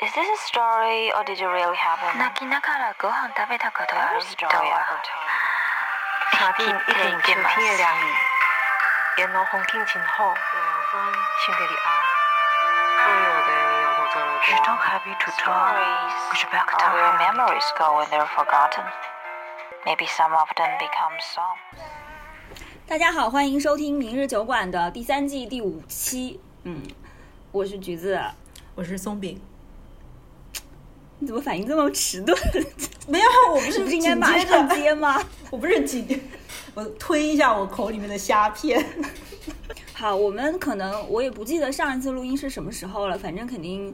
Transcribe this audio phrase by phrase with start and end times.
[0.00, 2.18] Is this a story or did it really happen?
[2.20, 5.24] 泣きながらご飯食べたことあ Or る is 人 it all は over time?
[6.36, 8.12] 夏天一定秋天的凉意，
[9.16, 11.88] 沿路风景真好，想着你爱。
[13.02, 13.50] 所有的
[13.82, 18.28] 摇头走了 You don't happy to talk Stories Push back are where time memories go when they're
[18.36, 18.84] forgotten.
[19.86, 21.80] Maybe some of them become songs.
[22.86, 26.38] 大家好，欢迎收听《明日酒馆》的第三季第五期。
[26.64, 26.82] 嗯，
[27.50, 28.22] 我是橘子。
[28.74, 29.40] 我是松饼。
[31.21, 32.35] 你怎么反应这么迟钝？
[33.07, 35.21] 没有，我不是不是应该马，上接吗？
[35.51, 36.19] 我不是紧，
[36.73, 38.83] 我吞一下我口里面的虾片。
[39.93, 43.93] 好，我们可能我也不记得上一次录音是什么时候了，反正肯定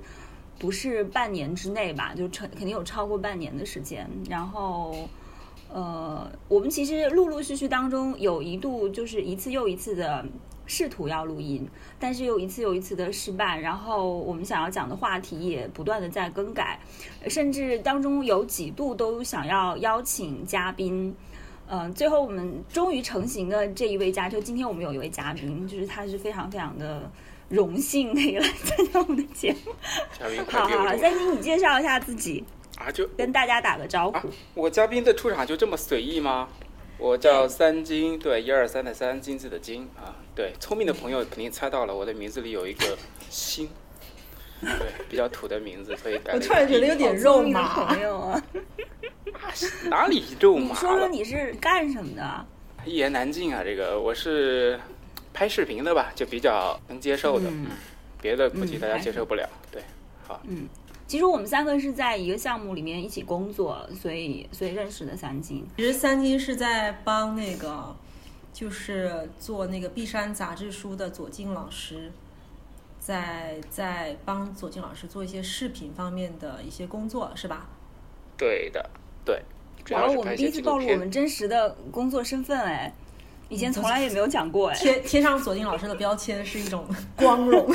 [0.58, 4.10] 不是半年之内吧，就成肯定有超过半年的时间。
[4.30, 5.10] 然后，
[5.70, 10.26] 呃，我们其实陆陆续续当中有一度就是一次又一次的
[10.68, 11.68] 试图要录音，
[11.98, 13.60] 但是又一次又一次的失败。
[13.60, 16.80] 然后我们想要讲的话题也不断的在更改，
[17.28, 21.16] 甚至当中有几度都想要邀请嘉宾。
[21.70, 27.12] 嗯，最后我们终于成型的这一位嘉，就今天我们有一位嘉宾，就是他是非常非常的
[27.50, 29.74] 荣幸可以来参加我们的节目。
[30.18, 32.42] 嘉宾快好好好，给我中三金你介绍一下自己，
[32.78, 32.90] 啊！
[32.90, 36.48] 就跟大家打个招啊呼。，我嘉宾的出场就这么随意吗？
[37.00, 42.98] 我叫三金，对，一二三的三，金字的金啊，对，聪明的朋友肯定猜到了，我的名字里有一个
[43.30, 43.70] 心，
[44.62, 48.02] 对，比较土的名字，所以改了我突然觉得有点肉麻朋。
[48.02, 48.44] 友啊，
[49.86, 51.08] 哪里肉麻你说说？
[51.08, 52.46] 你是干什么的？
[52.84, 53.62] 一言难尽啊！
[53.64, 54.80] 这个我是
[55.34, 57.46] 拍视频的吧，就比较能接受的，
[58.22, 59.84] 别的估计大家接受不了，对，
[60.26, 60.42] 好，
[61.08, 65.66] 其实我们三个是在一个项目里面一起工作，所以所以认识的三金。
[65.78, 67.96] 其实三金是在帮那个，
[68.52, 72.12] 就是做那个《碧山》杂志书的左静老师，
[73.00, 77.70] 在在帮左静老师做一些视频方面的一些工作，是吧？
[78.36, 78.90] 对的，
[79.24, 79.42] 对，
[79.86, 81.10] 主然后我们第一次暴露我们。
[81.10, 82.94] 真实的工作身份，哎，
[83.48, 84.76] 以前从来也没有讲过，哎。
[84.76, 87.66] 贴贴上左静老师的标签是一种 光荣。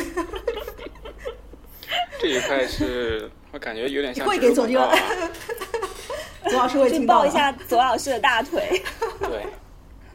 [2.20, 5.30] 这一块是我感觉有点像会植入给左静广告啊
[6.50, 8.82] 左老师会去听抱一下左老师的大腿。
[9.20, 9.46] 对，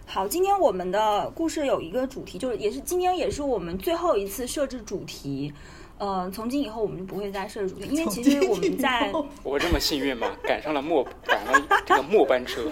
[0.06, 5.54] 好，今天我们的故事有一个主题，就是也是今天也是我们最后一次设置主题。
[6.00, 9.12] 呃，从今以后我们就不会再设置主题，因为其实我们在，
[9.42, 10.30] 我这么幸运吗？
[10.44, 12.70] 赶上了末赶了这个末班车。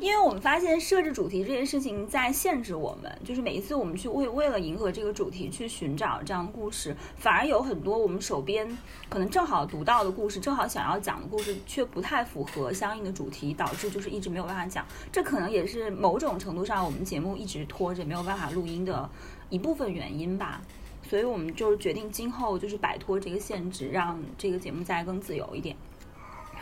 [0.00, 8.66] 因为我们发现设置主题这件事情在限制我们，就是每一次我们去为为了迎合这个主题去寻找这样的故事，反而有很多我们手边
[9.08, 14.84] 可能正好读到的故事，正好想要讲的故事，却不太符合相应的主题，导致就是一直没有办法讲。
[15.10, 19.08] 这可能也是某种程度上我们节目一直拖着没有办法录音的
[19.50, 20.60] 一部分原因吧。
[21.08, 25.76] 所以我们就是决定今后就是摆脱这个限制，让这个节目再更自由一点。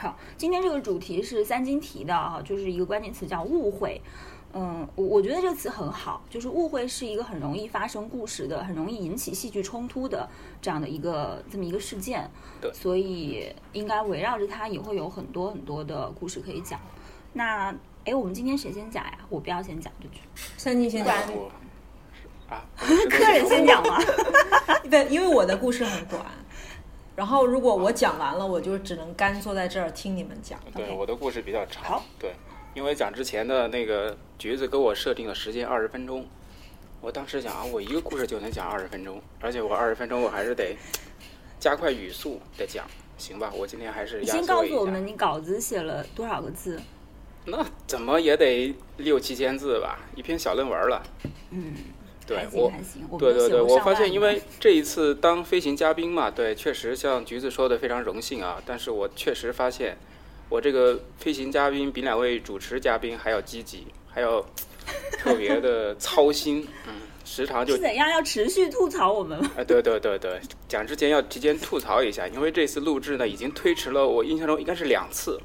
[0.00, 4.00] 好，今天这个主题是三金提的啊，就是一个关键词叫误会。
[4.54, 10.26] 嗯，我我觉得这个词很好，就是误会是一个很容易发生故事的，很容易引起戏剧冲突的
[10.62, 12.30] 这样的一个这么一个事件。
[12.62, 16.80] 对所以应该围绕着它也会有很多很多的故事可以讲。
[17.34, 17.70] 那
[18.06, 19.18] 哎，我们今天谁先讲呀？
[19.28, 20.22] 我不要先讲这句，
[20.56, 21.52] 三金先讲，我
[22.48, 23.98] 啊，客人先讲吗？
[24.90, 26.24] 对，因为我的故事很短。
[27.20, 30.58] 然后，如果我讲完了，我就只能干坐在这儿听你们讲。
[30.74, 32.32] 对我的故事比较长好，对，
[32.72, 36.26] 因为讲之前的那个橘子给我设定的时间二十分钟，
[37.02, 40.74] 我当时想啊，我一个故事就能讲二十分钟，而且我二十分钟我还是得
[41.58, 42.86] 加快语速的讲，
[43.18, 43.52] 行吧？
[43.54, 46.80] 我今天还是你压先告诉我们你稿子写了多少个字？
[47.44, 51.02] 那怎么也得六七千字吧，一篇小论文了。
[51.50, 51.74] 嗯，
[52.30, 52.72] 对我
[53.18, 58.62] 对对对，我发现，因为这一次当飞行嘉宾嘛，对，确实像橘子说的非常荣幸啊。
[58.64, 59.96] 但是我确实发现，
[60.48, 64.40] 我这个飞行嘉宾比两位主持嘉宾还要积极，还要
[65.18, 69.50] 特别的 操心，嗯，时常就是怎样要持续吐槽我们吗？
[69.58, 75.40] 啊，对对对对，讲之前要提前吐槽一下，因为这次录制呢已经推迟了，我印象中应该是两次，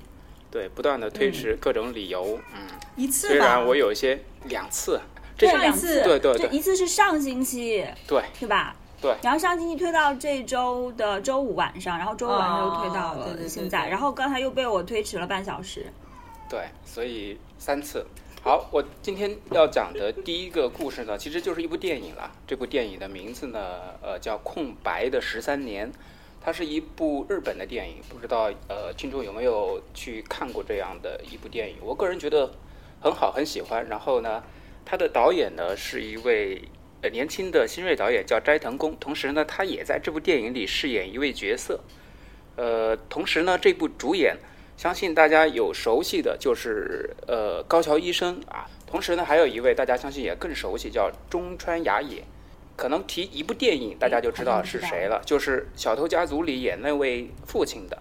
[0.52, 3.28] 对，不断的推迟各种理由，嗯，一次。
[3.28, 5.00] 虽然我有一些两次，
[5.38, 8.76] 这两上一次对对对一次是上星期，对是吧？
[9.02, 15.86] 对然后上星期推到这周的周五晚上，然后周五晚上又推到了哦对对对现在，然后刚才又被我推迟了半小时。
[16.50, 18.06] 对，所以三次。
[18.42, 22.32] 好，我今天要讲的第一个故事呢，其实就是一部电影了。
[22.46, 23.60] 这部电影的名字呢，
[24.04, 25.92] 呃，叫《空白的十三年》，
[26.40, 27.96] 它是一部日本的电影。
[28.08, 31.78] 不知道呃，听众有没有去看过这样的一部电影？
[31.82, 32.52] 我个人觉得
[33.02, 33.88] 很好，很喜欢。
[33.88, 34.44] 然后呢，
[34.86, 36.62] 它的导演呢是一位
[37.02, 38.96] 呃年轻的新锐导演，叫斋藤工。
[38.98, 41.80] 同时呢，他也在这部电影里饰演一位角色。
[42.56, 44.38] 呃，同时呢，这部主演
[44.78, 52.24] 相信大家有熟悉的就是呃高桥医生啊，同时呢还有一位大家相信也更熟悉叫中川雅也。
[52.78, 57.98] 可能提一部电影，大家就知道是谁了，就是《小偷家族》里演那位父亲的。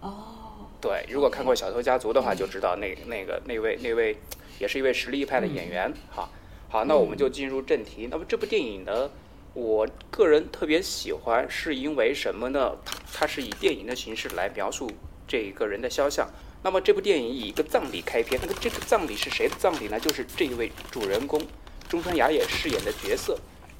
[0.00, 4.16] 哦，对，如果看过《小偷家族》的话，就知道那那个那位那位
[4.60, 5.92] 也是一位实力派的演员。
[6.14, 6.28] 哈，
[6.68, 8.08] 好，那我们就进入正题。
[8.10, 9.10] 那么这部电影呢，
[9.54, 12.76] 我个人特别喜欢，是因为什么呢？
[12.84, 14.88] 它它是以电影的形式来描述
[15.26, 16.28] 这一个人的肖像。
[16.62, 19.98] 那么这部电影以一个葬礼开篇，那么这个葬礼是谁的葬礼呢？
[19.98, 21.40] 就是这一位主人公。
[21.88, 23.36] 中川雅也饰演的角色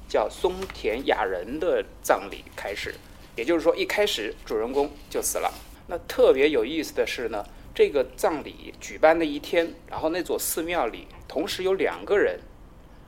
[0.09, 2.95] 叫松田雅人的葬礼开始，
[3.37, 5.53] 也就是说，一开始主人公就死了。
[5.87, 12.39] 那特别有意思的是呢，这个葬礼举办的一天，然后那座寺庙里同时有两个人，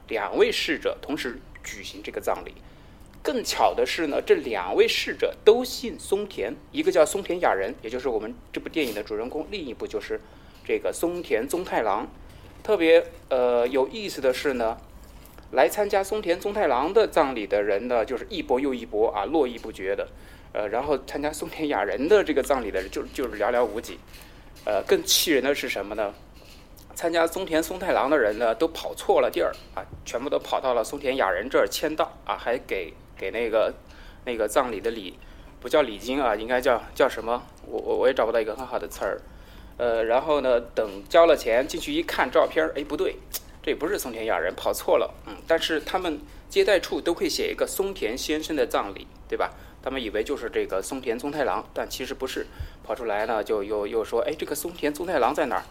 [0.08, 2.54] 两位逝者同时举行这个葬礼。
[3.22, 10.20] 更巧的是呢，这两位逝者都姓松田，一个叫松田雅人，也就是我们这部电影的主人公；另一部就是
[10.66, 12.08] 这个松田宗太郎。
[12.62, 14.78] 特别呃有意思的是呢。
[15.52, 20.08] 来参加松田宗太郎的葬礼的人呢，就是一波又一波啊，络绎不绝的。
[20.52, 24.00] 呃，然后参加松田雅人的这个葬礼的人就就是寥寥无几。
[24.66, 26.14] 呃，更气人的是什么呢？
[26.96, 33.74] 参加松田松太郎的人呢，都跑错了地儿啊，全部都跑到了松田雅人这儿签到啊，还给给那个
[34.26, 35.18] 那个葬礼的礼，
[35.60, 37.44] 不叫礼金啊，应该叫叫什么？
[37.66, 39.20] 我我我也找不到一个很好的词儿。
[39.78, 43.16] 呃，然后呢，等交了钱进去一看照片，哎，不对。
[43.66, 46.20] 这不是松田雅人跑错了，嗯，但是他们
[46.50, 49.52] 接待处都会写一个松田先生的葬礼，对吧？
[49.82, 52.46] 他们以为就是这个松田松太郎，但其实不是。
[52.84, 55.64] 跑出来呢，就又又说，哎，这个松田宗太郎在哪儿？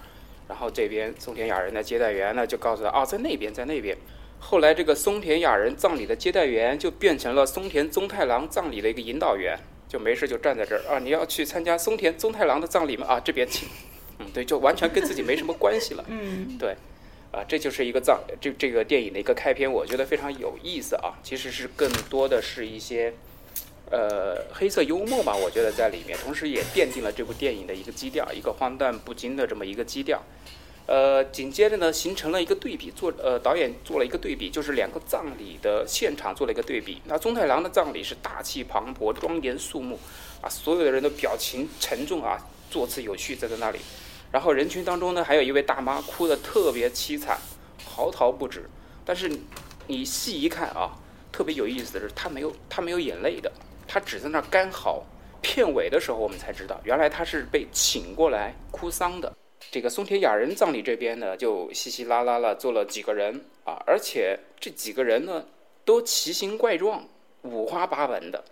[0.49, 3.97] 然后这边松田雅人的接待员呢，就告诉他，哦，在那边，在那边。
[4.39, 13.07] 后来这个松田雅人葬礼的接待员就变成了松田宗太郎葬礼的一个引导员，就没事就站在这儿啊，你要去参加松田宗太郎的葬礼吗？
[13.07, 13.69] 啊，这边请。
[14.19, 16.05] 嗯，对，就完全跟自己没什么关系了。
[16.09, 16.75] 嗯，对。
[17.31, 21.17] 啊，这就是一个葬这这个电影的一个开篇，我觉得非常有意思啊。
[21.23, 23.15] 其实是更多的是一些，
[23.93, 30.23] 呃，黑色幽默吧，我觉得在里面，同时也奠定了这部电影的一个基调，一个荒诞不经的这么一个基调。
[30.87, 37.03] 呃，紧接着呢，形成了一个对比，做呃导演做了一个对比，就是两个葬礼的现场做了一个对比。
[37.05, 39.99] 那宗太郎的葬礼是大气磅礴、庄严肃穆，
[40.41, 42.39] 啊，所有的人的表情沉重啊，
[42.71, 43.79] 坐姿有序，站在那里。
[44.33, 47.39] 然后人群当中呢，还有一位大妈哭得特别凄惨，
[47.85, 48.69] 嚎啕不止。
[49.05, 49.31] 但是
[49.87, 50.99] 你细一看啊，
[51.31, 53.53] 特别有意思的是，她没有她没有眼泪的，
[53.93, 55.05] 他只在那儿干嚎。
[55.43, 59.31] 片尾的时候我们才知道，原来他是被请过来哭丧的。
[59.71, 65.45] 这个松田雅人葬礼这边呢，就稀稀拉拉了坐了几个人啊，而且这几个人呢
[65.85, 67.05] 都奇形怪状、
[67.43, 68.43] 五花八门的。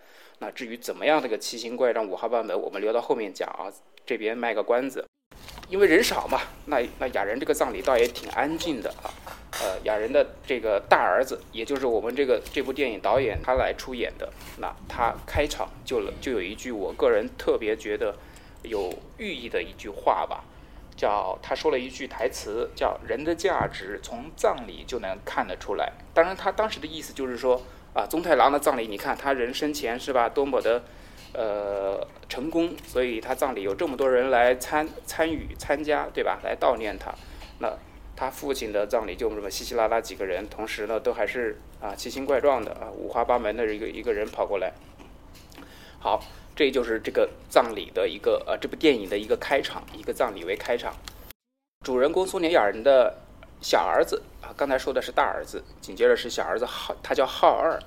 [0.41, 3.73] 那至于怎么样这个奇形怪状、五花八门，我们留到后面讲啊。
[4.05, 5.07] 这边卖个关子。
[5.69, 9.09] 因为人少嘛，那那雅人这个葬礼倒也挺安静的啊。
[9.52, 18.14] 呃，雅人的这个大儿子，也就是我们这个这部电影导演他来出演的，那他开场就就有一句我个人特别觉得
[18.62, 20.44] 有寓意的一句话吧，
[20.97, 25.93] 叫他说了一句台词，叫“人的价值从葬礼就能看得出来”。
[26.14, 27.61] 当然，他当时的意思就是说
[27.94, 30.82] 啊，宗太郎的葬礼，你看他人生前是吧，多么的。
[31.32, 36.41] 呃，成功，所以他葬礼有这么多人来参参与参加，对吧？
[36.43, 37.15] 来悼念他。
[37.60, 37.72] 那
[38.20, 44.74] 他父亲的葬礼就这么稀稀拉拉几个人，同时呢，都还是啊奇形怪状的啊五花八门的一个一个人跑过来。
[45.98, 46.22] 好，
[46.55, 50.94] 这就是这个葬礼的一个呃这部电影的一个开场，一个葬礼为开场。
[51.82, 53.22] 主人公苏年雅人的
[53.62, 57.81] 小儿子啊，刚才说的是大儿子，紧接着是小儿子浩，他叫浩二。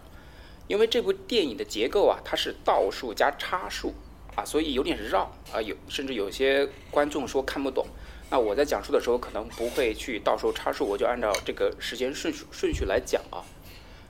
[0.67, 3.93] 因为这部电影的结构啊，它是倒数加插数
[4.35, 7.85] 啊，所以有点绕啊，有甚至有些观众说看不懂。
[8.33, 13.45] 那我在讲述的时候可能不会去到时候插数，我就按照这个时间顺序顺序来讲啊。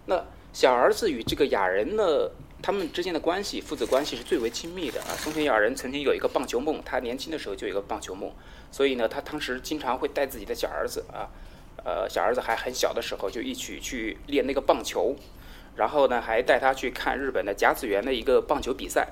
[0.06, 5.12] 那小儿子与这个雅人呢，他们之间的关系，父子关系是最为亲密的啊。
[5.18, 8.32] 松田雅人曾经有一个棒球梦，他年轻的时候就有一个棒球梦，
[8.72, 11.27] 所以呢，他当时经常会带自己的小儿子啊，
[11.84, 15.18] 呃，小儿子还很小的时候就一起去练那个棒球。
[15.75, 19.10] 然后呢，还带他去看日本的甲子园的一个棒球比赛。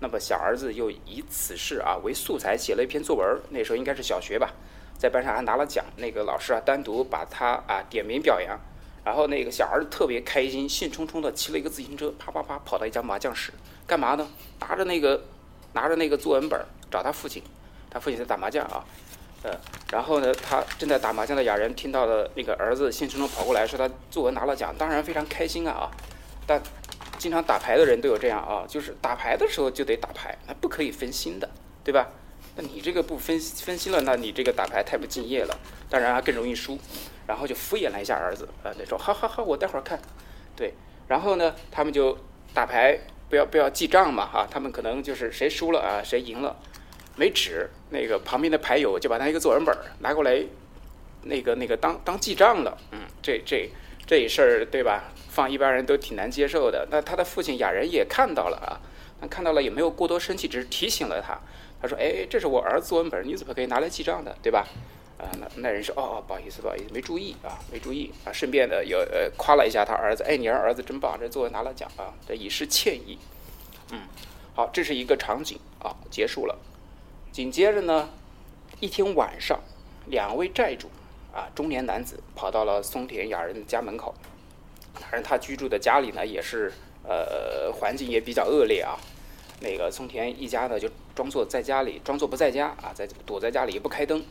[0.00, 4.50] 那么小儿子又以此事啊为素材写了一篇作文，那时候应该是小学吧，
[4.98, 5.84] 在班上还拿了奖。
[5.96, 8.58] 那个老师啊单独把他啊点名表扬。
[9.02, 13.50] 然后那个小儿子特别开心，兴冲冲的骑了一个自行车，啪啪啪跑到一家麻将室，
[13.86, 14.28] 干嘛呢？
[14.60, 15.22] 拿着那个
[15.72, 17.42] 拿着那个作文本找他父亲，
[17.90, 18.84] 他父亲在打麻将啊。
[19.42, 19.50] 呃，
[19.90, 25.90] 然后呢，他正在打麻将的雅人听到了那个儿子兴冲冲跑过来，说他作文拿了奖，当然非常开心啊啊！
[26.46, 26.60] 但
[27.20, 31.46] 经常打牌的人都有这样啊，就是打牌的时候就得打牌，那不可以分心的，
[31.84, 32.08] 对吧？
[32.56, 35.54] 那你这个不分分心了，那你这个打牌太不敬业了，
[35.90, 36.78] 当然还更容易输。
[37.26, 40.00] 然后就敷衍了一下儿子，啊，那说好好好，我待会儿看，
[40.56, 40.74] 对。
[41.06, 42.18] 然后呢，他们就
[42.52, 42.98] 打牌，
[43.28, 46.56] 不要不要记账嘛，哈，他们可能就是谁输了啊，谁赢了，
[47.14, 50.42] 没纸，那个旁边的牌友就把他一个作文本拿过来，
[51.22, 53.70] 那个那个当当记账了，嗯，这这
[54.10, 55.04] 这一事儿对吧？
[55.28, 56.84] 放一般人都挺难接受的。
[56.90, 58.74] 那他的父亲雅人也看到了啊，
[59.20, 61.38] 那看到了也没有过多生气，只是提醒了他。
[61.80, 64.66] 他说：“哎，这是我儿子作文本，你怎么可以拿来记账的，对吧？”
[65.16, 73.16] 啊，那那人说：“哦哦，不好意思，不好意思，没注意啊，没注意啊。”顺便的有呃夸了一下他儿子：“哎，你儿子真棒，这作文拿了奖啊，这以示歉意。”
[73.92, 74.00] 嗯，
[74.56, 76.58] 好，这是一个场景啊，结束了。
[77.30, 78.08] 紧接着呢，
[78.80, 79.60] 一天晚上，
[80.06, 80.90] 两位债主
[81.32, 84.14] 啊，中年男子跑到了松田雅人的家门口。
[84.94, 86.72] 反正他居住的家里呢，也是
[87.04, 88.98] 呃环境也比较恶劣啊。
[89.60, 94.22] 那个松田一家呢，就装作在家里，装作不在家啊，在躲在家里也不开灯。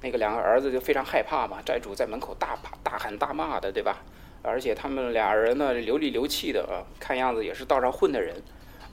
[0.00, 4.02] 那个两个儿子就非常害怕嘛，债主在门口大大喊大骂的，对吧？
[4.40, 8.40] 而且他们俩人呢流里流气的啊，看样子也是道上混的人，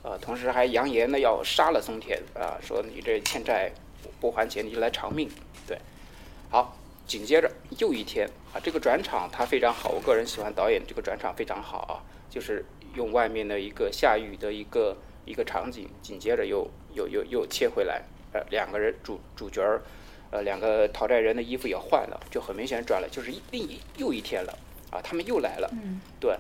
[0.01, 3.72] 呃，同时还扬言呢要杀了松田啊，说你这欠债
[4.19, 5.29] 不还钱你就来偿命。
[5.67, 5.77] 对，
[6.50, 14.97] 好，紧接着又一天啊，这个转场它非常好，我个人喜欢导演这个转场非常好啊，就是用外面的一个下雨的一个。
[15.27, 19.81] 一个场景，紧接着又又又又切回来，呃，两个人主主角儿，
[20.29, 24.55] 呃，两个讨债人的衣服也换了，就很明显转了，就是另一又一天了，
[24.91, 26.38] 啊，他们又来了，嗯，对，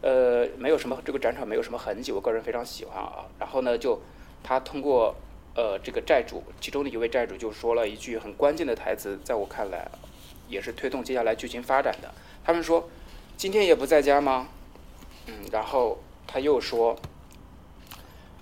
[0.00, 3.26] 呃，没有什么这个转场没有什么痕迹，我个人非常喜欢啊。
[3.38, 4.00] 然后呢，就
[4.42, 5.14] 他通过
[5.54, 9.90] 呃这个债主其中的一位债主就说了一句很关键的台词，在我看来
[10.48, 12.12] 也是推动接下来剧情发展的。
[12.44, 12.88] 他们说
[13.36, 14.48] 今天也不在家吗？
[15.26, 16.96] 嗯，然后他又说。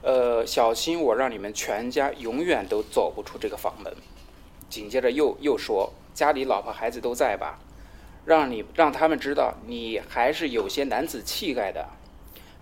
[0.02, 3.94] 呃，小心我让你们全家永远都走不出这个房门。
[4.70, 7.58] 紧接着又又说，家里老婆孩子都在吧？
[8.24, 11.86] 让你让他们知道你还是有些男子气概的。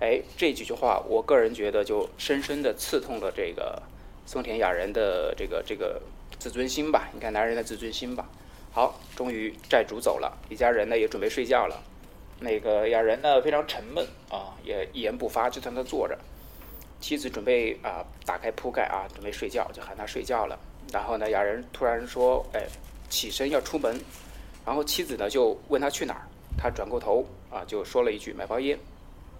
[0.01, 3.81] 哎，这几句话，我个人觉得就深深的刺痛了这个
[4.29, 5.99] 松田雅人的这个这个
[6.39, 7.09] 自尊心吧。
[7.15, 8.29] 你看男人的自尊心吧。
[8.71, 11.83] 好，终于债主走了，一家人呢也准备睡觉了。
[12.39, 16.17] 那个雅人呢非常沉闷啊，也一言不发，就在那坐着。
[17.01, 20.59] 妻子准备啊打开铺盖啊准备睡觉，就喊他睡觉了。
[20.93, 22.67] 然后呢，雅人突然说：“哎，
[23.09, 23.99] 起身要出门。”
[24.67, 28.79] 然后妻子呢就问他去哪儿，他转过头啊就说了一句：“买包烟。”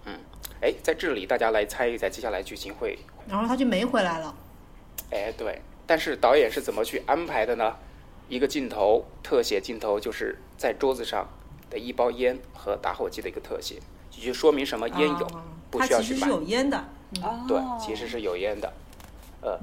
[0.05, 0.17] 嗯，
[0.61, 2.97] 哎，在这里大家来猜一猜接下来剧情会。
[3.27, 4.35] 然后他就没回来了。
[5.11, 7.75] 哎，对，但是导演是怎么去安排的呢？
[8.27, 11.27] 一个镜头，特写镜头，就是在桌子上
[11.69, 13.79] 的一包烟和打火机的一个特写，
[14.11, 14.87] 就说明什么？
[14.89, 15.27] 烟有，
[15.71, 16.19] 不需要去买。
[16.19, 16.85] 其实是有烟的。
[17.47, 18.71] 对，其实是有烟的，
[19.41, 19.59] 呃，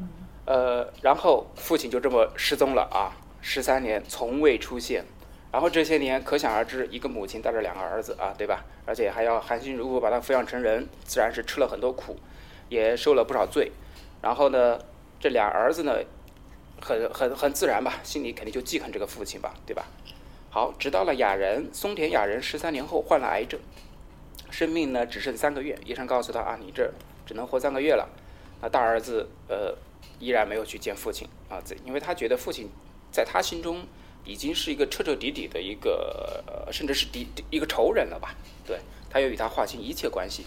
[0.46, 5.04] 呃，然后父亲就这么失踪了啊，十三年从未出现，
[5.52, 8.64] 然后这些年可想而知，一个母亲带着两个儿子啊，对吧？
[8.84, 12.16] 而且还要含辛茹苦把他抚养成人，自然是吃了很多苦，
[12.68, 13.70] 也受了不少罪。
[14.20, 14.76] 然后呢，
[15.20, 15.98] 这俩儿子呢，
[16.80, 19.86] 很很很自然吧，心里肯定就记恨这个父亲吧，对吧？
[20.50, 23.60] 好，直到了雅人松田雅人十三年后患了癌症，
[24.50, 26.92] 生命呢只剩三个月，医生告诉他啊，你这。
[27.26, 28.08] 只能活三个月了，
[28.60, 29.76] 那大儿子呃
[30.20, 32.70] 依然没有去见父亲啊，因为他觉得父亲
[33.10, 33.84] 在他心中
[34.24, 38.32] 已经是一个彻彻底底的一个，甚至是敌一个仇人了吧？
[38.64, 38.78] 对
[39.10, 40.46] 他要与他划清一切关系。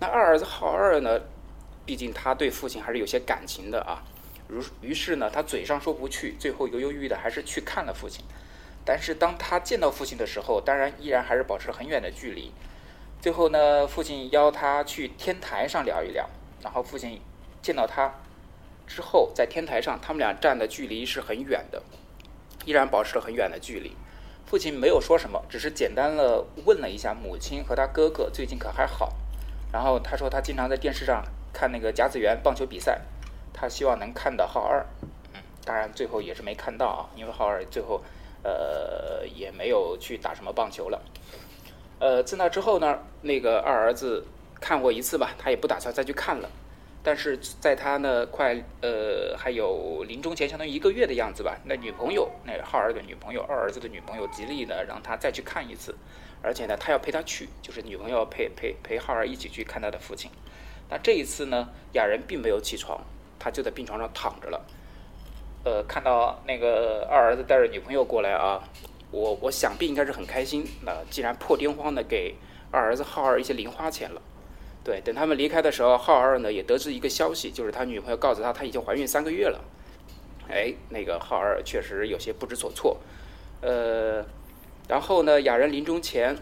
[0.00, 1.20] 那二儿子浩二呢，
[1.86, 4.02] 毕竟他对父亲还是有些感情的啊，
[4.48, 8.24] 如于是呢，他嘴上说不去，最后犹犹豫豫的还是去看了父亲。
[8.84, 12.52] 但是当他见到父亲的时候，当然依然还是保持很远的距离。
[13.20, 16.28] 最后呢，父亲邀他去天台上聊一聊。
[16.62, 17.20] 然后父亲
[17.60, 18.14] 见到他
[18.86, 21.82] 之后，在天台上，他们俩站的距离是很远的，
[22.64, 23.96] 依然保持了很远的距离。
[24.46, 29.14] 父亲没有说什么，只是简单的问了一下母亲和他哥哥最近可还好。
[29.72, 31.24] 然后他说他经常在电视上
[31.54, 33.00] 看那个甲子园棒球比赛，
[33.54, 34.84] 他希望能看到浩二。
[35.32, 38.02] 嗯，当然最后也是没看到啊，因为浩二最后
[38.42, 41.00] 呃也没有去打什么棒球了。
[42.00, 44.26] 呃，自那之后呢，那个二儿子
[44.60, 46.50] 看过一次吧，他也不打算再去看了。
[47.06, 55.94] 但是在他呢快呃还有临终前，相当于一个月的样子吧，那女朋友那浩儿的女朋友二儿子的女朋友极力呢让他再去看一次，
[56.42, 60.30] 而且呢他要陪他去，就是女朋友陪陪陪浩儿一起去看他的父亲。
[60.88, 63.00] 那这一次呢，雅人并没有起床，
[63.38, 64.60] 他就在病床上躺着了。
[65.64, 68.62] 呃，看到那个二儿子带着女朋友过来啊。
[69.10, 70.66] 我我想必应该是很开心。
[70.82, 72.34] 那既然破天荒的给
[72.72, 74.20] 二儿子浩二一些零花钱了，
[74.82, 79.60] 对，等他们离开的时候，浩二呢也得知一个消息，就是他女朋友告诉他，她已经怀孕三个月了。
[80.50, 82.98] 哎，那个浩二确实有些不知所措。
[83.60, 84.24] 呃，
[84.88, 86.36] 然后呢，雅人临终前，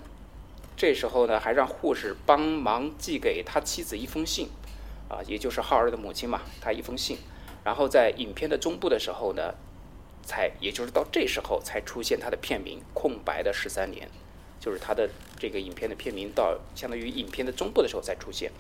[0.77, 4.49] 这时候呢还让护士帮忙寄给他妻子一封信，
[5.09, 7.19] 啊，也就是浩二的母亲嘛，他一封信。
[7.65, 9.55] 然后在影片的中部的时候呢，
[10.25, 14.09] 才也就是到这时候才出现他的片名《空白的十三年》，
[14.65, 18.51] 就是他的这个影片的片名到相当于影片的中部的时候才出现。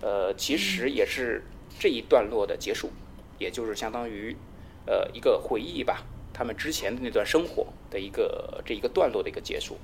[0.00, 1.42] 呃，其实也是
[1.80, 2.90] 这一段落的结束，
[3.38, 4.36] 也就是相当于
[4.86, 9.76] 呃一个回忆吧，他们之前的那段生活的一个这一个段落的一个结束。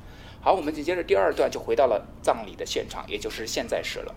[0.44, 4.14] 好，我们紧接着第二段就回到了葬礼的现场，也就是现在时了。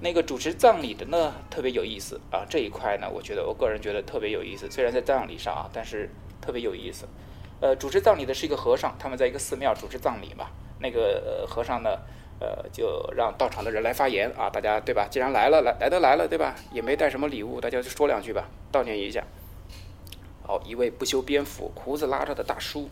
[0.00, 2.46] 那个主持葬礼的呢，特别有意思啊！
[2.48, 4.70] 这一块呢，我觉得我个人觉得特别有意思。
[4.70, 6.08] 虽然在葬礼上啊，但是
[6.40, 7.06] 特别有意思。
[7.60, 10.46] 呃，主持葬礼的是一个和尚，他们在一个寺庙主持葬礼嘛。
[10.78, 11.90] 那个和尚呢，
[12.38, 15.08] 呃，就让到场的人来发言啊，大家对吧？
[15.10, 16.54] 既然来了，来来都来了，对吧？
[16.72, 19.22] 也没带什么礼物，大家就说两句吧，悼念一下。
[20.42, 22.88] 好，一位不修边幅、胡子拉碴的大叔，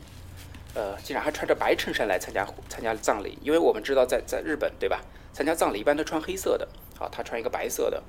[0.74, 5.00] 呃，竟然还穿着白衬衫来参加参加葬礼，因为我们知道在在日本，对吧？
[5.32, 6.68] 参加葬礼一般都穿黑色的。
[6.98, 8.02] 啊，他穿一个白色的，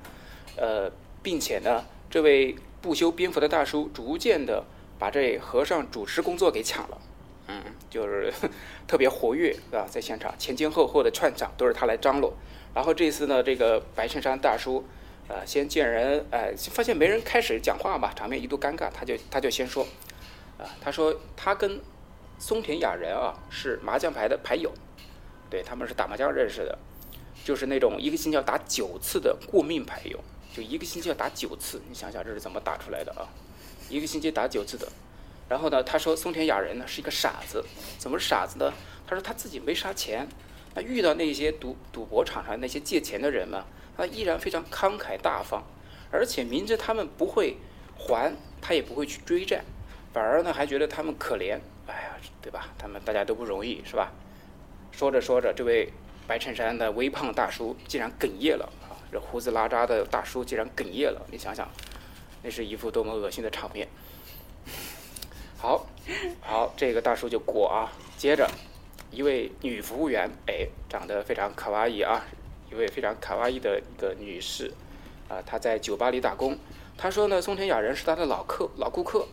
[0.56, 0.90] 呃，
[1.22, 4.64] 并且呢，这位不修边幅的大叔逐渐的
[4.98, 6.98] 把这和尚主持工作给抢了，
[7.46, 8.32] 嗯，就是
[8.88, 9.86] 特别活跃，是吧？
[9.88, 12.34] 在现场前前后后的串场都是他来张罗。
[12.74, 14.84] 然后这次呢，这个白衬衫大叔，
[15.28, 19.86] 呃，先见人，哎，发现没人开始讲话嘛，场面一度尴尬，他就他就先说，
[20.58, 21.80] 啊，他说他跟
[22.40, 24.72] 松田雅人啊是麻将牌的牌友，
[25.50, 26.76] 对他们是打麻将认识的。
[27.44, 30.18] 就是那种一个星期要打九次的过命牌友，
[30.52, 33.28] 就一个星期要打九次，你想想这是怎么打出来的啊？
[33.90, 34.88] 一个星期打九次的。
[35.48, 37.62] 然后呢，他说松田雅人呢是一个傻子，
[37.98, 38.72] 怎么是傻子呢？
[39.06, 40.26] 他说他自己没啥钱，
[40.74, 43.66] 那遇到那些赌赌博场上那些借钱的人嘛，
[43.96, 45.62] 他依然非常慷慨大方，
[46.10, 47.58] 而且明知他们不会
[47.98, 49.62] 还，他也不会去追债，
[50.12, 51.58] 反而呢还觉得他们可怜，
[51.90, 52.68] 哎呀，对吧？
[52.78, 54.12] 他们大家都不容易，是吧？
[54.92, 55.92] 说着说着，这位。
[56.26, 58.94] 白衬衫的微胖大叔竟然哽咽了啊！
[59.10, 61.68] 这胡子拉碴的大叔竟然哽咽了，你想想，
[62.40, 63.88] 那是一副多么恶心的场面。
[65.58, 65.88] 好，
[66.40, 67.90] 好，这个大叔就过啊。
[68.16, 68.48] 接着，
[69.10, 72.24] 一位女服务员，哎，长得非常卡哇伊啊，
[72.70, 74.72] 一位非常卡哇伊的一个女士
[75.28, 76.56] 啊，她在酒吧里打工。
[76.96, 79.26] 她说呢，松田雅人是她的老客、老顾客。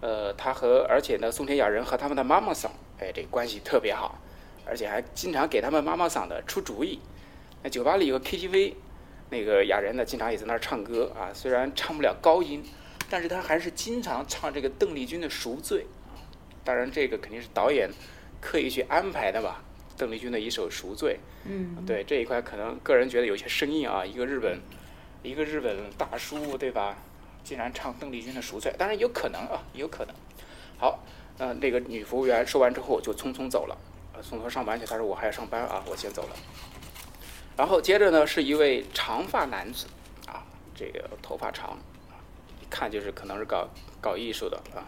[0.00, 4.18] 呃，他和而且呢，松田雅人和他们的妈妈桑，哎，这关系特别好。
[4.70, 7.00] 而且还经常给他们妈妈桑的出主意。
[7.62, 8.74] 那酒吧里有个 KTV，
[9.30, 11.32] 那个雅人呢经常也在那儿唱歌啊。
[11.32, 12.62] 虽然唱不了高音，
[13.08, 15.80] 但是他还是经常唱这个邓丽君的《赎罪》。
[16.64, 17.88] 当然，这个肯定是导演
[18.42, 19.64] 刻意去安排的吧。
[19.96, 21.14] 邓丽君的一首《赎罪》。
[21.48, 21.82] 嗯。
[21.86, 24.04] 对这一块，可能个人觉得有些生硬啊。
[24.04, 24.60] 一个日本，
[25.22, 26.98] 一个日本大叔，对吧？
[27.48, 30.14] 竟然唱邓丽君的《赎罪》，当然有可能啊，有可能。
[30.76, 31.02] 好，
[31.38, 33.78] 呃，那个女服务员说完之后就匆匆走了。
[34.12, 36.36] 呃送他上班去，他说我还要上班啊，我先走了。
[37.56, 39.86] 然后接着呢，是一位长发男子
[40.26, 41.78] 啊，这个头发长，
[42.60, 43.66] 一看就是可能是搞
[43.98, 44.84] 搞艺术的啊。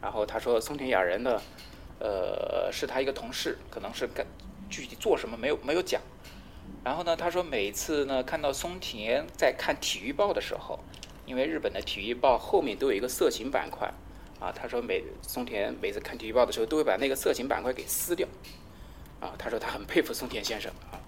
[0.00, 1.42] 然后他说松田雅人呢，
[1.98, 4.24] 呃，是他一个同事，可能是干
[4.70, 6.00] 具体做什么没有没有讲。
[6.84, 10.78] 然后呢，他说每次呢看到松田在看体育报的时候，
[11.26, 13.92] 因为日本的体育报后面都有一个色情板块
[14.40, 18.26] 啊，他说每松田每次看体育报的时候都会把那个色情板块给撕掉。
[19.18, 21.00] 啊，他说他很佩服松田先生啊，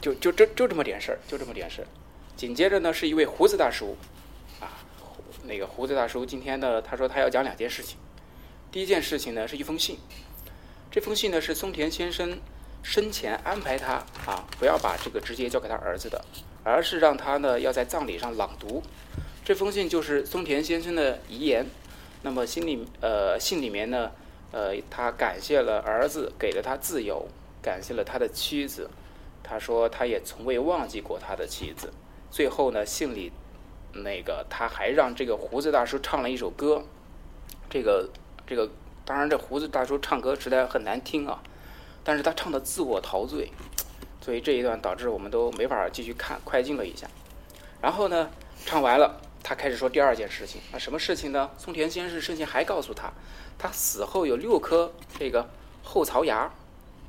[0.00, 1.86] 就就这就这么点事儿，就这么点事儿。
[2.36, 3.96] 紧接着呢，是一位胡子大叔，
[4.60, 4.82] 啊，
[5.44, 7.96] 那个胡子大叔今天呢，他说他要讲两件事情。
[8.72, 9.98] 第一件事情呢，是一封信，
[10.90, 12.40] 这封信呢是松田先生
[12.82, 16.24] 生前安排他啊，不要把这个直接交给他儿子的，
[16.64, 18.82] 而是让他呢要在葬礼上朗读。
[19.44, 21.66] 这封信就是松田先生的遗言。
[22.22, 24.10] 那么信里呃信里面呢。
[24.54, 27.26] 呃，他感谢了儿子给了他自由，
[27.62, 28.90] 感谢了他的妻子。
[29.42, 31.90] 他说他也从未忘记过他的妻子。
[32.30, 33.32] 最后呢，信里
[33.94, 36.84] 那个他还让这个胡子大叔唱了一首歌。
[37.70, 38.10] 这个
[38.46, 38.68] 这个，
[39.06, 41.42] 当然这胡子大叔唱歌实在很难听啊，
[42.04, 43.50] 但是他唱的自我陶醉，
[44.22, 47.08] 所以这一段导致我们都没法继续看，快进了一下。
[47.80, 48.30] 然后呢，
[48.64, 50.60] 唱完了，他开始说第二件事情。
[50.72, 51.50] 那什么事情呢？
[51.58, 53.12] 松田先生生前还告诉他。
[53.58, 55.48] 他死后有六颗这个
[55.82, 56.50] 后槽牙，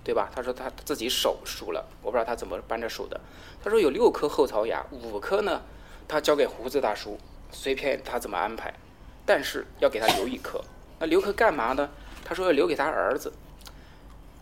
[0.04, 0.32] 对吧？
[0.36, 3.22] 他说他自己手数了，我不知道他怎么搬着数的。
[3.64, 5.62] 他说有六颗后槽牙，五颗呢，
[6.08, 7.20] 他交给胡子大叔，
[7.52, 8.74] 随便他怎么安排，
[9.26, 10.60] 但是要给他留一颗。
[11.00, 11.90] 那留颗干嘛呢？
[12.26, 13.32] 他说要留给他儿子。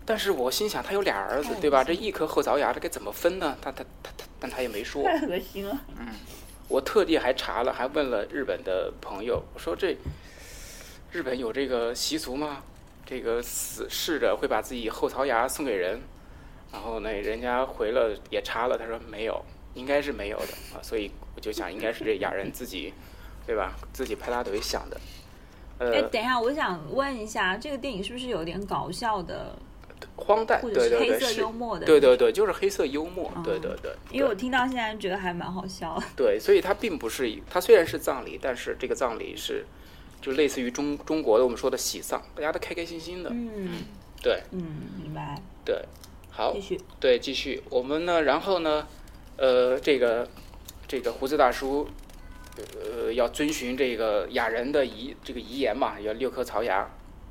[0.06, 1.84] 但是我心想，他有俩儿子，对吧？
[1.84, 3.58] 这一颗后槽牙，这该怎么分呢？
[3.62, 5.04] 他他他他，但他也没说。
[5.04, 5.78] 太恶心了。
[5.98, 6.08] 嗯
[6.68, 9.98] 我特地还查了，还问了日本的朋友，我说这
[11.12, 12.64] 日本有这个习俗吗？
[13.06, 16.00] 这个死逝者会把自己后槽牙送给人，
[16.72, 20.80] 然后呢，人家回了也查了，他说没有，应该是没有的啊。
[20.82, 22.94] 所以我就想，应该是这雅人自己，
[23.46, 23.76] 对吧？
[23.92, 24.98] 自己拍大腿想的。
[25.80, 29.54] 哎，呃，等一下，我想问一下，这个电影是不是有点搞笑的，
[30.26, 31.86] 荒诞，对是黑色对对是幽默的？
[31.86, 33.92] 对对对，就是黑色幽默，嗯对对对。
[34.12, 36.04] 因为我听到现在觉得还蛮好笑的。
[36.16, 39.66] 对，所以它并不是一，它虽然是葬礼，但是这个葬礼是
[40.22, 43.30] 就类似于中中国的我们说的喜丧，大家都开开心心的。
[43.32, 43.84] 嗯
[44.22, 44.62] 对嗯，
[45.02, 45.42] 明白。
[45.66, 45.84] 对，
[46.30, 46.80] 好继，续。
[47.00, 47.64] 对，继续。
[47.72, 48.88] 我们呢，然后呢，
[49.38, 50.28] 呃，这个
[50.88, 51.88] 这个胡子大叔，
[52.58, 56.88] 呃，要遵循这个雅人的遗这个遗言嘛，要六颗槽牙。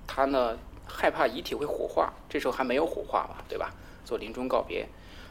[0.08, 0.58] 他呢
[0.92, 3.72] 害怕遗体会火化，这时候还没有火化嘛，对吧？
[4.04, 4.86] 做临终告别。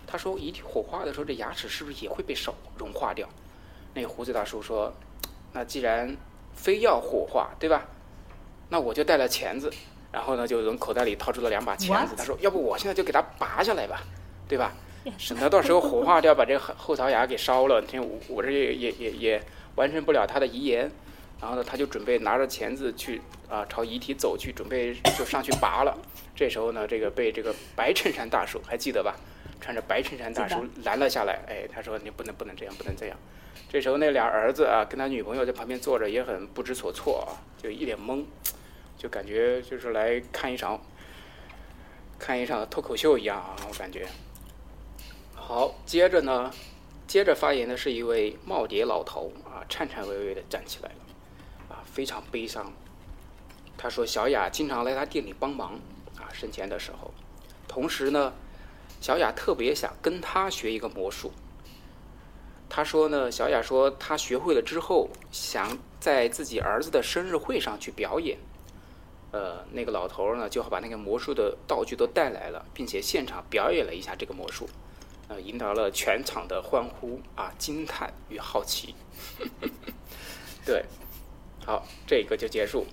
[0.07, 3.27] 他说遗体火化的时候，这牙齿是不是也会被烧融化掉？
[3.93, 4.91] 那个胡子大叔说，
[5.51, 6.15] 那既然
[6.53, 7.85] 非要火化，对吧？
[8.69, 9.71] 那我就带了钳子，
[10.11, 12.15] 然后呢，就从口袋里掏出了两把钳子。
[12.17, 14.01] 他说，要不我现在就给它拔下来吧，
[14.47, 14.73] 对吧？
[15.17, 17.81] 省得到时候火化掉，把这个后后槽牙给烧了。
[17.81, 19.43] 听我我这也也也也
[19.75, 20.91] 完成不了他的遗言。
[21.41, 25.97] 然后呢，他就准备拿着钳子去啊、朝遗体走去，准备就上去拔了。
[26.35, 29.15] 这时候呢，这个被这个白衬衫大叔还记得吧？
[29.61, 31.39] 穿着白衬衫大叔拦了下来。
[31.47, 33.17] 哎，他说你不能不能这样，不能这样。
[33.69, 38.23] 这时候那俩儿子啊，跟他女朋友在旁边坐着，也很不知所措啊，就一脸懵，
[38.97, 40.79] 就感觉就是来看一场
[42.17, 44.07] 看一场脱口秀一样啊，我感觉。
[45.33, 46.51] 好，接着呢，
[47.07, 50.89] 接着发言的是一位耄耋老头啊，颤颤巍巍的站起来
[51.91, 52.71] 非常悲伤。
[53.77, 55.73] 他说小雅经常来他店里帮忙
[56.17, 57.11] 啊，生前的时候，
[57.67, 58.33] 同时呢，
[58.99, 61.31] 小雅特别想跟他学一个魔术。
[62.69, 68.37] 他说呢，小雅说她学会了之后，想在自己儿子的生日会上去表演。
[69.31, 74.69] 呃，那个老头呢，就把那个魔术的道具都带来了，并且现场表演了一下这个魔术，
[75.29, 78.93] 呃，赢得了全场的欢呼啊、惊叹与好奇。
[80.63, 80.85] 对，
[81.69, 82.87] 好，这个就结束。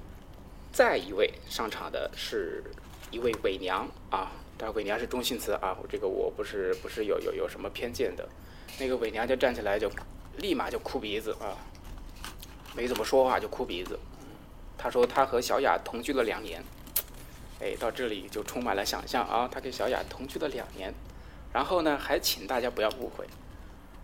[0.71, 2.63] 再一位上场的是
[3.11, 8.29] 一位伪娘啊，当然伪娘是中性词啊，我这个我不是不是有有有什么偏见的。
[8.79, 9.91] 那个伪娘就站起来就
[10.37, 11.57] 立马就哭鼻子啊，
[12.77, 13.99] 没怎么说话就哭鼻子。
[14.77, 16.63] 他说他和小雅同居了两年，
[17.61, 19.49] 哎，到这里就充满了想象啊。
[19.51, 20.93] 他跟小雅同居了两年，
[21.51, 23.27] 然后呢，还请大家不要误会，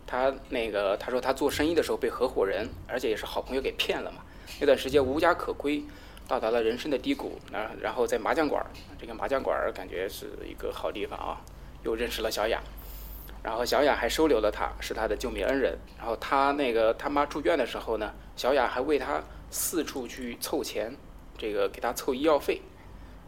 [0.06, 4.24] 他那个他说他做生意的时候被合伙人，而且也是好朋友给骗了嘛。
[4.60, 5.82] 那段时间无家可归，
[6.28, 11.40] 到达了人生的低谷，然然后在麻将馆儿，这个麻将馆儿感觉是一个好地方啊，
[11.82, 12.60] 又认识了小雅。
[13.42, 15.76] 然后小雅还收留了他，是他的救命恩人。
[15.98, 20.96] 然后他那个他妈住院的时候呢，小雅还为他四处去凑钱，
[21.36, 22.60] 这个给他凑医药费，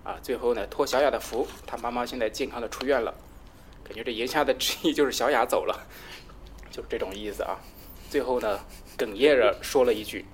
[0.04, 3.12] 啊，最后呢托小雅的福，他妈妈现在健康的出院了。
[3.82, 5.84] 感觉这言下的之意就是小雅走了，
[6.70, 7.58] 就是这种意思啊。
[8.08, 8.60] 最后呢，
[8.96, 10.24] 哽咽着说了一句：“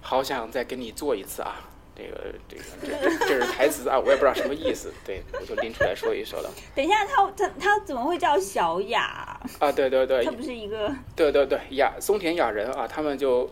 [0.00, 1.56] 好想再跟你做一次啊。”
[1.96, 6.50] 这个这个这这这是台词啊， 我也不知道什么意思，对我就拎出来说一说了。
[6.74, 9.38] 等一下，他他他怎么会叫小雅？
[9.58, 13.50] 啊，对对对他，不是一个对对对，雅松田雅人啊，他们就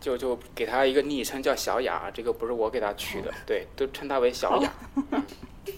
[0.00, 4.72] 就就给他一个昵称叫小雅，这个不是我给他取的，对，都称他为小雅。
[5.10, 5.22] 嗯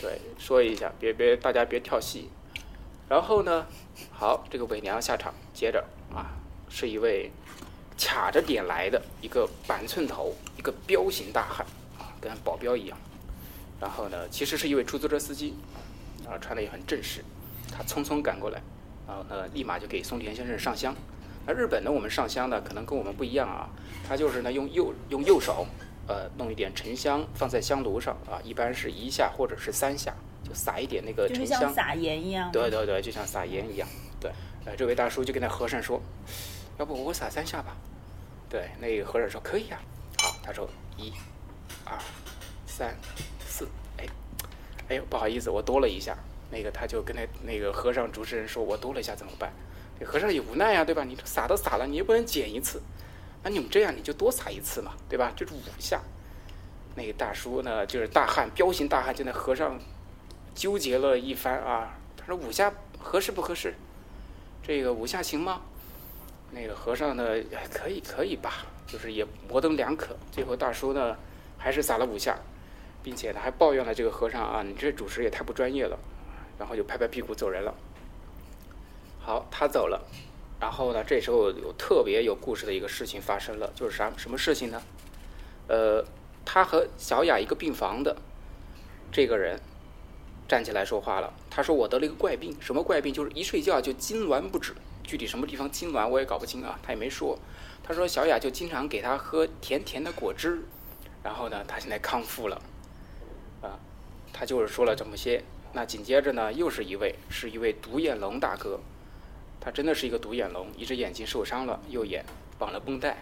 [0.00, 2.28] 对，说一下，别别大家别跳戏。
[3.08, 3.66] 然后呢，
[4.10, 6.34] 好，这个伪娘下场，接着啊，
[6.68, 7.30] 是一位
[7.98, 11.66] 卡着点来的一个板寸头，一个彪形大汉
[11.98, 12.98] 啊，跟保镖一样。
[13.80, 15.54] 然后呢，其实是一位出租车司机，
[16.26, 17.24] 啊，穿的也很正式。
[17.70, 18.60] 他匆匆赶过来，
[19.06, 20.94] 然后呢，立马就给松田先生上香。
[21.46, 23.68] 那日本呢，我们上香呢，可能跟我们不一样啊，
[24.06, 25.66] 他就是呢用右用右手，
[26.06, 30.14] 呃，弄一点沉香放在香炉上啊，一般是一下或者是三下，
[30.46, 31.60] 就撒一点那个就是沉香。
[31.62, 32.52] 像撒盐一样。
[32.52, 33.88] 对对对，就像撒盐一样。
[34.20, 34.30] 对，
[34.64, 36.00] 呃，这位大叔就跟那和尚说
[36.78, 37.76] ：“要不我撒三下吧？”
[38.48, 39.78] 对，那个和尚说：“可以呀、
[40.18, 41.12] 好，他说：“一、
[41.84, 41.98] 二、
[42.66, 42.94] 三、
[43.46, 44.06] 四。”哎，
[44.88, 46.16] 哎呦，不好意思，我多了一下。
[46.50, 49.50] 那个他就跟那那个和尚主持人说：“我多了一下怎么办？”
[49.98, 51.02] 这和尚也无奈呀、对吧？
[51.04, 52.82] 你撒都撒了，你也不能减一次。
[53.42, 55.32] 那你们这样，你就多撒一次嘛，对吧？
[55.34, 56.02] 就是五下。
[56.94, 59.80] 那个大叔呢，就是大汉，彪形大汉，就那和尚
[60.54, 63.74] 纠结了一番啊，他说五下合适不合适？
[64.62, 65.62] 这个五下行吗？
[66.54, 67.24] 那个和尚呢，
[67.72, 70.14] 可以可以吧，就是也模棱两可。
[70.30, 71.16] 最后大叔呢，
[71.58, 72.38] 还是撒了五下，
[73.02, 75.98] 并且他还抱怨了这个和尚啊，你这主持也太不专业了，
[76.58, 77.74] 然后就拍拍屁股走人了。
[79.18, 80.04] 好，他走了，
[80.60, 84.82] 然后呢，这时候有特别有故事的一个事情发生了，就是啥什么事情呢？
[85.68, 86.04] 呃，
[86.44, 88.16] 他和小雅一个病房的
[89.10, 89.58] 这个人
[90.46, 93.14] 站起来说话了，他说我得了一个怪病，什么怪病？
[93.14, 97.38] 就是一睡觉就痉挛不止，具体什么地方痉挛我也搞不清啊，他也没说。
[97.82, 100.62] 他说小雅就经常给他喝甜甜的果汁，
[101.22, 102.62] 然后呢，他现在康复了，
[103.60, 103.78] 啊，
[104.32, 105.42] 他就是说了这么些。
[105.72, 108.78] 那紧接着呢，又是一位，是一位独眼龙大哥。
[109.60, 112.24] 他真的是一个独眼龙，一只眼睛受伤了，右眼
[112.58, 113.16] 绑了绷带。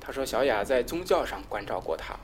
[0.00, 2.14] 他说小雅在宗教上关照过他，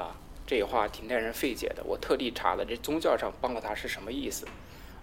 [0.00, 0.14] 啊，
[0.46, 1.82] 这话挺耐人费解的。
[1.84, 4.46] 我特地查了，这宗教上帮了他是什么意思？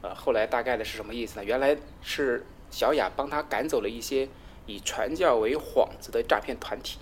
[0.02, 1.44] 呃，后来大概的是什么意思呢？
[1.44, 4.27] 原来是小雅帮他赶走了一些
[4.65, 6.99] 以传教为幌子的诈骗团体，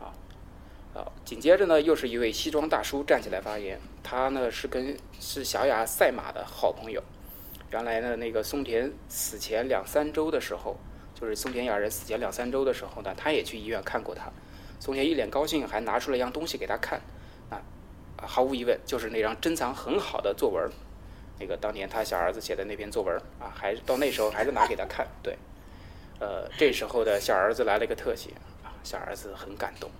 [0.00, 0.12] 啊，
[0.94, 7.02] 啊，紧接着呢，又是一位西装大叔站起来发言，他呢是跟是小雅赛马的好朋友。
[7.72, 10.76] 原来呢，那个松田死前两三周的时候，
[11.14, 14.30] 就是松田雅人死前两三周的时候呢，他也去医院看过他。
[14.78, 17.00] 松田一脸高兴，还拿出了一样东西给他看，
[17.50, 17.60] 啊，
[18.18, 20.70] 毫无疑问就是那张珍藏很好的作文，
[21.38, 25.06] 那个当年他小儿子写的那篇作文啊，还到那时候还是拿给他看。
[25.22, 25.36] 对，
[26.18, 28.30] 呃，这时候的小儿子来了一个特写
[28.64, 29.90] 啊，小儿子很感动。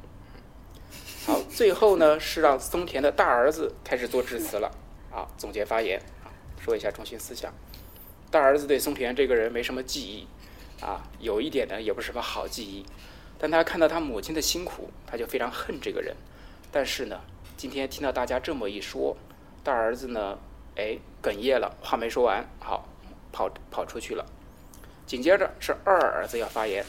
[1.26, 4.70] 好，最后呢是让松田的大儿子开始做致辞了，
[5.10, 6.30] 啊，总结发言啊。
[6.58, 7.52] 说一下中心思想。
[8.30, 10.26] 大儿子对松田这个人没什么记忆，
[10.84, 12.84] 啊，有一点呢也不是什么好记忆。
[13.38, 16.16] 但他看到他母亲的辛苦，他就非常恨这个人。
[16.72, 17.20] 但是呢，
[17.56, 19.16] 今天听到大家这么一说，
[19.62, 20.38] 大儿子呢，
[20.76, 22.86] 哎，哽咽了，话没说完，好，
[23.32, 24.24] 跑跑出去了。
[25.06, 26.84] 紧接着是二儿子要发言，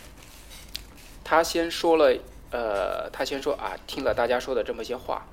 [1.24, 2.18] 他先说了，
[2.52, 5.26] 呃，他先说啊，听了大家说的这么些话，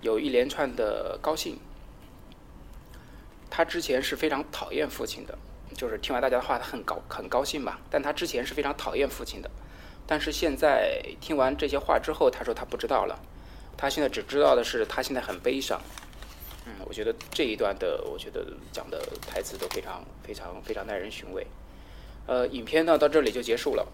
[0.00, 1.58] 有一连串的高兴。
[3.50, 5.38] 他之前是非常讨厌父亲的，
[5.76, 7.78] 就是听完大家的话，他很高很高兴嘛。
[7.88, 9.48] 但他之前是非常讨厌父亲的，
[10.06, 13.16] 但是现在听完这些话之后，他说他不知道了。
[13.76, 15.80] 他现在只知道的是，他现在很悲伤。
[16.66, 21.46] 嗯，我觉得这一段的，我觉得讲的台词都非常非常非常耐人寻味。
[22.26, 23.86] 呃，影片呢到这里就结束了，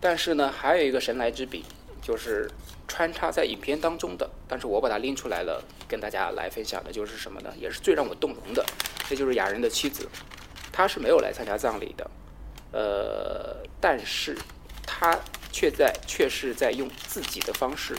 [0.00, 1.64] 但是呢还有一个神来之笔，
[2.00, 2.50] 就是
[2.88, 7.52] 穿插在影片当中的，但是我把它拎出来了，跟大家来分享的就是什么呢？
[7.58, 8.64] 也是最让我动容的。
[9.06, 10.08] 这就是雅人的妻子，
[10.72, 12.10] 她是没有来参加葬礼的，
[12.72, 14.34] 呃，但是
[14.86, 15.20] 她
[15.52, 17.94] 却在却是在用自己的方式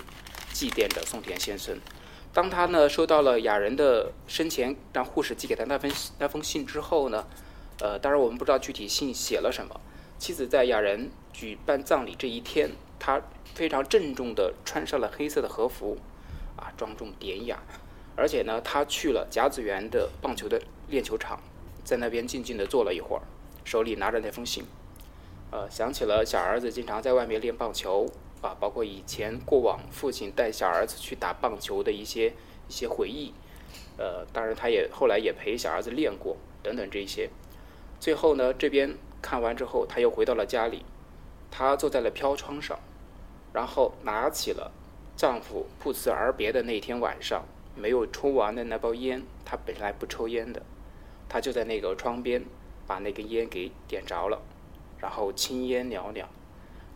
[0.51, 1.77] 祭奠着松田先生。
[2.35, 7.25] 当他呢收到了雅人的生前让护士寄给他那份那封信之后呢，
[7.79, 9.79] 呃，当然我们不知道具体信写了什么。
[10.19, 13.21] 妻子在雅人举办葬礼这一天，她
[13.53, 15.97] 非常郑重地穿上了黑色的和服，
[16.57, 17.57] 啊，庄重典雅，
[18.17, 20.61] 而且呢，他去了甲子园的棒球的。
[20.87, 21.41] 练球场，
[21.83, 23.23] 在那边静静地坐了一会儿，
[23.63, 24.63] 手里拿着那封信，
[25.49, 28.07] 呃，想起了小儿子经常在外面练棒球
[28.45, 32.33] 啊，包括以前过往父亲带小儿子去打棒球的一些
[32.67, 33.33] 一些回忆，
[33.97, 37.29] 呃，当然他也后来也陪小儿子练过等等这些。
[37.99, 40.85] 最后呢，这边看完之后，他又回到了家里，
[41.49, 42.77] 他坐在了飘窗上，
[43.51, 44.71] 然后拿起了
[45.17, 50.61] 丈夫不辞而别的那天晚上没有抽完的那包烟，他本来不抽烟的。
[51.27, 52.45] 他就在那个窗边，
[52.85, 54.39] 把那根烟给点着了，
[54.99, 56.29] 然后青烟袅袅，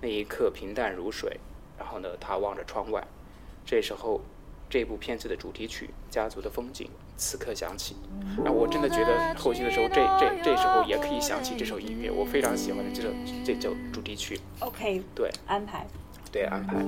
[0.01, 1.39] 那一刻平淡如水。
[1.77, 3.01] 然后呢，他望着窗外，
[3.65, 4.19] 这时候，
[4.69, 7.95] 这部片子的主题曲《家族的风景》此刻响起。
[8.43, 13.07] 然后我真的觉得后期的时候，这这这时候也可以响起这首音乐，我非常喜欢的这首
[13.45, 14.37] 这首主题曲。
[14.59, 15.87] OK， 对，安排，
[16.33, 16.75] 对安排。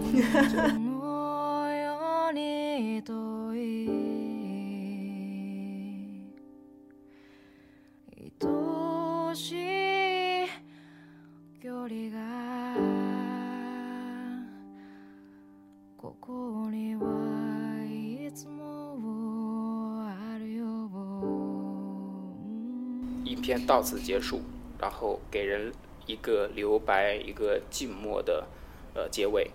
[23.25, 24.41] 影片到此结束，
[24.79, 25.71] 然后给人
[26.05, 28.45] 一个留白、一个静默的
[28.93, 29.49] 呃结尾，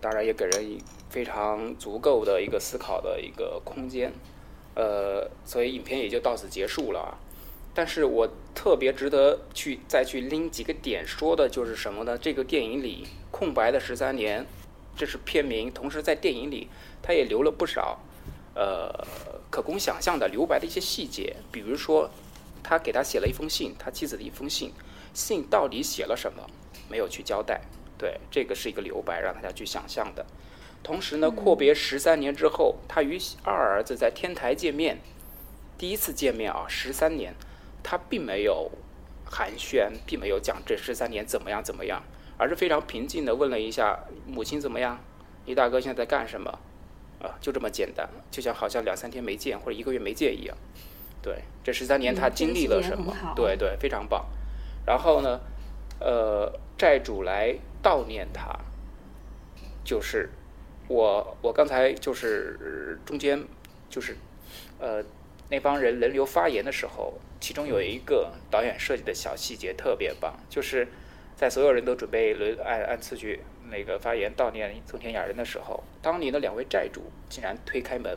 [0.00, 4.12] 当然也给人非常足够的一个思考的一个空间，
[4.74, 7.18] 呃，所以影片也就到此结束了啊。
[7.74, 12.16] 但是我特别值得去再去拎几个点说的就是什么呢？
[12.16, 14.46] 这个电影里空白的十三年，
[14.96, 16.68] 这是片名，同时在电影里
[17.02, 18.00] 他也留了不少
[18.54, 18.92] 呃
[19.50, 22.10] 可供想象的留白的一些细节，比如说。
[22.66, 24.72] 他给他写了一封信，他妻子的一封信，
[25.12, 26.46] 信到底写了什么，
[26.88, 27.60] 没有去交代。
[27.98, 30.24] 对，这个是一个留白，让大家去想象的。
[30.82, 34.98] 同时呢，阔别十三年之后，他与二儿子在天台见面，
[35.76, 37.34] 第一次见面啊，十三年，
[37.82, 38.70] 他并没有
[39.26, 42.02] 寒暄，并没有讲这十三年怎么样怎么样，
[42.36, 44.98] 而是非常平静的问了一下母亲怎么样，
[45.44, 46.50] 你大哥现在在干什么，
[47.20, 50.56] 啊，就这么简单，就像好像两三天没见或者一个月没见一样。
[51.22, 53.14] 对，这十三年他经历了什么？
[53.34, 54.26] 对对，非常棒。
[54.86, 55.40] 然后呢，
[55.98, 58.54] 呃，债主来悼念他，
[59.82, 60.28] 就是
[60.88, 63.42] 我我刚才就是中间
[63.88, 64.16] 就是
[64.78, 65.02] 呃
[65.48, 70.86] 那帮人轮流发言的时候，其中有一个导演设计的小细节特别棒，就是
[71.36, 78.16] 在所有人都准备轮按按次序那个发言悼念松田雅人的时候，当年的两位债主竟然推开门。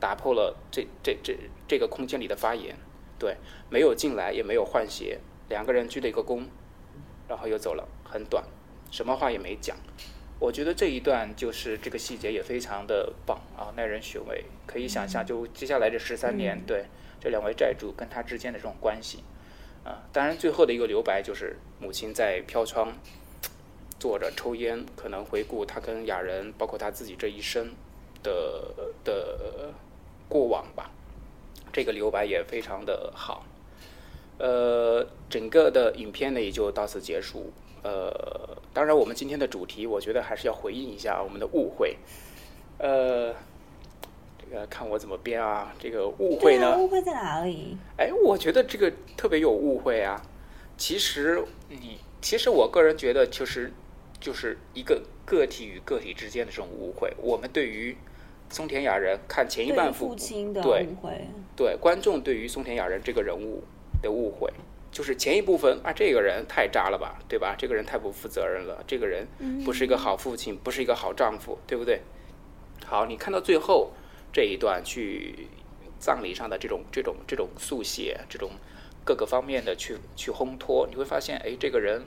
[0.00, 2.74] 打破了这这这这个空间里的发言，
[3.20, 3.36] 对，
[3.70, 6.42] 没有进来也没有换鞋，两个人鞠了一个躬，
[7.28, 8.42] 然后又走了，很短，
[8.90, 9.76] 什么话也没讲。
[10.40, 14.44] 我觉得这一段就是这个细节也非常的棒啊，耐人寻味。
[14.66, 16.86] 可以想象，就接下来这十三年，对
[17.20, 19.22] 这两位债主跟他之间的这种关系
[19.84, 20.02] 啊。
[20.12, 22.92] 当然，最后的一个留白就是母亲在飘窗
[23.98, 27.72] 坐着抽烟，可能回顾她跟雅人，包括她自己这一生
[28.22, 29.72] 的的。
[30.28, 30.90] 过往吧，
[31.74, 33.44] 这个留白也非常的好。
[34.38, 37.52] 呃，整个的影片呢也就到此结束。
[37.82, 41.98] 呃，当然我们今天的主题，我觉得还是要回应一下我们的误会。
[42.78, 43.34] 呃，
[44.52, 45.74] 这个看我怎么编啊？
[45.78, 46.76] 这个误会呢？
[46.76, 47.74] 误会在哪里？
[47.96, 50.22] 哎，我觉得这个特别有误会啊。
[50.76, 53.72] 其实你，其实我个人觉得，就是
[54.20, 57.10] 就是一个个体与个体之间的这种误会。
[57.16, 57.96] 我们对于
[58.50, 60.64] 松田雅人看前一半父亲的误
[61.00, 63.62] 会，对观众对于松田雅人这个人物
[64.02, 64.52] 的误会，
[64.90, 67.54] 就是前一部分啊，这个人太渣了吧，对吧？
[67.56, 69.26] 这个人太不负责任了，这个人
[69.64, 72.02] 不是一个好父亲，不是一个好丈夫，对不对？
[72.84, 73.92] 好，你看到最后
[74.32, 75.48] 这一段去
[75.98, 78.52] 葬礼上的这种这种这种速写，这种
[79.04, 82.04] 各个方面的去去烘托，你会发现，哎，这个人。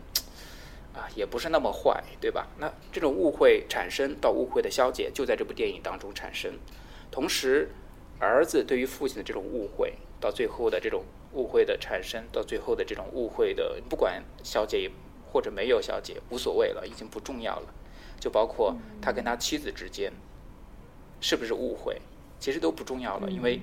[0.95, 2.47] 啊，也不是那么坏，对吧？
[2.57, 6.57] 那这种误会产生到误会的消解，就在这部电影当中产生。
[7.11, 7.69] 同时，
[8.17, 14.89] 儿子对于父亲的这种误会，到最后的这种误会的产生，到最后的这种误会的，不管消解
[15.27, 17.73] 或者没有消解，无所谓了，已经不重要了。
[18.17, 20.13] 就包括他跟他妻子之间，
[21.19, 22.01] 是不是误会，
[22.39, 23.60] 其实都不重要了，因为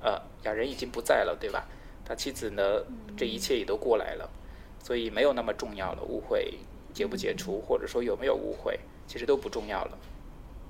[0.00, 1.66] 呃，雅人已经不在了，对吧？
[2.04, 2.62] 他妻子呢，
[3.16, 4.28] 这一切也都过来了，
[4.82, 6.54] 所以没有那么重要了，误会。
[6.94, 9.98] 解不解除，或者说有没有误会，其实都不重要了。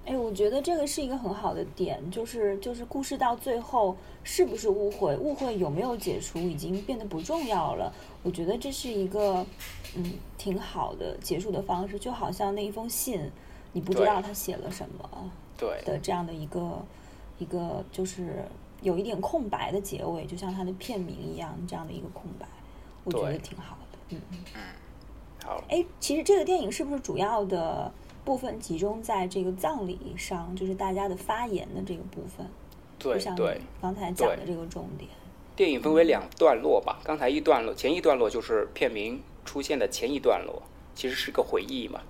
[0.07, 7.93] 哎，我觉得这个是一个很好的点，就是就是故事到最后是不是误会，误会有没有解除，已经变得不重要了。
[8.23, 9.45] 我觉得这是一个
[9.95, 13.31] 嗯挺好的结束的方式，就好像那一封信，
[13.75, 16.83] 你不知道他写了什么，对的这样的一个
[17.39, 18.45] 一个就是
[18.83, 22.47] 有一点空白的结尾，就像它的片名一样，这样的一个空白，
[23.05, 23.99] 我觉得挺好的。
[24.11, 24.21] 嗯
[24.55, 24.61] 嗯
[25.45, 25.63] 好。
[25.69, 27.93] 哎，其实这个电影是不是主要的
[28.25, 32.47] 部分集中在这个葬礼上，就是大家的发言的这个部分？
[32.99, 35.11] 对对，刚才讲的这个重点。
[35.57, 40.63] 电影分为两段落吧，刚才一段落，前一段落就是片名出现的前一段落，
[40.95, 42.01] 其实是个回忆嘛。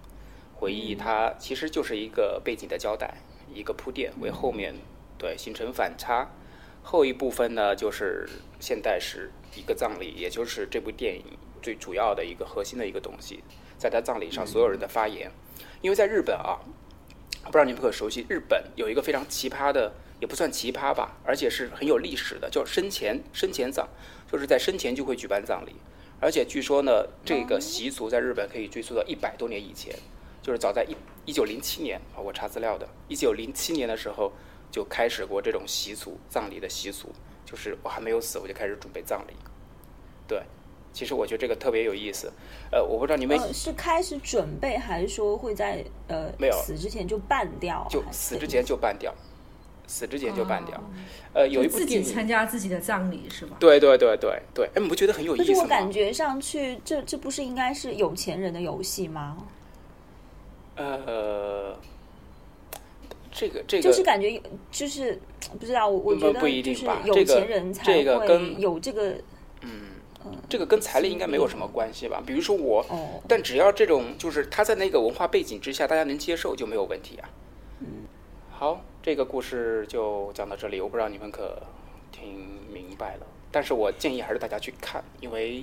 [0.54, 3.14] 回忆它其实就是一个背景的交代，
[3.52, 4.74] 一个铺垫，为后面
[5.18, 6.30] 对形成反差。
[6.82, 8.28] 后一部分呢，就是
[8.60, 11.24] 现代史一个葬礼，也就是这部电影。
[11.62, 13.42] 最主要的一个核心的一个东西，
[13.78, 15.32] 在他葬礼上所有人的发言，
[15.80, 16.60] 因为在日本啊，
[17.42, 23.86] 不知道你们可熟悉，日本有一个非常奇葩的，也不算奇葩吧，而且是很有历史的，叫生前生前葬，
[24.30, 25.72] 就是在生前就会举办葬礼，
[26.20, 29.94] 而且据说呢，这个习俗在日本可以追溯到一百多年以前，
[30.42, 34.30] 就是早在一一九零七年啊，我查资料的，一九零七年的时候
[34.74, 37.12] 就开始过这种习俗，葬礼的习俗，
[37.44, 39.34] 就是我还没有死，我就开始准备葬礼，
[40.26, 40.42] 对。
[40.92, 42.32] 其实我觉得这个特别有意思，
[42.72, 47.86] 呃，我不知道你们是开始准备，还是说会在呃没有死之前就办掉？
[47.88, 49.14] 就死之前就办掉，
[49.86, 50.82] 死之前就办掉。
[51.34, 53.56] 呃，有一部自己参加自己的葬礼是吧？
[53.60, 55.60] 对对对对对，哎，你不觉得很有意思吗？
[55.62, 59.36] 我感觉上去，这这不是应该是有钱人的游戏吗？
[60.74, 61.76] 呃，
[63.34, 65.20] 这个这个就是感觉就是
[65.60, 69.16] 不知道，我我觉得就是有钱人才会有这个。
[69.60, 69.90] 嗯
[70.48, 72.22] 这个跟财力应该没有什么关系吧？
[72.26, 72.82] 比如说我，
[73.28, 77.28] 但只要这种就是他在那个文化背景之下，大家能接受就没有问题啊。
[77.80, 77.86] 嗯，
[78.50, 81.62] 好，这个故事就讲到这里，我不知道你们可
[82.10, 83.26] 听明白了。
[83.52, 85.62] 但是我建议还是大家去看，因为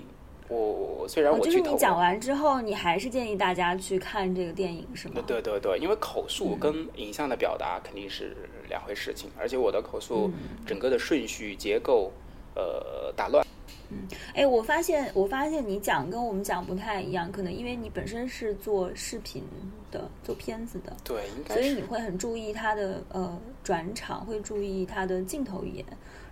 [0.52, 5.24] 我虽然我就是你讲完之后，你还是建议大家去看这个电影，是吗？
[5.26, 8.36] 对对对，因为口述跟影像的表达肯定是
[8.68, 10.30] 两回事情，而且我的口述
[10.66, 12.12] 整个的顺序结构
[12.56, 13.46] 呃打乱。
[13.90, 19.44] 嗯哎，我发现，我发现你讲跟我们讲不太一样，可能因为你本身是做视频
[19.90, 25.86] 的，做片子的，对，应该所以你会很注意它的呃转场，会注意它的镜头语言，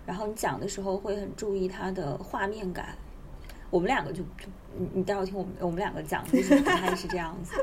[0.06, 2.94] 然后你讲的时候会很注意它的画面感。
[3.70, 4.46] 我们两个就就
[4.76, 7.54] 你你待会听我们我们两个讲故事不太是这样子。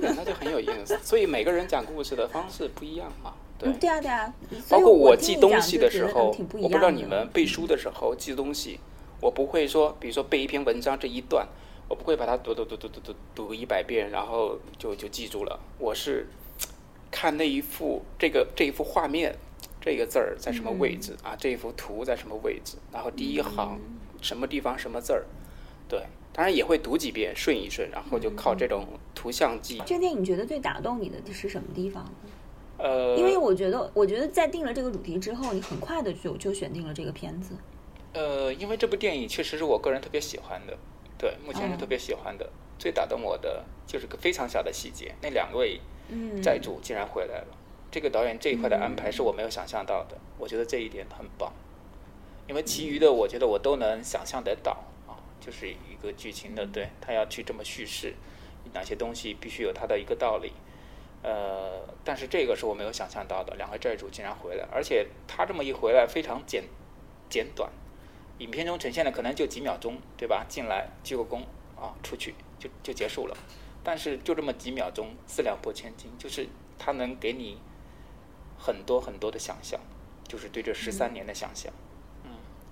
[0.00, 0.98] 对 那就很有意思。
[1.02, 3.32] 所以每个人讲故事的方式不一样嘛。
[3.58, 4.32] 对嗯，，对啊对啊。
[4.68, 8.78] 包括我记东西的时候我不知道你们背书的时候记东西，
[9.20, 11.46] 我不会说，比如说背一篇文章这一段，
[11.88, 15.58] 我不会把它读读读读读读读一百遍，然后就就记住了。
[15.78, 16.26] 我是
[17.10, 19.34] 看那一幅这个这一幅画面，
[19.80, 21.36] 这个字儿在什么位置、嗯啊？
[21.36, 22.76] 这一幅图在什么位置？
[22.92, 23.80] 然后第一行、
[24.20, 25.24] 什么地方什么字儿？
[25.88, 29.82] 对，当然也会读几遍顺一顺，然后就靠这种图像记忆。
[29.86, 32.10] 这个电影你觉得最打动你的是什么地方呢？
[32.78, 37.54] 呃，因为我觉得，我觉得在定了这个主题之后，你很快的就就选定了这个片子。
[38.12, 40.76] 呃，因为这部电影确实是我个人特别喜欢的，
[41.16, 42.48] 对，目前是嗯特别喜欢的。
[42.78, 47.46] 最打动我的就是个非常小的细节，那两位嗯，债主竟然回来了。
[47.90, 51.52] 这个导演这一块的安排是我没有想象到的，我觉得这一点很棒。
[52.48, 54.72] 因为其余的我觉得我都能想象得到
[55.06, 58.14] 啊，就是一个剧情的，对他要去这么叙事，
[58.72, 60.52] 哪些东西必须有它的一个道理。
[61.22, 66.64] 呃，但是这个是我没有想象到的，两个债主竟然回来，而且他这么一回来非常简
[67.28, 67.70] 简短，
[68.38, 70.46] 影片中呈现的可能就几秒钟，对吧？
[70.48, 71.42] 进来鞠个躬
[71.76, 73.36] 啊，出去就就结束了。
[73.82, 76.46] 但是就这么几秒钟，四两拨千斤，就是
[76.78, 77.58] 他能给你
[78.56, 79.80] 很多很多的想象，
[80.26, 81.72] 就是对这十三年的想象。
[81.72, 81.87] 嗯，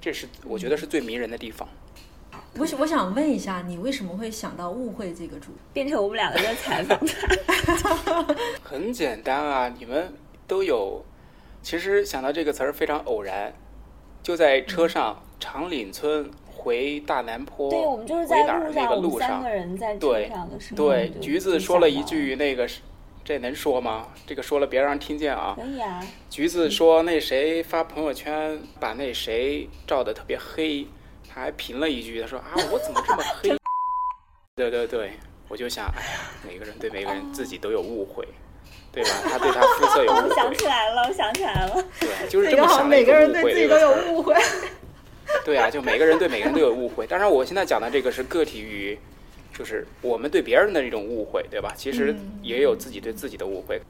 [0.00, 1.68] 这是我觉得是最迷人的地方。
[2.58, 5.58] 我想我想问一下，你为什么会想到误会这个主题？
[5.72, 8.26] 变成我们两个在采访他。
[8.62, 10.12] 很简单啊，你们
[10.46, 11.04] 都有。
[11.62, 13.52] 其实想到这个词儿非常偶然，
[14.22, 22.80] 就在车上长岭村回大南坡，对，我们就是回在哪儿那路上，我们个路上三个，人在车对上的时候，对，就橘子说了一句那个是，
[23.26, 24.06] 这能说吗？
[24.24, 25.56] 这个说了别让人听见啊。
[25.58, 26.00] 可以啊，
[26.30, 30.86] 橘子说那谁发朋友圈把那谁照的特别黑，
[31.28, 33.56] 他还评了一句，他说啊 我怎么这么黑？
[34.54, 35.14] 对对对，
[35.48, 38.24] 我就想，哎呀，每个人对每个人自己都有误会，
[38.92, 39.10] 对吧？
[39.24, 41.84] 他对他肤色有误 我想会，起来了，我想起来了。
[41.98, 44.36] 对，就是这么想的一每个人误会对自己都有误会。
[45.44, 47.08] 对啊，就每个人对每个人都有误会。
[47.08, 48.96] 当然，我现在讲的这个是个体与，
[49.56, 51.72] 就是我们对别人的一种误会，对吧？
[51.74, 53.80] 其实也有自己对自己的误会。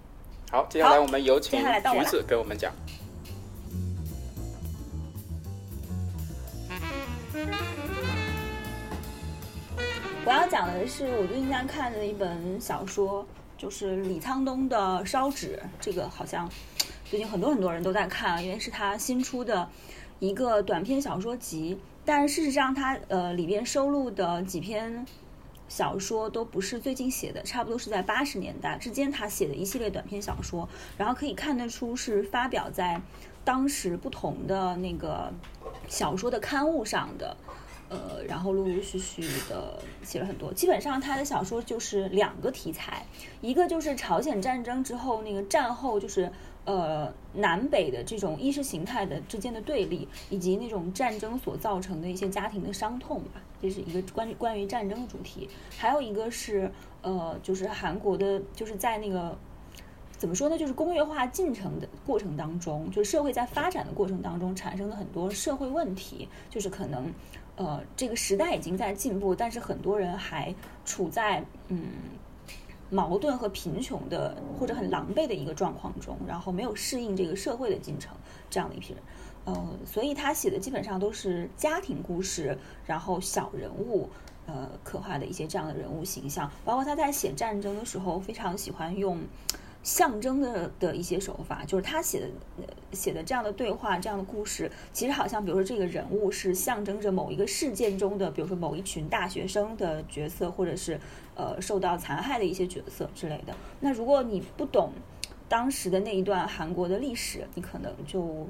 [0.49, 2.73] 好，接下来我们有请橘子给我们讲。
[10.25, 13.27] 我要讲的是我最近在看的一本小说，
[13.59, 16.49] 就是李沧东的《烧纸》，这个好像
[17.05, 19.69] 最近很多很多人都在看，因为是他新出的
[20.21, 21.77] 一个短篇小说集。
[22.05, 25.05] 但事实上它，呃里边收录的几篇
[25.69, 33.01] 小说都不是最近写的，差不多是在八十年代之间他写的一系列短篇小说，然后可以看得出是发表在
[33.45, 35.33] 当时不同的那个
[35.89, 37.37] 小说的刊物上的。
[37.89, 40.53] 呃，然后陆陆续续的写了很多。
[40.53, 43.07] 基本上他的小说就是两个题材，
[43.41, 46.29] 一个就是朝鲜战争之后那个战后就是
[46.64, 55.49] 呃南北的这种意识形态的之间的对立，以及那种战争所造成的一些家庭的伤痛吧，这是一个关于关于战争的主题。
[55.77, 56.71] 还有一个是
[57.03, 59.37] 呃，就是韩国的，就是在那个。
[60.19, 60.57] 怎么说呢？
[60.57, 67.13] 就是工业化进程的过程当中，就是社会在发展的过程当中产生的很多社会问题，就是可能，
[67.57, 70.55] 呃，这个时代已经在进步，但是很多人还
[70.87, 71.91] 处在嗯
[72.89, 78.17] 矛盾和贫穷的或者很狼狈的一个状况中，然后没有适应这个社会的进程，
[78.49, 79.03] 这样的一批人。
[79.47, 84.11] 呃，所以他写的基本上都是家庭故事，然后小人物，
[84.47, 89.21] 呃，刻画的一些这样的人物形象，包括他在写战争的时候，非常喜欢用
[89.85, 92.29] 象征的的一些手法，就是他写的
[92.91, 100.99] 写的这样的对话、这样的故事，其实好像比如说这个人物是象征着某一个事件中的，比如说某一群大学生的角色，或者是
[101.37, 103.55] 呃受到残害的一些角色之类的。
[103.79, 104.91] 那如果你不懂
[105.49, 108.49] 当时的那一段韩国的历史，你可能就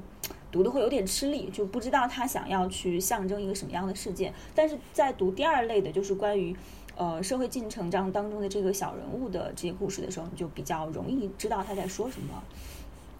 [0.51, 4.33] 读的会有点吃力，就不知道他想要去象征一个什么样的事件。
[4.55, 6.55] 但是在读第二类的，就是关于
[6.95, 12.43] 呃社会进程当当中的这个小人物的这些故事的时候，你就比较容易知道他在说什么。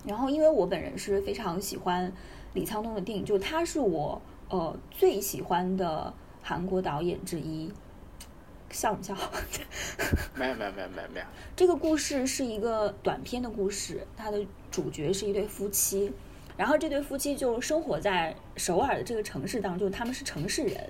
[0.06, 2.12] 然后，因为我本人是非常喜欢
[2.54, 7.72] 李沧东的电影，就他是我呃最喜欢的韩国导演之一。
[8.70, 9.16] 笑不笑？
[10.36, 11.26] 没有没有没有没有没有。
[11.56, 16.12] 这个故事是一个短篇的故事，它的主角是一对夫妻，
[16.58, 20.90] 然后这对夫妻就生活在首尔的这个城市当中，他们是城市人，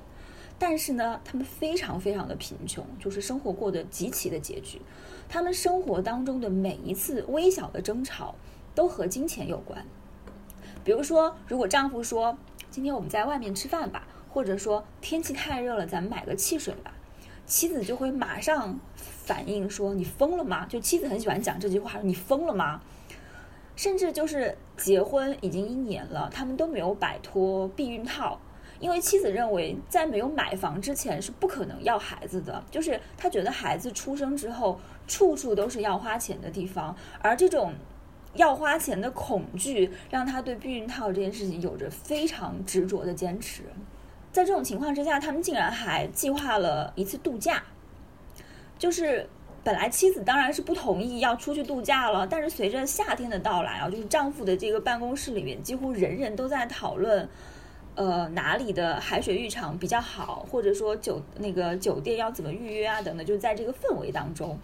[0.58, 4.82] 但是呢，他们非常非常的贫穷，就是生活过得极其的拮据。
[5.28, 8.36] 他们生活当中的每一次微小的争吵
[8.74, 9.86] 都和金钱有关。
[10.86, 12.38] 比如说，如果丈夫说
[12.72, 16.94] ：“今天我们在外面吃饭吧”，或者说“天气太热了，咱们买个汽水吧”。
[17.46, 22.82] 妻子就会马上反应说：“你疯了吗？”就妻子很喜欢讲这句话：“你疯了吗？”
[23.78, 28.38] 甚至就是结婚已经一年了，他们都没有摆脱避孕套，
[28.80, 32.62] 因为妻子认为在没有买房之前是不可能要孩子的。
[32.70, 37.72] 就是他觉得孩子出生之后，处处都是要花钱的地方，而这种
[38.34, 43.62] 要花钱的恐惧，让他对避孕套这件事情有着非常执着的坚持。
[44.32, 47.64] 在这种情况之下，他们竟然还计划了一次度假。
[48.80, 49.28] 就是
[49.68, 57.28] 本来妻子当然是不同意要出去度假了，但是随着夏天的到来啊，就是丈夫的这个办公室里面几乎人人都在讨论，
[57.96, 64.58] 呃，哪里的海水浴场比较好，或者说酒那个酒店要怎么预约啊等等，就在这个氛围当中。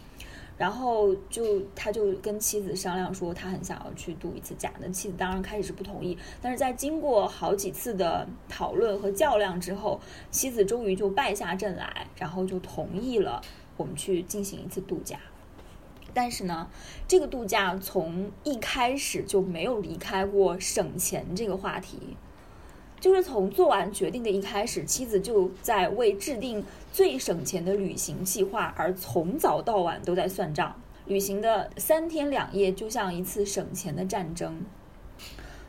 [0.55, 4.71] 然后就他就跟妻子商量说，他很想要去度一次假。
[4.79, 9.99] 那妻子当然开始是不同意，但是在经过好几次的讨论和较量之后，
[10.31, 13.41] 妻子终于就败下阵来，然后就同意了
[13.77, 15.19] 我们去进行一次度假。
[16.13, 16.69] 但是呢，
[17.07, 22.15] 这个度假从一开始就没有离开过省钱这个话题。
[22.99, 26.63] 就是从做完决定的一开始，妻子就在为制定
[26.93, 30.79] 最省钱的旅行计划而从早到晚都在算账。
[31.05, 34.61] 旅行的三天两夜就像一次省钱的战争。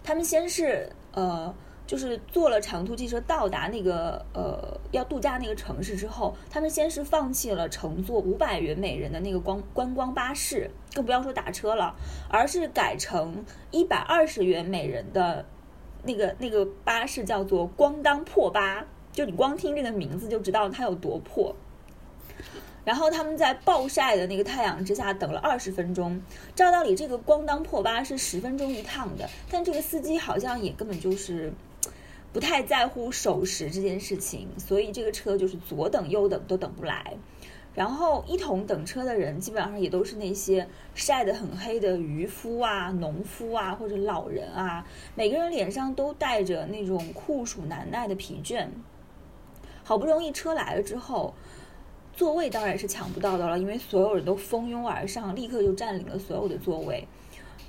[0.05, 1.53] 他们先是呃，
[1.87, 11.95] 就是坐了长途汽车到达那个呃要度假那个城市之后，他们先是放弃了乘坐五百元每人的那个光观光巴士，更不要说打车了，
[12.29, 15.45] 而是改成一百二十元每人的。
[16.07, 21.57] 那个那个巴士叫做“咣当破巴”，就你光听这个名字就知道它有多破。
[22.85, 26.21] 然后他们在暴晒的那个太阳之下等了二十分钟。
[26.55, 31.51] 照道理，这个“咣当破巴”是十分钟一趟的，但这个司机好像也根本就是
[32.35, 37.17] 不太在乎守时这件事情，所以这个车就是左等右等都等不来。
[37.75, 48.67] 然后一同等车的人基本上也都是那些晒得很黑的渔夫啊、农夫啊或者老人啊，每个人脸上都带着那种酷暑难耐的疲倦。
[49.85, 51.35] 好不容易车来了之后，
[52.17, 57.07] 座位当然是抢不到的了，因为所有人都蜂拥而上，立刻就占领了所有的座位，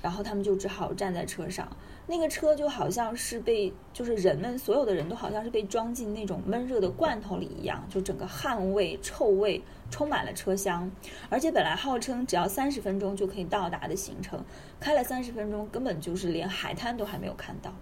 [0.02, 1.68] 然后他们就只好站在车上。
[2.08, 10.88] 那个车就好像是被，就是人们所有的人都好像是被装进那种闷热的罐头里一样，就整个汗味、臭味充满了车厢。
[11.28, 14.44] 而且本来号称只要三十分钟就可以到达的行程，
[14.78, 17.72] 开了三十分钟，根本就是连海滩都还没有看到。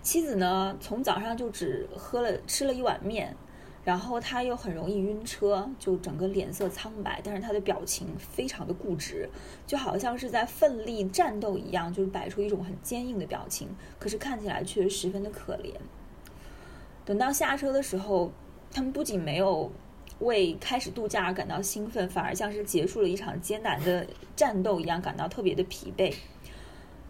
[0.00, 3.36] 妻子呢，从早上就只喝了吃了一碗面。
[3.82, 9.28] 然后他又很容易晕车，就整个脸色苍白，但是他的表情非常的固执，
[9.66, 13.68] 就好像是在奋力战斗一样，就是摆出一种很坚硬的表情，
[13.98, 15.72] 可是看起来却十分的可怜。
[17.06, 18.30] 等到下车的时候，
[18.70, 19.72] 他们不仅没有
[20.18, 24.06] 为开始度假而感到兴奋，反而像是结束了一场艰难的
[24.36, 26.14] 战斗一样，感到特别的疲惫。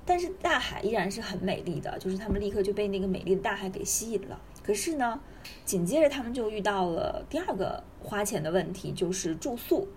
[0.06, 4.40] 但是大海依然是很美丽的，就是他们立刻就被那个美丽的大海给吸引了。
[4.62, 5.20] 可是呢？
[5.64, 9.88] 紧接着，他们就遇到了第二个花钱的问题，就是住宿。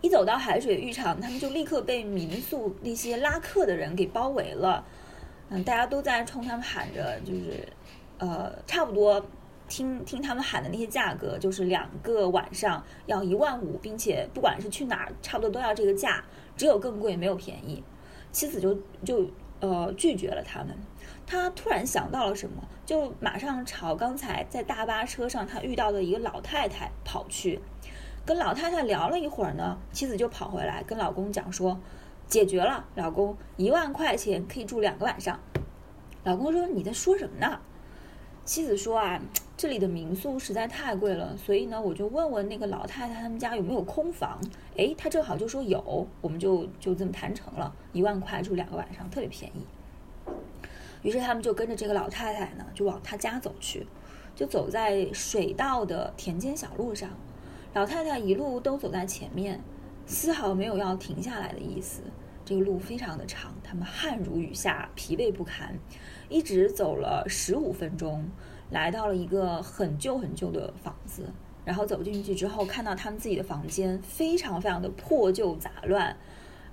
[0.00, 4.84] 一走到海水浴场，他们就立刻被民宿那些拉客的人给包围了。
[5.48, 7.68] 嗯，大家都在冲他们喊着，就是
[8.18, 9.22] 呃，差不多
[9.68, 16.24] 听听他们喊的那些价格，就是两个晚上要一万五，并且不管是去哪儿，差不多都要这个价，
[16.56, 17.82] 只有更贵，没有便宜。
[18.30, 19.28] 妻子就就
[19.58, 20.76] 呃拒绝了他们。
[21.30, 27.60] 他突然想到了什么，就马上朝刚才在大巴车上他遇到的一个老太太跑去，
[28.26, 31.78] 跟老太太聊了一会儿呢，妻子就跑回来跟老公讲说，
[32.26, 35.38] 解决了，老公一万块钱可以住两个晚上。
[36.24, 37.60] 老公说你在说什么呢？
[38.44, 39.22] 妻子说啊，
[39.56, 44.40] 这里的民宿实在太贵了，所以呢，我就问问那个老太太他们家有没有空房。
[44.74, 49.64] 诶，他正好就说有，我们就就这么谈成了，一万块住两个晚上，特别便宜。
[51.02, 53.86] 于是他们就跟着这个老太太呢，就往她家走去，
[54.34, 57.10] 就走在水稻的田间小路上。
[57.72, 59.60] 老太太一路都走在前面，
[60.06, 62.02] 丝毫没有要停下来的意思。
[62.44, 65.78] 这个路非常的长，他们汗如雨下，疲惫不堪，
[66.28, 68.28] 一直走了十五分钟。
[68.70, 71.24] 来到了一个很旧很旧的房子，
[71.64, 76.16] 然后走进去之后，看到他们自己的房间非常非常的破旧杂乱，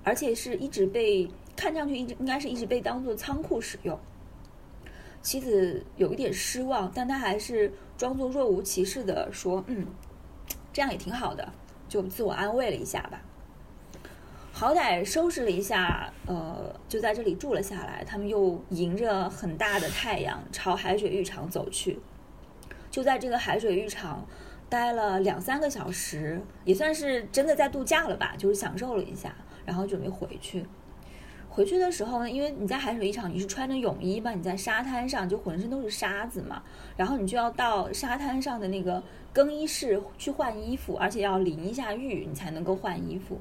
[0.04, 3.98] 而且是一直被看上去一直应该是一直被当做仓库使用。
[5.28, 9.86] 妻子有一点失望，但他还是装作若无其事的说：“嗯，
[10.72, 11.46] 这样也挺好的。”
[11.86, 13.20] 就自我安慰了一下吧。
[14.54, 18.02] 好歹收拾了一下，呃，就在这里住了下来。
[18.06, 21.98] 他们又迎着很大的太阳朝海水浴场走去。
[22.90, 24.26] 就在这个海水浴场
[24.70, 30.64] 待了两三个小时，也算是真的在度假了吧，就是享受了一下，然后准备回去。
[31.58, 36.62] 回去的时候呢，因为你在海水浴场，你是穿着泳衣嘛，你在沙滩上就浑身都是沙子嘛，
[36.96, 39.02] 然后你就要到沙滩上的那个
[39.32, 43.40] 更衣室去换衣服，而且要淋一下浴，你才能够换衣服。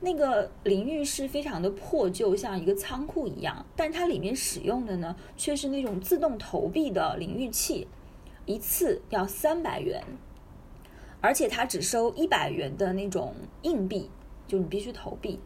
[0.00, 7.86] 那个淋浴室非常的破旧，像一个仓库一样，但它里面使用的呢，却是那种自动投币的淋浴器，
[8.46, 10.02] 一次要三百元，
[11.20, 14.10] 而且它只收一百元的那种硬币，
[14.48, 15.38] 就你必须投币。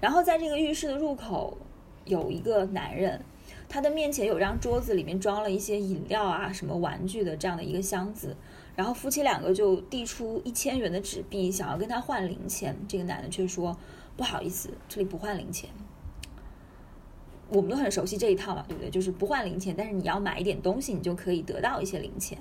[0.00, 1.56] 然后在这个浴室的入口
[2.04, 3.20] 有一个男人，
[3.68, 8.36] 他的面前有张桌子，里面装了一些饮料啊、什么玩具的这样的一个箱子。
[8.76, 12.76] 然后夫妻两个就递出一千元的纸币，想要跟他换零钱。
[12.86, 13.76] 这个男的却说。
[14.16, 15.70] 不好意思，这里不换零钱。
[17.50, 18.90] 我们都很熟悉这一套嘛，对不对？
[18.90, 22.36] 就是不换零钱，但是你要买一点东西，你就可以得到一些零钱。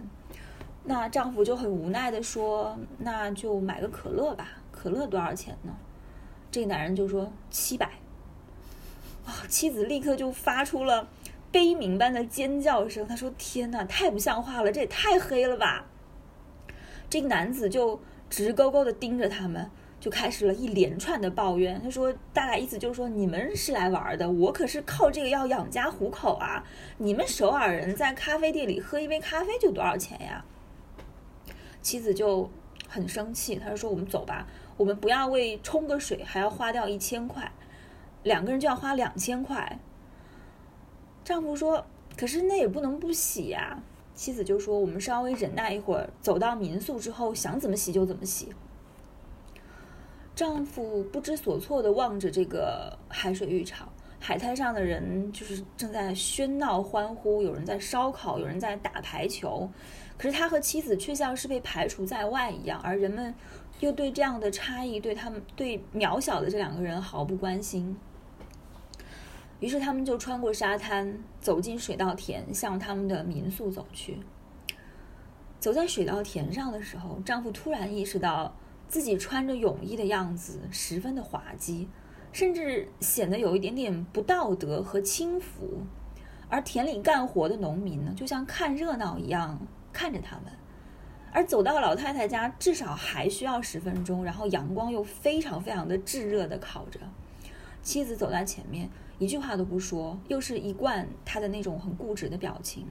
[0.85, 4.57] 那丈夫就很无奈的说：“那就买个可乐吧。
[4.71, 5.71] 可乐多少钱呢？”
[6.57, 7.85] 这个男人就说：“七百。”
[9.27, 11.07] 啊，妻子立刻就发出了
[11.51, 13.07] 悲鸣般的尖叫声。
[13.07, 15.85] 他说：“天哪，太不像话了，这也太黑了吧！”
[17.07, 19.69] 这个男子就直勾勾的盯着他们。
[19.99, 21.79] 就开始了一连串的抱怨。
[21.83, 26.63] 他说：“大概意思就是说，你们是来玩的，我可是靠这个要养家糊口啊！
[26.97, 30.43] 你们首尔人在咖啡店里喝一杯咖啡就多少钱呀？”
[31.83, 32.49] 妻子就
[32.87, 34.47] 很生气，他就说：“我们走吧，
[34.77, 37.51] 我们不要为冲个水还要花掉一千块，
[38.23, 39.79] 两个人就要花两千块。”
[41.25, 43.83] 丈夫说：“可是那也不能不洗呀。”
[44.15, 48.53] 妻子就说：“我们稍微忍耐一会儿，走到民宿之后，想怎么洗就怎么洗。”
[50.33, 59.69] 丈夫不知所措地望着这个海水浴场，海滩上的人就是正在喧闹欢呼，有人在烧烤，有人在打排球，
[60.17, 63.33] 可是他和妻子却像是被排除在外一样，而人们
[63.79, 67.97] 又对这样的差异，对他们对渺小的这两个人毫不关心。
[69.59, 74.19] 于是他们就穿过沙滩，走进水稻田，向他们的民宿走去。
[75.59, 78.53] 走在水稻田上的时候，丈夫突然意识到。
[78.89, 81.89] 自己穿着泳衣的样子十分的滑稽，
[82.31, 85.81] 甚至显得有一点点不道德和轻浮。
[86.47, 89.59] 而田里干活的农民呢，就像看热闹一样
[89.91, 90.45] 看着他们。
[91.37, 96.99] 而走到老太太家，至少还需要十分钟，然后阳光又非常非常的炙热的烤着。
[97.83, 102.87] 妻子走在前面，一句话都不说，又是一贯她的那种很固执的表情。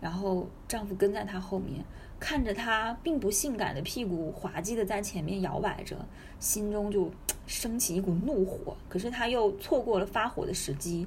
[0.00, 1.84] 然后丈夫跟在她后面。
[2.18, 5.96] 看着她并不性感的屁股滑稽的在前面摇摆着，
[6.40, 7.08] 心中就
[7.46, 8.76] 升起一股怒火。
[8.88, 11.06] 可是他又错过了发火的时机。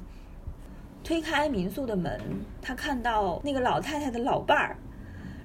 [1.03, 2.21] 推开民宿的门，
[2.61, 4.77] 他看到那个老太太的老伴儿，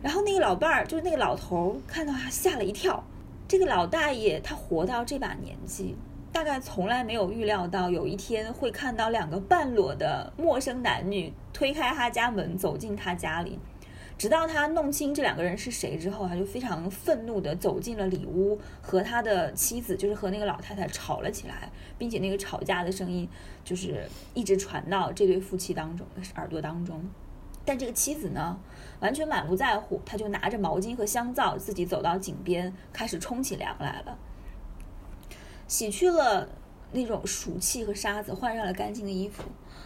[0.03, 3.03] 然后那个老伴儿就是那个老头，看到他吓了一跳。
[3.47, 5.95] 这个老大爷他活到这把年纪，
[6.33, 13.59] 大概从来没有预料到有一天会看到两个半裸的陌生男女推开他家门走进他家里。
[14.19, 23.29] 直到他弄清这两个人是谁之后，他就非常愤怒地走进了里屋，和他的妻子，就是和那个老太太吵了起来，并且那个吵架的声音
[23.65, 27.03] 就是一直传到这对夫妻当中耳朵当中。
[27.65, 28.59] 但这个妻子呢，
[29.03, 34.17] 完全满不在乎，他就拿着毛巾和香皂，自己走到井边开始冲起凉来了，
[35.69, 36.49] 洗去了
[36.93, 39.43] 那种暑气和沙子，换上了干净的衣服。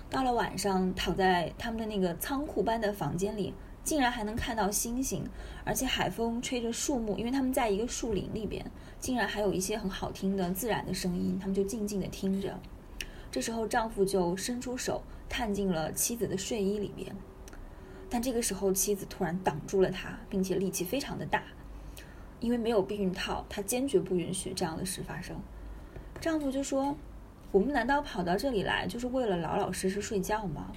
[0.08, 3.52] 到了晚上，躺在他们的那个仓库般的房间里。
[3.82, 5.24] 竟然还能看到星星，
[5.64, 12.58] 而且海风吹着树木，因为他们在一个树林里边，竟然还有一些很好听的自然的声音，他们就静静的听着。
[13.30, 17.14] 这时候，丈夫就伸出手探进了妻子的睡衣里面，
[18.08, 21.42] 但这个时候妻子突然挡住了他，并且力气非常的大，
[22.40, 25.36] 因为没有避孕套，他坚决不允许这样的事发生。
[26.20, 26.96] 丈夫就说
[27.52, 30.72] ：“我们难道跑到这里来就是为了老老实实睡觉吗？”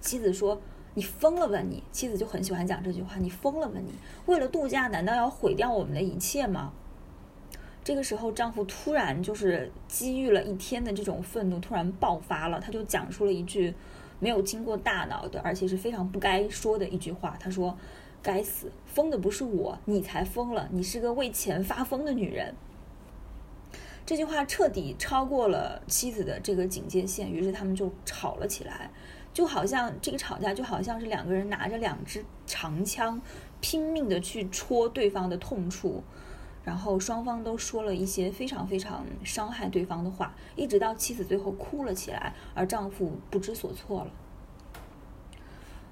[0.00, 0.60] 妻子说。
[0.96, 1.82] 你疯了吧你！
[1.90, 3.16] 妻子就很喜欢讲这句话。
[3.16, 3.90] 你疯了吧你！
[4.26, 6.72] 为了度假，难道要毁掉我们的一切吗？
[7.82, 13.74] 这个时候，丈夫突然就是积郁了一天的这种愤怒突然爆发了，他就讲出了一句
[14.20, 17.36] 没有经过大脑的，而且是非常不该说的一句话。
[17.40, 17.76] 他说
[18.22, 22.54] ：“该死，疯的不是我，你才疯了，你是个为钱发疯的女人。”
[24.06, 28.90] 这句话彻底超过了妻子的这个警戒线，于是他们就吵了起来，
[29.32, 33.20] 就好像这个吵架就好像是两个人拿着两支长枪，
[33.60, 36.02] 拼命的去戳对方的痛处。
[36.64, 44.10] 然后双方都说了一些非常非常伤害对方的话，一直到妻子最后哭了起来，而丈夫不知所措了。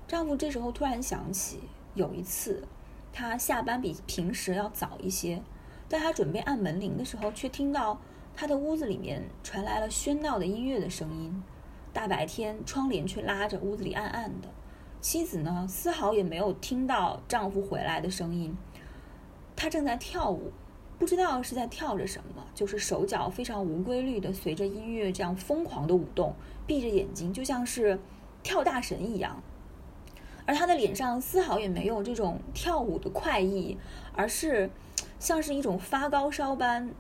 [0.08, 1.60] 丈夫这时候突然想起，
[1.94, 2.66] 有一次
[3.12, 5.42] 他下班比平时要早一些，
[5.88, 8.00] 在他准备按门铃的时候，却听到
[8.34, 11.42] 他的屋子里面传来了喧闹的音乐的声音。
[11.92, 14.48] 大白天，窗帘却拉着，屋子里暗暗的。
[15.02, 18.56] 妻子呢，丝毫也没有听到丈夫回来的声音，
[19.54, 20.50] 她正在跳舞。
[21.02, 26.32] 不知道是在跳着什么，就是手脚非常无规律的随着音乐这样疯狂的舞动，
[26.64, 27.98] 闭着眼睛，就像是
[28.44, 29.42] 跳大神一样。
[30.46, 33.76] 而他的脸上丝毫也没有这种跳舞的快意，
[34.14, 34.70] 而是
[35.18, 36.90] 像是一种发高烧般，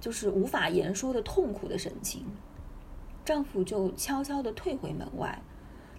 [0.00, 2.26] 就是无法言说的痛苦的神情。
[3.24, 5.40] 丈夫就悄悄地退回门外，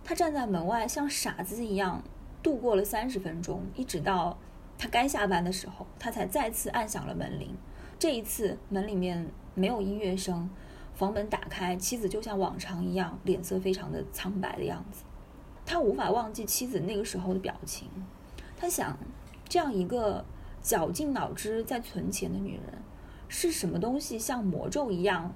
[0.04, 2.04] 他站在门外像傻子一样
[2.44, 4.38] 度过了三十分钟，一直到。
[4.78, 7.56] 他该下班的时候，他才再次按响了门铃。
[7.98, 10.50] 这一次，门里面没有音乐声，
[10.94, 15.04] 房门打开，妻子就像往常一样，脸色非常的苍白的样子。
[15.66, 17.88] 他无法忘记妻子那个时候的表情。
[18.58, 18.98] 他想，
[19.48, 20.24] 这样一个
[20.62, 22.82] 绞尽脑汁在存钱的女人，
[23.28, 25.34] 是什么东西像魔咒一样，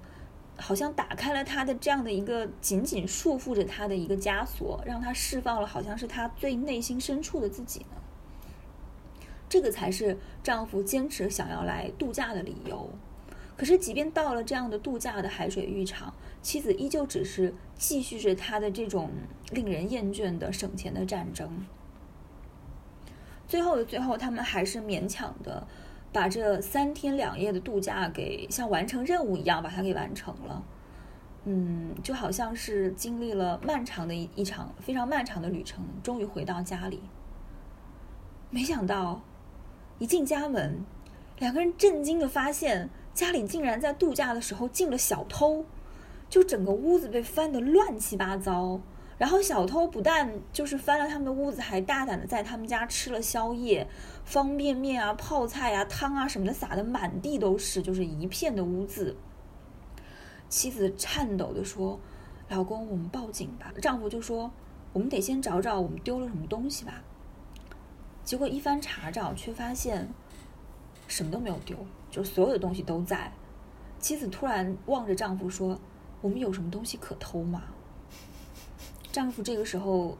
[0.57, 7.95] 好像打开了他的这样的一个紧紧束缚着他的一个枷锁，让他释放了好像是他最内心深处的自己呢？
[9.49, 12.89] 这个才是丈夫坚持想要来度假的理由。
[13.57, 19.09] 可是，即便到了这样的度假的海水浴场，妻子依旧只是继续着她的这种
[19.51, 21.65] 令人厌倦的省钱的战争。
[23.45, 25.67] 最后的最后，他们还是勉强的
[26.13, 30.63] 把这三天两夜的度假给像完成任务一样把它给完成了。
[31.43, 37.01] 嗯，就好像是经历了漫长的一一场非常漫长的旅程，终于回到家里。
[38.51, 39.19] 没想到。
[39.99, 40.83] 一进家门，
[41.37, 45.65] 两个人震惊的发现家里竟然在度假的时候进了小偷，
[46.29, 48.79] 就整个屋子被翻得乱七八糟。
[49.17, 53.85] 然后小偷不但就是翻了他们的屋子，还大胆的在他们家吃了宵夜，
[54.23, 59.17] 方便面啊、泡菜啊、汤啊什么的撒的满地都是，就是一片的污渍。
[60.47, 61.99] 妻子颤抖的说
[62.47, 64.49] ：“老公，我们报警吧。”丈夫就说
[64.93, 67.03] ：“我们得先找找我们丢了什么东西吧。”
[68.29, 70.07] 结果一番查找，却发现
[71.07, 71.75] 什么都没有丢，
[72.11, 73.31] 就所有的东西都在。
[73.99, 75.79] 妻子突然望着丈夫说
[76.21, 77.63] ：“我们有什么东西可偷吗？”
[79.11, 80.15] 丈夫这个时候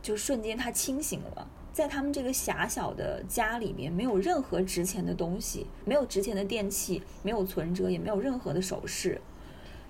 [0.00, 9.20] 就瞬间他清醒了，在他们这个狭小的家里面，没有任何值钱的东西，没有值钱的电器，没有存折，也没有任何的首饰。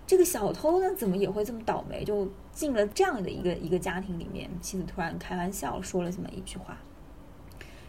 [0.09, 4.51] 这个小偷呢，怎么也会这么倒霉，就进了这样的一个一个家庭里面？
[4.61, 6.76] 妻子突然开玩笑说了这么一句话。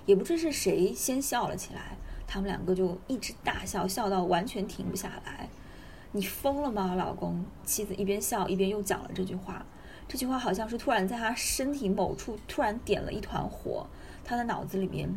[0.10, 1.96] 也不知是谁先笑了起来，
[2.26, 5.48] 他们两个就一直大笑，笑到完全停不下来。
[6.12, 7.46] 你疯了吗，老公？
[7.64, 9.64] 妻子一边笑一边又讲了这句话。
[10.08, 13.86] 这句话好像是突然在他身体某处突然点了一团火，
[14.24, 15.08] 他的脑子里面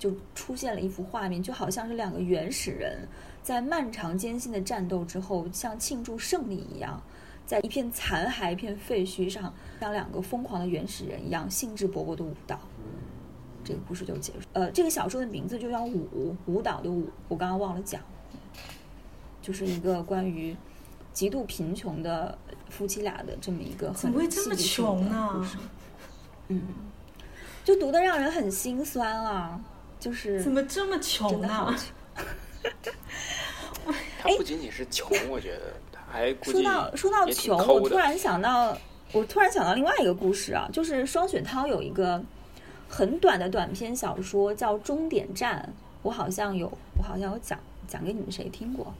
[0.00, 3.06] 就出现了一幅画面，就好像是两个原始人
[3.44, 7.00] 在漫长艰辛的战斗之后，像庆祝胜利一样，
[7.46, 12.58] 在一片残骸、一片废墟上，像两个疯狂的原始人一样兴致勃勃的舞蹈。
[13.64, 14.40] 这个故事就结束。
[14.52, 18.00] 呃，这个小说的名字就叫《舞舞蹈的舞》，我刚刚忘了讲，
[19.42, 20.56] 就是一个关于
[21.12, 22.36] 极度贫穷的
[22.68, 25.48] 夫妻俩的这么一个很这么穷呢？
[26.48, 26.62] 嗯，
[27.64, 29.60] 就读的让人很心酸啊！
[29.98, 31.76] 就是怎么这么穷呢？
[34.20, 38.76] 他不仅仅是穷，我觉得他还说到说到穷，我突然想到，
[39.12, 42.22] 我突然想到另外一个故事啊，就是双雪涛有一个。
[42.90, 45.72] 很短的短篇小说叫《终点站》，
[46.02, 46.66] 我好像有，
[46.98, 48.92] 我好像有讲讲给你们谁听过？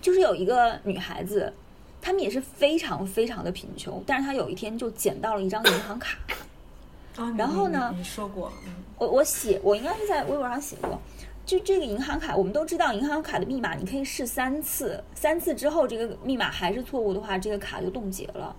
[0.00, 1.52] 就是有一个女孩子，
[2.00, 6.16] 她们也是非常非常的贫穷，但是她有一天就捡到了一张银行卡。
[7.36, 7.92] 然后呢？
[7.96, 8.52] 你说过，
[8.96, 10.96] 我我写，我应该是在微博上写过。
[11.44, 18.54] 就这个银行卡，我们都知道，银行卡的密码你可以试三次，三次之后这个密码还是错误的话，这个卡就冻结了。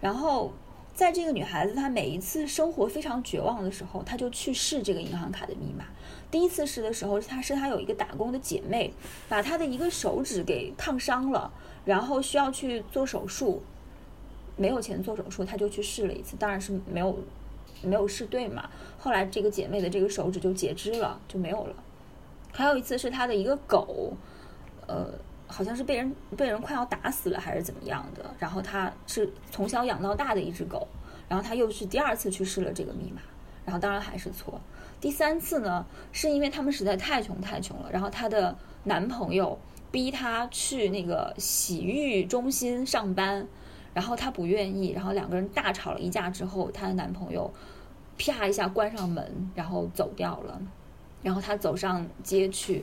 [0.00, 0.50] 然后。
[0.94, 5.84] 在这个女孩子她每一次生活非常绝望的时候，她就去试这个银行卡的密码。
[6.30, 8.92] 第一次试的时候，她是她有一个打工的姐妹，
[9.28, 11.52] 把她的一个手指给烫伤了，
[11.84, 13.62] 然后需要去做手术。
[14.56, 17.18] 没有钱做手术，她就去试了一次，当然是没有
[17.82, 18.70] 没有试对嘛。
[18.96, 21.74] 后来这个姐妹的这个手指就截肢了，就没有了。
[22.52, 24.12] 还有一次是她的一个狗，
[24.86, 25.08] 呃，
[25.46, 30.86] 好像是被人被人快要打死了还是怎么样的，然后他是从小养到大的一只狗，
[31.28, 33.20] 然后他又是第二次去试了这个密码，
[33.64, 34.60] 然后当然还是错。
[35.00, 39.58] 第三次呢，是因为他们实在太穷太穷了，然后她的男朋友
[39.90, 43.46] 逼她去那个洗浴中心上班，
[43.92, 47.52] 然后她不愿意，然后两个人大吵了一架之后，她的男朋友
[48.16, 50.58] 啪一下关上门，然后走掉了。
[51.22, 52.82] 然后她走上街去，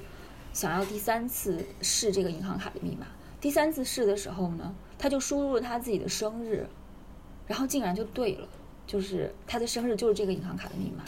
[0.53, 3.07] 想要第三次试这个银行卡的密码。
[3.39, 6.67] 第三次试的时候呢，他就输入了他自己的生日，
[7.47, 8.47] 然后竟然就对了，
[8.85, 11.03] 就是他的生日就是这个银行卡的密码。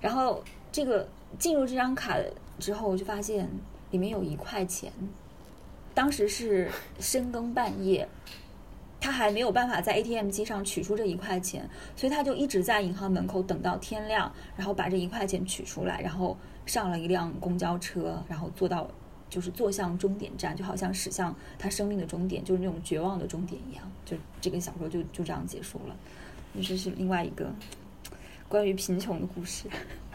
[0.00, 0.42] 然后
[0.72, 1.06] 这个
[1.38, 2.16] 进入这张卡
[2.58, 3.48] 之后，我就发现
[3.90, 4.92] 里面有一块钱。
[5.92, 8.08] 当时是深更半夜，
[9.00, 18.88] 他还没有办法在 ATM 机上取出这一块钱，所以他就一直在银行门口等到天亮，然后把这一块钱取出来，然后上了一辆公交车，然后坐到
[19.28, 23.90] 就是坐向终点站，就好像驶向他生命的终点，就是那种绝望的终点一样。
[24.04, 25.96] 就这个小说就就这样结束了。
[26.62, 27.52] 这是另外一个。
[28.48, 29.68] 关于贫穷的故事，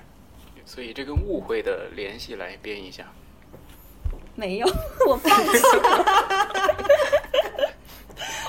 [0.68, 3.06] 所以这跟误会的联系来编一下。
[4.36, 4.68] 没有，
[5.08, 6.35] 我放弃了。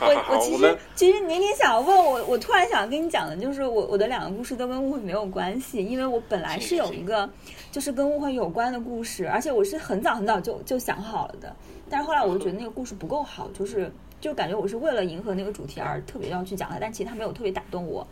[0.06, 7.28] 我 我其实其实你你想问我，我突然想跟你讲的就是我我的两个故事都跟误会没有关系，因为我本来是有一个
[7.70, 11.54] 就是跟误会有关的故事，而且我是很早很早就就想好了的，
[11.90, 18.06] 但是后来我就觉得那个故事不够好，就是就感觉我是为了迎合那个主题而特别要去讲它，但其实它没有特别打动我。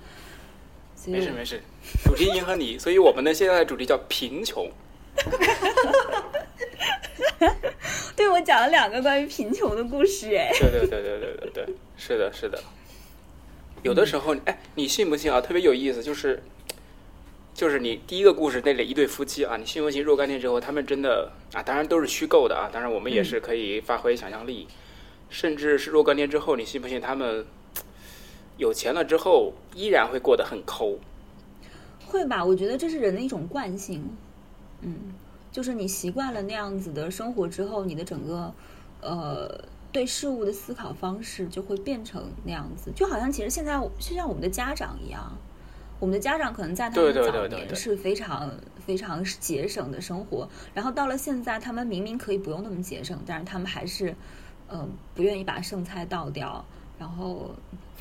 [1.07, 1.61] 没事没事，
[2.03, 4.66] 主题迎合你，所以我们的现在的主题叫贫穷。
[8.16, 10.51] 对，我讲了两个关于贫穷的故事，哎。
[10.53, 12.62] 对对对对对对对，是的，是的。
[13.82, 15.41] 有的时候，哎，你信不信啊？
[15.41, 16.43] 特别有意思，就是，
[17.53, 21.62] 就是你第一个故事那里一对夫妻啊，你信不信若干年之后，他们真的啊？
[21.62, 24.66] 当然都是虚构的啊，当然我们也是可以发挥想象力，
[25.28, 27.47] 甚至是若干年之后，你信不信他们？
[28.57, 31.01] 有钱了之后，依然会过得很抠，
[32.07, 32.45] 会吧？
[32.45, 34.09] 我觉得这是人的一种惯性，
[34.80, 35.12] 嗯，
[35.55, 38.52] 就是你习惯了那样子的生活之后，你的整个
[39.00, 42.90] 呃对事物的思考方式就会变成那样子。
[42.96, 45.32] 就好像其实现在就像我们的家长一样，
[46.00, 48.50] 我们的家长可能在他们早年是非常
[48.84, 54.12] 非常节省的生活，然后到了现在，他们明明可以不用那么节省，但是他们还是
[54.68, 56.64] 嗯不愿意把剩菜倒掉，
[56.98, 57.52] 然后。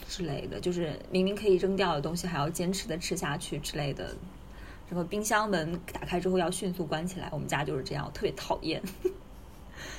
[0.06, 4.14] 之类的，就是明明可以扔掉的东西，还要坚持的吃下去之类的。
[4.94, 8.80] 什么冰箱门打开之后要迅速关起来，我们家就是这样，特别讨厌。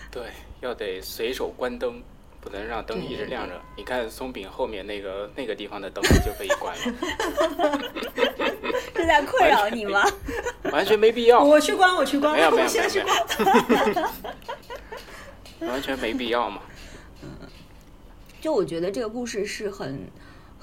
[0.09, 0.28] 对，
[0.61, 2.01] 要得随手关灯，
[2.40, 3.61] 不能让灯一直亮着。
[3.76, 6.84] 你看松饼后面那个那个地方的灯就可以关了。
[8.95, 10.01] 是在困扰你吗？
[10.70, 11.42] 完全没必要。
[11.47, 12.74] 我去关，我去关，没有没有没
[15.59, 15.59] 有。
[15.68, 16.61] 完全没必要嘛。
[17.20, 17.28] 嗯
[18.40, 20.09] 就我觉得这个故事是很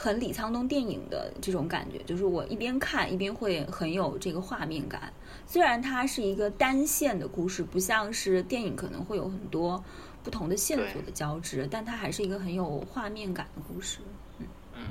[0.02, 5.14] 很李沧东电影的这种感觉，就是我一边看一边会很有这个画面感。
[5.46, 9.84] 虽然它是一个单线的故事，不像是电影可能会有很多
[10.24, 14.00] 不同的线索的交织，但它还是一个很有画面感的故事。
[14.40, 14.82] 嗯嗯，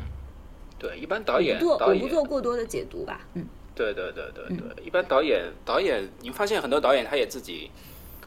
[0.79, 3.27] 对，一般导演做我不做过多的解读吧。
[3.35, 3.45] 嗯，
[3.75, 7.69] 对对对对对，一般导演导演，你发现很多导演他也自己。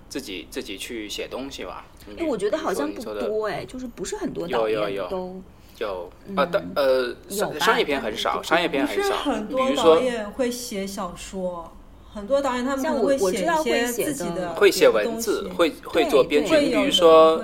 [0.09, 1.87] 自己自己去写东西吧。
[2.19, 5.41] 哎，我觉得好像不多哎，就是不是很多导演都
[5.77, 7.15] 有啊，但呃，
[7.59, 9.15] 商业片很少，商业片很少。
[9.17, 11.75] 很多导演会写小说，
[12.13, 16.55] 很多导演他们会写一些自己的，会写文字，会会做编剧。
[16.69, 17.43] 比如说，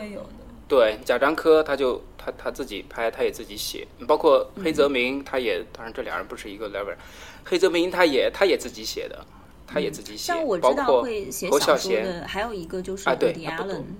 [0.67, 3.87] 对贾樟柯，他就他他自己拍，他也自己写。
[4.07, 6.95] 包括黑泽明，他也当然这两人不是一个 level。
[7.43, 9.25] 黑泽明他也他也自己写的。
[9.71, 13.97] 他也自己写，像我知道会写小说的，还有一个就是伍迪·艾伦。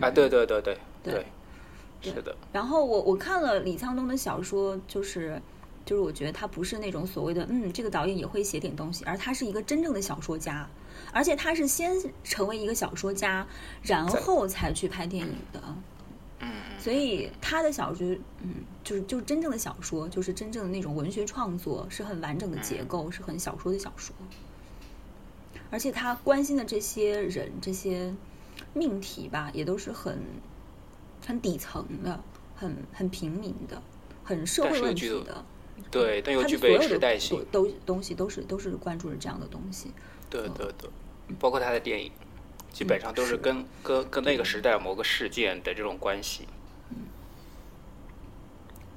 [0.00, 1.26] 啊，对对对对对，
[2.02, 2.34] 是的。
[2.52, 5.40] 然后我我看了李沧东的小说，就是
[5.84, 10.68] 就是我觉得他不是那种所谓的嗯，这个导演也会写点东西，而他是一个真正的小说家，
[11.12, 11.92] 而且他是先
[12.22, 13.46] 成为一个小说家，
[13.82, 15.62] 然后才去拍电影的。
[16.40, 18.04] 嗯，所以他的小说，
[18.40, 24.14] 嗯，就是就是真正的小说，就是真正的那种文学创作，是很完整的结构，是很小说的小说。
[25.70, 28.12] 而且他关心的这些人、这些
[28.74, 30.20] 命题吧，也都是很
[31.26, 32.20] 很底层的、
[32.54, 33.80] 很很平民的、
[34.24, 35.44] 很社会问题的。
[35.90, 37.44] 对，但又具备时代性。
[37.50, 39.92] 都东西都是都是关注着这样的东西。
[40.30, 40.88] 对对对，
[41.38, 42.10] 包括他的电影，
[42.72, 46.46] 基本上都是跟跟跟那个时代某个事件的这种关系。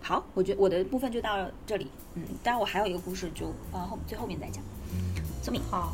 [0.02, 1.88] 好，我觉我的部分就到这里。
[2.14, 4.64] 嗯，当然我还有一个故事，就呃后最后面再讲。
[5.42, 5.94] 苏敏，好。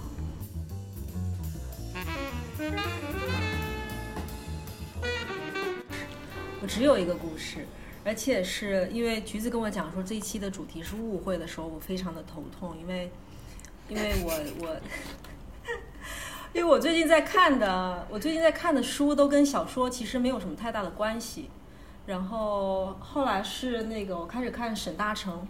[6.62, 7.66] 我只有一个故事，
[8.06, 13.12] 而且是因为橘子跟我讲说这一期的主题是误会的时候，我非常的头痛，因为
[13.90, 14.78] 因为我我
[16.54, 21.50] 因为我最近在看的，我最近在看的书都跟小说其实没有什么太大的关系。
[22.06, 25.48] 然后后来是那个我开始看沈大成，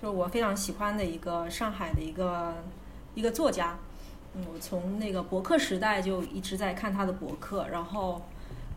[0.00, 2.54] 就是我非常喜欢的一个上海的一个
[3.14, 3.78] 一个作家。
[4.34, 8.22] 嗯，我从那个博客时代就一直在看他的博客，然后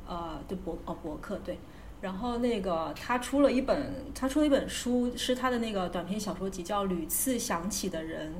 [0.09, 1.59] 呃，对博哦博客对，
[2.01, 8.31] 然后那个他出了一本他出了一本书，是他的那个短篇小说集，叫《屡次想起的人》。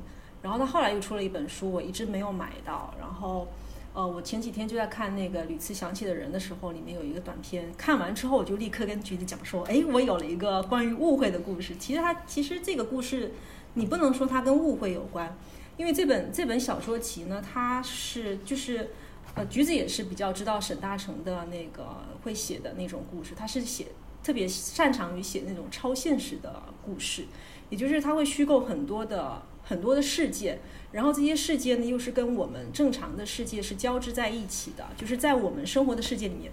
[0.41, 2.93] 然后他后来又出了一本书，我一直没有买到。
[2.97, 3.45] 然后，
[3.93, 11.75] 呃，我前几天就在看那个《屡次想起的人》的时候，里面有一个短片，看完之后我就立刻跟橘子讲说，哎，我有了一个关于误会的故事。
[11.77, 13.33] 其实他其实这个故事，
[13.73, 15.37] 你不能说它跟误会有关，
[15.75, 18.91] 因为这本这本小说集呢，它是就是，
[19.35, 23.87] 呃，橘子也是比较知道沈大成的那个会写的那种故事，他是写
[24.23, 27.25] 特别擅长于写那种超现实的故事，
[27.69, 29.41] 也就是他会虚构很多的。
[29.61, 30.57] 很多的世界，
[30.91, 34.83] 然后这些世界呢，又是跟我们正常的世界是交织在一起的。
[34.97, 36.51] 就是在我们生活的世界里面，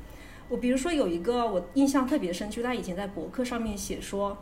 [0.50, 4.36] 我比如说有一个我印象特别深，就是他以前在博客上面写说，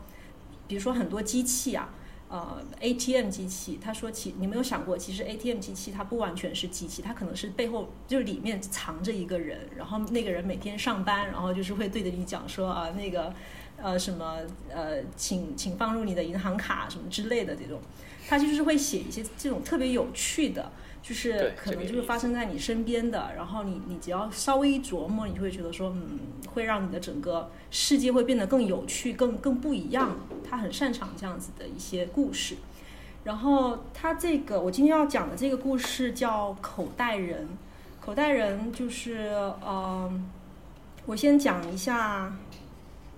[0.67, 1.89] 比如说很多机器啊，
[2.27, 13.33] 呃，ATM 机器，他说其你没有想过，其实 ATM 机器它不完全是机器，它可能是背后就是里面藏着一个人，然后那个人每天上班，然后就是会对着你讲说啊那个
[13.77, 17.79] 呃什么呃请请放入你的银行卡什么之类的这种。
[18.27, 20.71] 他就是会写一些这种特别有趣的，
[21.07, 26.17] 就是可能就是发生在你身边的，然后你你只要稍微一琢磨，你就会觉得说，嗯，
[26.51, 30.17] 会让你的整个世界会变得更有趣、更更不一样。
[30.43, 32.55] 他很擅长这样子的一些故事。
[33.23, 37.45] 然后他这个我今天要讲的这个故事叫《口袋人》，
[38.03, 39.29] 口袋人就是
[39.63, 40.11] 呃，
[41.05, 42.35] 我先讲一下，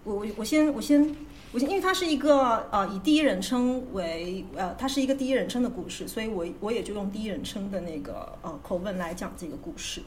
[0.04, 1.16] 我我我先我先。
[1.54, 10.02] 我因为它是一个呃以第一人称为呃它是一个第一人称的故事，所以我我也就用第一人称的那个呃口吻来讲这个故事。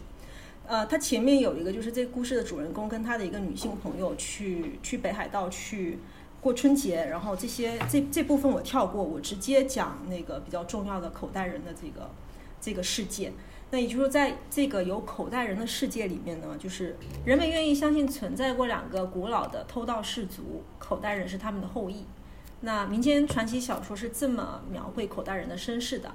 [0.67, 5.99] 呃，它前面有一个就是这个故事的主人公跟他的一个女性朋友去去北海道去
[6.41, 12.11] 过春节，然后这些这这部分我跳过，我直接讲那个比较重要的口袋人的这个
[12.61, 13.33] 这个事件。
[13.73, 22.05] 那也就是说，在这个有口袋人的世界里面呢，就是人们愿意相信存在过两个古老的偷盗氏族，口袋人是他们的后裔。
[22.63, 26.13] 那民间传奇小说是这么描绘口袋人的身世的：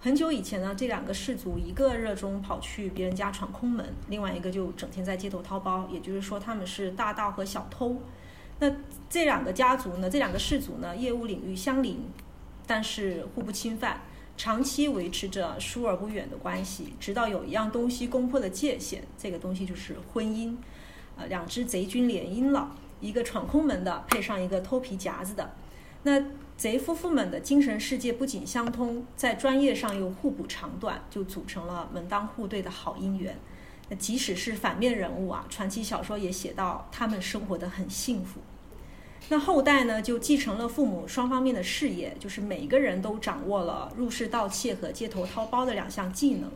[0.00, 5.88] 很久以前呢，这两个氏族一个热衷跑去别人家闯空门，另外一个就整天在街头掏包。
[5.90, 8.00] 也就是说，他们是大盗和小偷。
[8.60, 8.72] 那
[9.10, 11.98] 这两个家族呢，这两个氏族呢，业务领域相邻，
[12.68, 14.00] 但是互不侵犯。
[14.36, 20.56] 长期维持着疏而不远的关系，直到有一样东西攻破了界限，这个东西就是婚姻。
[21.16, 25.54] 呃，两只贼军联姻了，一个闯空门的，配上一个偷皮夹子的。
[26.02, 26.20] 那
[26.56, 33.38] 贼夫妇们的精神世界不仅相通，在专业上又互补长短，就组成了门当户对的好姻缘。
[33.88, 38.40] 那即使是反面人物啊，传奇小说也写到他们生活的很幸福。
[39.30, 46.50] 那后代呢，就继承了父母双方面的事业，就是每个人都掌握了入室盗窃和街头掏包的两项技能，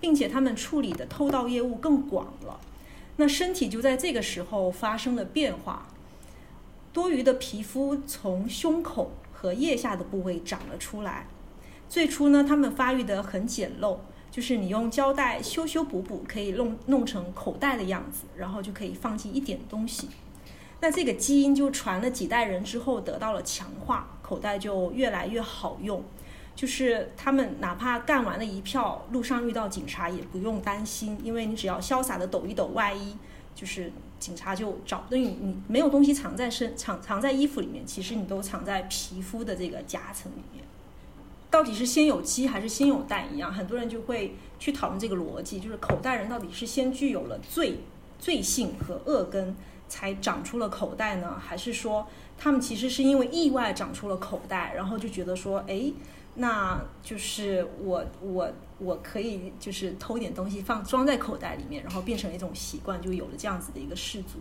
[0.00, 2.58] 并且他们处理的偷盗业务更广了。
[3.16, 5.88] 那身体就在这个时候发生了变化，
[6.92, 11.26] 多余的皮肤从胸口和腋下的部位长了出来。
[11.88, 13.98] 最初呢，他们发育得很简陋，
[14.30, 20.08] 就是你用胶带修修补补，可以弄弄成口袋的样子，然后就可以放进一点东西。
[20.80, 26.02] 那这个基因就传了几代人之后得到了强化，口袋就越来越好用。
[26.54, 33.14] 就是他们哪怕干完了一票，路上遇到警察也不用担心，因为你只要潇洒的抖一抖外衣，
[33.54, 35.36] 就是警察就找不到你。
[35.40, 40.64] 你没有东西藏在身藏藏在衣服里面，其实你都藏在皮肤的这个夹层里面。
[41.50, 47.80] 到底是先有鸡还是先有蛋一样，很多人就会去讨论这个逻辑，就是口袋人到底是先具有了罪
[48.18, 49.54] 罪性和恶根。
[49.88, 52.06] 才长出了口袋呢，还是说
[52.36, 55.92] 他们其实是因为意外长出了口袋，然后就觉得说，哎，
[56.34, 64.38] 那就是我我我可以就是偷点东西放装在口袋里面，然后变成一种习惯，就有了这样子的一个氏族。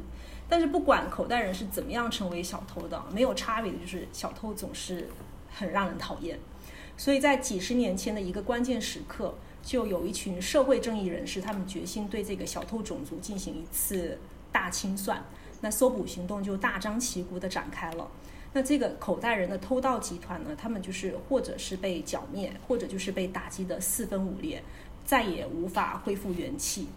[0.47, 5.07] 但是不管口袋人是怎么样成为小偷的，没有差别的就是小偷总是
[5.49, 6.39] 很让人讨厌。
[6.97, 9.33] 所以在几十年前的一个关键时刻，
[9.63, 14.17] 就有一群社会正义人士，他们决心对这个小偷种族进行一次。
[14.55, 15.21] 大清算，
[15.59, 18.07] 那搜捕行动就大张旗鼓地展开了。
[18.53, 24.63] 那这个口袋人的偷盗集团呢，他们就是或者是被剿灭，或者就是被打击的四分五裂，
[25.03, 26.87] 再也无法恢复元气。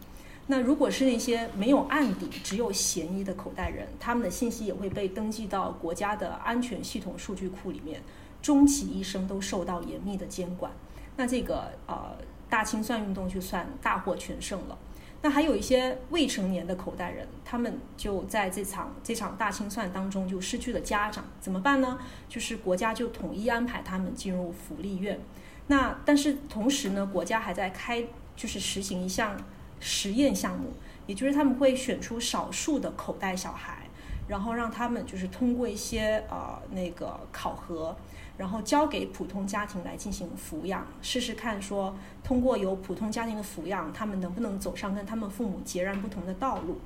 [0.47, 8.01] 那如果是那些没有案底、只有嫌疑的口袋人，他们的信息也会被登记到国家的安全系统数据库里面，
[8.41, 10.71] 终其一生都受到严密的监管。
[11.17, 12.17] 那这个呃
[12.49, 14.79] 大清算运动就算大获全胜了。
[15.21, 21.99] 那还有一些未成年的口袋人，他们就在这场这场大清算当中就失去了家长，怎么办呢？
[22.29, 25.19] 就是国家就统一安排他们进入福利院。
[25.67, 28.05] 那但是同时呢，国家还在开
[28.37, 29.37] 就是实行一项
[29.81, 30.73] 实验项目，
[31.07, 33.89] 也就是他们会选出少数的口袋小孩，
[34.29, 37.97] 然后让他们就是通过一些呃那个考核。
[38.39, 46.79] 然后交给普通家庭来进行抚养，试试看说通过由普通家庭的抚养，他们能不能走上跟他们父母截然不同的道路。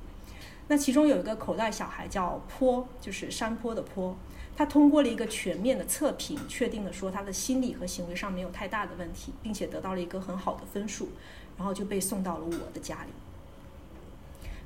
[0.67, 4.15] 那其中有一个口袋小孩叫坡，就是山坡的坡，
[4.57, 11.09] 他通过了一个全面的测评，确定了说他的心理和行为上没有太大的问题，并且得到了一个很好的分数，
[11.55, 13.11] 然后就被送到了我的家里。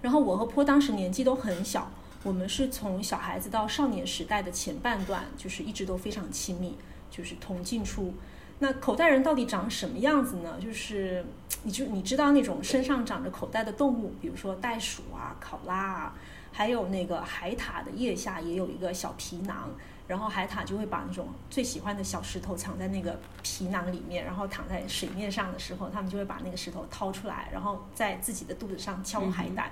[0.02, 1.92] 然后我和坡当时年纪都很小。
[2.24, 6.76] 我们是从小孩子到少年时代的前半段，就是一直都非常亲密，
[7.10, 8.14] 就是同进出。
[8.60, 10.58] 那口袋人到底长什么样子呢？
[10.60, 11.24] 就是
[11.64, 16.16] 你就你知道那种身上长着口袋的动物，比如说袋鼠啊、考拉啊，
[16.52, 19.70] 还有那个海獭的腋下也有一个小皮囊，
[20.08, 29.72] 然后海獭就会把那种最喜欢的小石头藏在那个皮囊里面，然后躺在水面上的时候，他们就会把那个石头掏出来，然后在自己的肚子上敲海胆。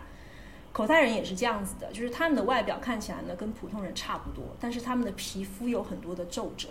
[0.75, 6.67] 口袋人也是这样子的，就是他们的外表看起来呢跟普通人差不多，但是他们的皮肤有很多的皱褶，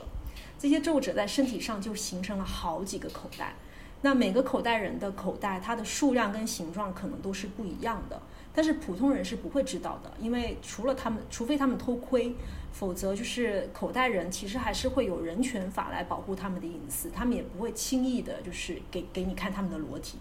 [0.58, 3.54] 这些皱褶在身体上就形成了好几个口袋。
[4.02, 8.20] 那每个口袋人的口袋，它的数量跟形状可能都是不一样的，
[8.52, 12.36] 但是普通人是不会知道的，因为除了他们，除非他们偷窥，
[12.72, 20.18] 否则就是口袋人其实还是会有人权法来保护他们的隐私，他们也不会轻易的就是给给你看他们的裸体。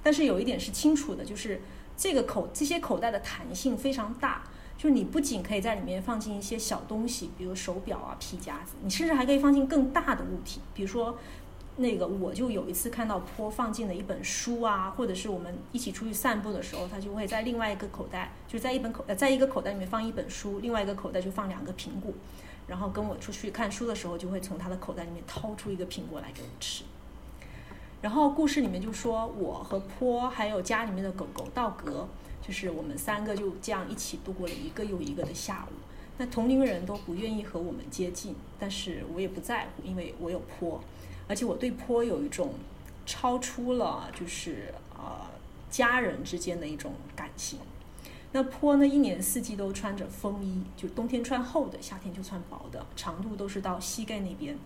[0.00, 1.60] 但是有一点是清楚的，就是。
[1.96, 4.42] 这个口这些口袋的弹性非常大，
[4.76, 11.18] 就是你不仅可以在里面放进一些小东西，比如手表啊、皮夹子，你甚至还可以放进更大的物体，比如说
[11.76, 22.12] 那个我就有一次看到坡放进了一本书啊，或者是我们一起出去散步的时候，他就会在另外一个口袋，就在一本口呃在一个口袋里面放一本书，另外一个口袋就放两个苹果，
[22.66, 26.84] 然后跟我出去看书的时候，就会从他的口袋里面掏出一个苹果来给我吃。
[28.06, 32.06] 然后故事里面就说，我和坡还有家里面的狗狗道格，
[32.40, 35.74] 就是我们三个就这样一起度过了一个又一个的下午。
[36.16, 40.80] 那同龄人都不愿意和我们接近，但是我也不在乎，因为我有坡，
[41.26, 42.52] 而且我对坡有一种
[43.04, 45.26] 超出了就是呃
[45.68, 47.58] 家人之间的一种感情。
[48.30, 54.56] 那坡呢，一年四季都穿着风衣，就冬天穿厚的，夏天就穿薄的，长度都是到膝盖那边。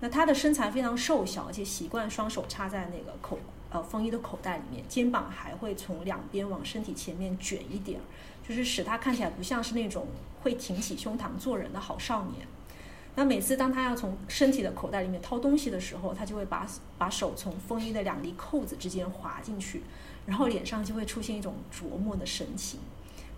[0.00, 3.38] 那他的身材非常瘦小，而且习惯双手插在那个口
[3.70, 7.98] 呃风衣的口袋里面，肩膀还会从两边往身体前面卷一点，
[8.46, 10.06] 就是使他看起来不像是那种
[10.42, 12.46] 会挺起胸膛做人的好少年。
[13.14, 16.66] 那每次当他要从身体的口袋里面掏东西的时候，他就会把
[16.98, 19.82] 把手从风衣的两粒扣子之间滑进去，
[20.26, 22.78] 然后脸上就会出现一种琢磨的神情，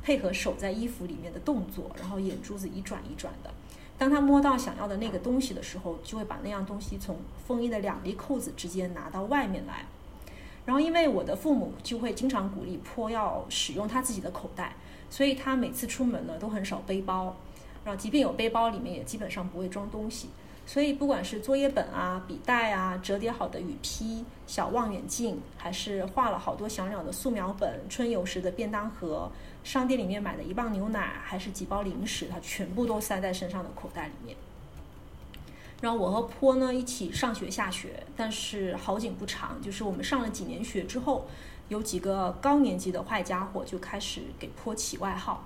[0.02, 3.54] 配合手在衣服里面的动作，然后眼珠子一转一转的。
[3.98, 9.84] 当他摸到想要的那个东西的时候，就会把那样东西从风衣的两粒扣子之间拿到外面来。
[10.64, 14.76] 然后，因为我的父母就会经常鼓励坡要使用他自己的口袋，
[15.10, 17.34] 所以他每次出门呢都很少背包。
[17.84, 20.28] 然后，即便有背包，里面也基本上不会装东西。
[20.66, 29.32] 所以，不管是作业本啊、笔袋啊、折叠好的雨披、小望远镜，还是画了好多小鸟的素描本、春游时的便当盒。
[29.64, 34.36] 商店里面买的一磅牛奶，还是几包零食，他全部都塞在身上的口袋里面。
[35.80, 41.28] 然后我和坡呢一起上学下学，但是好景不长，就是我们上了几年学之后，
[41.68, 45.44] 有几个高年级的坏家伙就开始给坡起外号，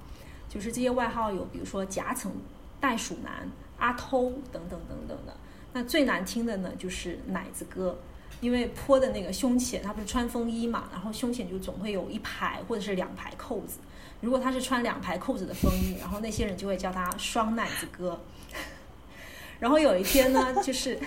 [0.48, 2.32] 就是这些外号有，比如说夹层、
[2.80, 3.46] 袋鼠男、
[3.78, 5.36] 阿偷等等等等的。
[5.74, 7.98] 那最难听的呢，就是奶子哥。
[8.40, 13.78] 因为坡的那个胸前，他不是穿风衣嘛，然后胸前就总会有一排或者是两排扣子。
[14.22, 18.18] 如果他是穿两排扣子的风衣，然后那些人就会叫他双奶子哥。
[19.60, 20.98] 然后有一天呢，就是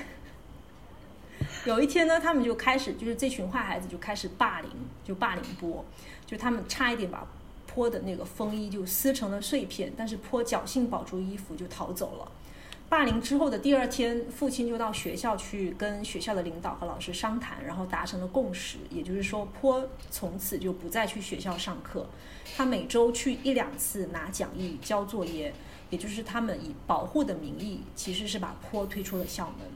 [1.66, 4.70] 有一天呢，他们就开始，就是这群坏孩子就开始霸凌，
[5.04, 5.84] 就霸凌波，
[6.26, 7.26] 就他们差一点把
[7.66, 12.32] 坡的那个风衣就撕成了碎片，但是坡侥幸保住衣服就逃走了。
[12.88, 22.08] 霸凌之后的第二天，父亲就到学校去跟学校的领导和老师商谈，然后达成了共识，也就是说，坡从此就不再去学校上课，
[22.56, 25.52] 他每周去一两次拿讲义、交作业，
[25.90, 29.68] 也就是他们以保护的名义，其实是把坡推出了校门。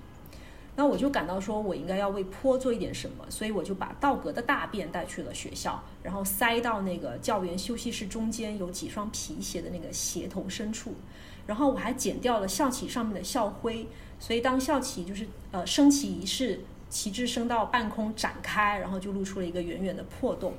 [0.75, 10.93] 那我就感到说，我应该要为坡做一点什么，所以我就把道格的大便带去了学校，然后塞到那个教员休息室中间有几双皮鞋的那个鞋头深处。
[11.49, 13.87] 然后我还剪掉了校旗上面的校徽，
[14.19, 16.59] 所以当校旗就是呃升旗仪式，
[16.91, 20.53] 旗帜升到半空展开，然后就露出了一个圆圆的破洞。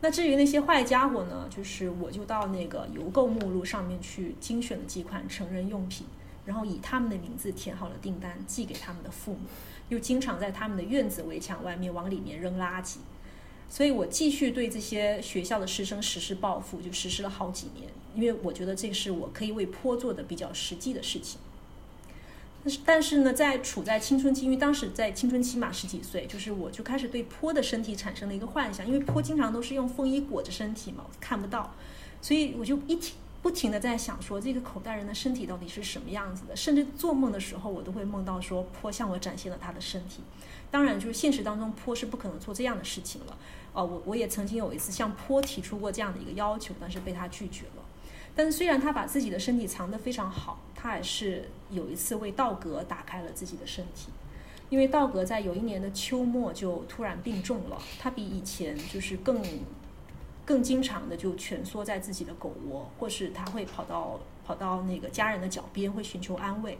[0.00, 6.06] 那至于那些坏家伙呢，就是我就到那个邮购目录上面去精选了几款成人用品，
[6.46, 9.40] 然后以他们的名字填好了订单，寄给他们的父母，
[9.88, 12.98] 又经常在他们的院子围墙外面往里面扔垃圾。
[13.68, 17.90] 所以我继续对这些学校的师生实施报复，就实施了好几年。
[18.14, 21.40] 因为我觉得这是我可以为坡做的比较实际的事情。
[22.64, 31.74] 但是，但是呢，在处在青春期，因为当时在青春期嘛，十几岁，就是我就开始对坡的身体产生了一个幻想，因为坡经常都是用风衣裹着身体嘛，看不到，
[32.20, 36.54] 所以我就一停不停的在想说，这个口袋人的身体到底是什么样子的？
[36.54, 40.20] 甚至做梦的时候，我都会梦到说坡向我展现了他的身体。
[40.70, 43.36] 当然，就是现实当中坡是不可能做这样的事情了。
[43.72, 47.81] 哦，我我也曾经有一次向坡提出过这样的一个要求，但是被他拒绝了。
[48.34, 54.08] 但虽然他把自己的身体藏得非常好，他还是有一次为道格打开了自己的身体，
[54.70, 59.42] 因为道格在有一年的秋末就突然病重了，他比以前就是更
[60.44, 66.78] 更经常的就蜷缩在自己的狗窝，或是他会跑到跑到那个家人的脚边，会寻求安慰。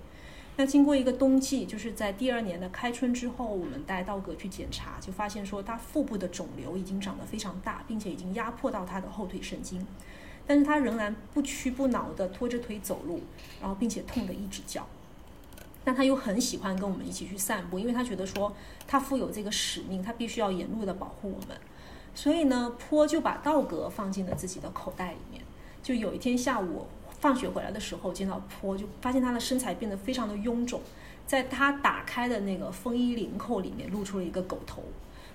[0.56, 9.86] 那经过一个冬季，就是在第二年的开春之后，我们带道格去检查，就发现说他腹部的肿瘤已经长得非常大，并且已经压迫到他的后腿神经。
[10.46, 13.20] 但是他仍然不屈不挠地拖着腿走路，
[13.60, 14.86] 然后并且痛得一直叫。
[15.84, 18.54] 但他又很喜欢跟我们一起去散步，因为他觉得说
[18.86, 21.56] 他负有这个使命，他必须要沿路的保护我们。
[22.14, 25.42] 所以呢，坡就把道格放进了自己的口袋里面。
[25.82, 26.86] 就有一天下午
[27.18, 30.80] 放学回来的时候，见到坡，就发现他的身材变得非常的臃肿，
[31.26, 34.84] 在他打开的那个风衣领口里面露出了一个狗头。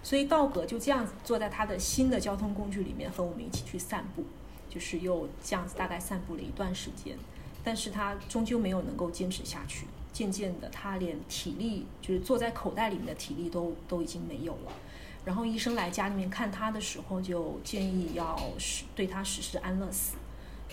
[0.01, 4.23] 所以道格就这样坐在他的新的交通工具里面，和我们一起去散步。
[4.69, 7.17] 就是又这样子大概散步了一段时间，
[7.63, 9.87] 但是他终究没有能够坚持下去。
[10.13, 14.71] 渐渐的，他连体力，就是坐在口袋里面的体力都都已经没有了。
[15.23, 20.15] 然后医生来家里面看他的时候，就建议要实对他实施安乐死。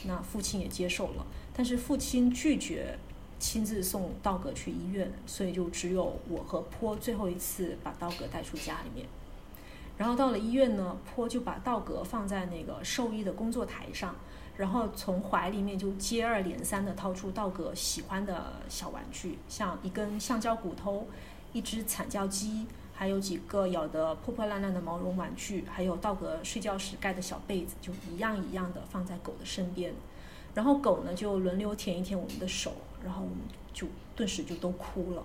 [0.05, 2.99] 那父亲也接受了，但是父亲拒绝
[3.39, 9.07] 亲自送道格去医院，所以就只有我和坡最后一次把道格带出家里面。
[9.97, 14.15] 然后到了医院呢，坡就把道格放在那个兽医的工作台上，
[14.57, 21.07] 然后从怀里面就接二连三的掏出道格喜欢的小玩具，像一根橡胶骨头、
[21.53, 29.95] 一只惨叫鸡，还有几个咬得破破烂烂的毛绒玩具，还有道格睡觉时盖的小被子，就一样一样的放在狗的身边。
[30.55, 32.73] 然后狗呢就轮流舔一舔我们的手，
[33.05, 33.39] 然后我们
[33.73, 35.25] 就顿时就都哭了。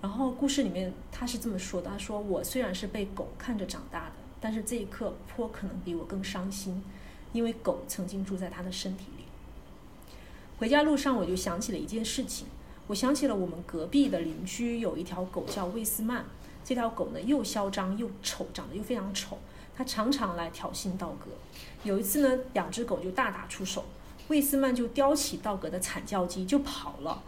[0.00, 6.82] 然后故事里面他是这么说的：“他说我虽然是被狗看着长大的，但是这一刻颇可能比我更伤心，
[7.32, 9.24] 因为狗曾经住在他的身体里。”
[10.58, 12.46] 回家路上我就想起了一件事情，
[12.86, 16.24] 我想起了我们隔壁的邻居有一条狗叫魏斯曼，
[16.64, 19.38] 这条狗呢又嚣张又丑，长得又非常丑，
[19.76, 21.30] 它常常来挑衅道格。
[21.82, 23.84] 有一次呢，两只狗就大打出手，
[24.28, 27.22] 魏斯曼就叼起道格的惨叫鸡就跑了。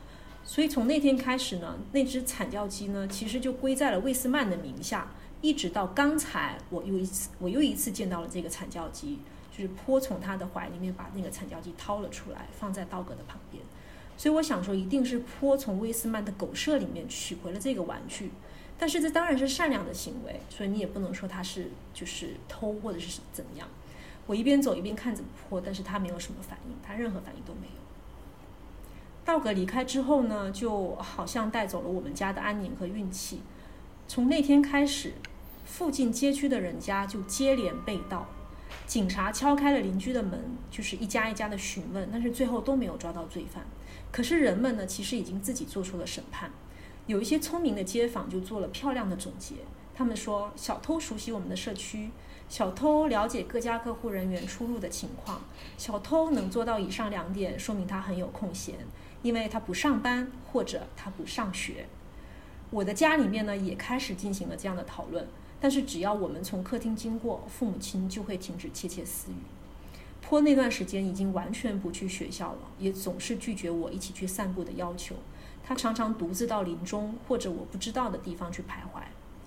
[0.44, 5.08] 所以从那天开始呢，那只惨叫鸡呢，其实就归在了魏斯曼的名下。
[5.40, 9.18] 一直到刚才，我又一次，我又一次见到了这个惨叫鸡，
[9.50, 13.60] 就是坡从他的怀里面把那个惨叫鸡掏了出来，放在道格的旁边。
[14.16, 18.30] 所以我想说，一定是坡从威斯曼的狗舍里面取回了这个玩具。
[18.78, 23.66] 但是这当然是善良的行为，所以你也不能说他是就是偷或者是怎么样。
[24.26, 27.81] 我一边走一边看着坡，但是他没有什么反应，他任何反应都没有。
[29.24, 33.40] 道格离开之后呢，就好像带走了我们家的安宁和运气。
[34.08, 35.14] 从那天开始，
[35.64, 38.26] 附近街区的人家就接连被盗，
[38.84, 43.64] 警察敲开了邻居的门，就是一家一家的询问，但是最后都没有抓到罪犯。
[44.10, 46.50] 可是人们呢，其实已经自己做出了审判。
[47.06, 49.54] 有一些聪明的街坊就做了漂亮的总结，
[49.94, 52.10] 他们说：小偷熟悉我们的社区，
[52.48, 55.40] 小偷了解各家各户人员出入的情况，
[55.78, 58.74] 小偷能做到以上两点，说明他很有空闲。
[59.22, 61.86] 因为他不上班或者他不上学，
[62.70, 65.26] 我的家里面呢也开始进行了这样的讨论。
[65.60, 69.36] 但是只要我们从客厅经过，父母亲就会停止窃窃私语。
[70.20, 75.14] 坡那段时间已经完全不去学校了，也总是拒绝我一起去散步的要求。
[75.64, 79.02] 他常常独自到林中或者我不知道的地方去徘徊，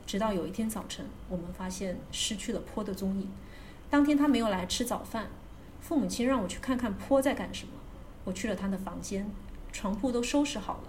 [0.06, 3.30] 直到有一天早晨，我们发现失去了坡的踪影。
[3.90, 5.28] 当天他没有来吃早饭，
[5.82, 7.74] 父母亲让我去看看坡在干什么。
[8.24, 9.30] 我去了他的房间，
[9.76, 10.84] 床铺都收拾好了，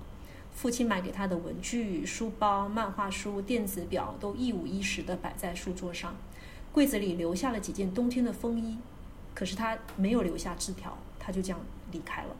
[0.54, 6.14] 父亲买给他的文具、书包、漫画书、电子表都一五一十地摆在书桌上，
[6.72, 8.78] 柜子里留下了几件冬天的风衣，
[9.34, 11.58] 可是他没有留下字条，他就这样
[11.90, 12.36] 离开了。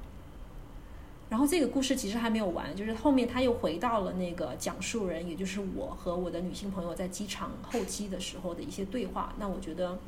[1.29, 9.35] 然后这个故事其实还没有完，就是后面他又回到了那个讲述人，也就是我和我的女性朋友在机场候机的时候的一些对话。
[9.41, 9.99] 那我觉得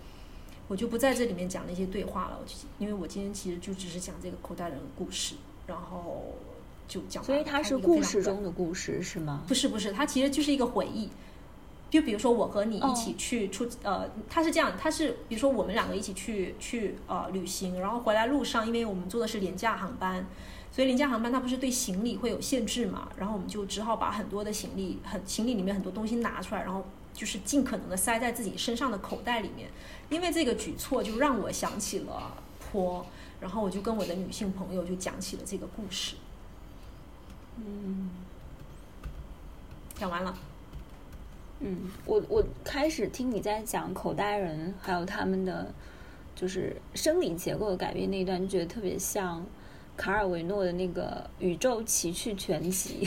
[0.69, 2.39] 我就不在这里面讲那些对话了，
[2.79, 5.35] 因为我今天其实就只是讲这个口袋人的故事，
[5.69, 6.35] 然后
[6.89, 7.23] 就讲。
[7.23, 9.45] 所以它是故事中的故事是吗？
[9.47, 11.09] 不是不是，它其实就是一个回忆。
[11.91, 20.27] 就比如说我和你一起去出、呃，它是这样，它是比如说我们两个一起去去呃旅行，然后回来路上，因为我们坐的是廉价航班，
[20.71, 26.85] 所以廉价航班它不是对行李会有限制嘛，然后我们就只好把很多的行李很行李里面很多东西拿出来，然后
[27.15, 29.71] 就是尽可能的塞在自己身上的口袋里面。
[30.11, 32.35] 因为这个举措就让我想起了
[32.71, 33.07] 坡，
[33.41, 36.17] 然后我就跟我的女性朋友就讲起了这个故事。
[37.57, 38.11] 嗯
[39.95, 40.37] 讲完了。
[41.61, 45.73] 嗯，我我开始听你在讲口袋人，还有他们的
[46.37, 49.45] 就是生理结构的改变那一段，就觉得特别像
[49.97, 53.05] 卡尔维诺的那个《宇宙奇趣全集》。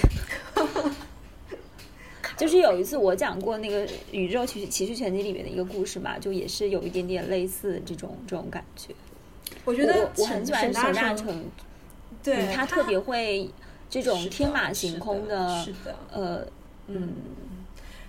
[2.35, 8.93] 就是有一次我讲过那个《宇宙奇奇趣全集》里面的一个故事嘛，就也是有一点点类似这种这种感觉。
[9.65, 11.43] 我觉得我我很喜欢沈沈大成，
[12.23, 13.49] 对嗯他特别会
[13.89, 16.45] 这种天马行空的，是的，呃，
[16.88, 17.13] 嗯，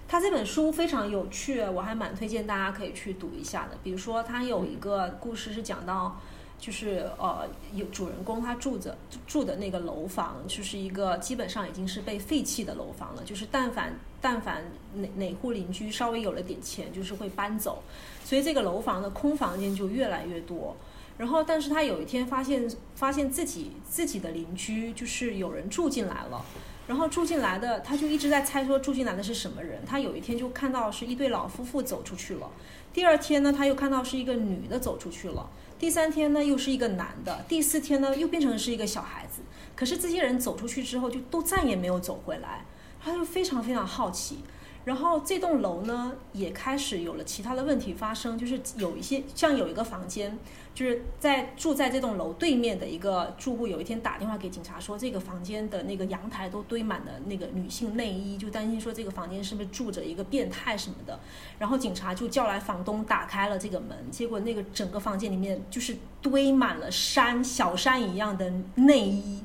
[0.08, 3.76] 他这本书非常有趣，我还蛮推荐大家可以去读一下的。
[3.82, 6.18] 比如说，他有一个故事是讲到，
[6.58, 8.96] 就是呃，有主人公他住着
[9.26, 13.22] 住的那个楼房，就是一个基本上已经是被废弃的楼房了。
[13.24, 14.64] 就是但凡但凡
[14.94, 17.82] 哪哪户邻居稍微有了点钱，就是会搬走，
[18.24, 20.76] 所以这个楼房的空房间就越来越多。
[21.22, 26.44] 然后，但是他有一天发现，发现自己自己的邻居就是有人住进来了，
[26.88, 29.78] 然后住进来的他就一直在猜说住进来的是什么人。
[29.86, 32.50] 他有一天就看到是一对老夫妇走出去了，
[32.92, 39.42] 第二天呢他又看到是一个女的走出去了，第三天呢又是一个男的，第四天呢又变成是一个小孩子。
[39.76, 42.64] 可是这些人走出去之后就都再也没有走回来，
[43.00, 44.38] 他就非常非常好奇。
[44.84, 50.36] 然后这栋楼呢也开始有了其他的问题发生，就是有一些像有一个房间，
[50.74, 61.20] 就是在住在这栋楼对面的一个住户有一天打电话给警察说，这个房间的那个阳台都堆满了那个女性内衣，就担心说这个房间是不是住着一个变态什么的。
[61.60, 69.42] 然后警察就叫来房东打开了这个门，结果那个整个房间里面就是堆满了山小山一样的内衣。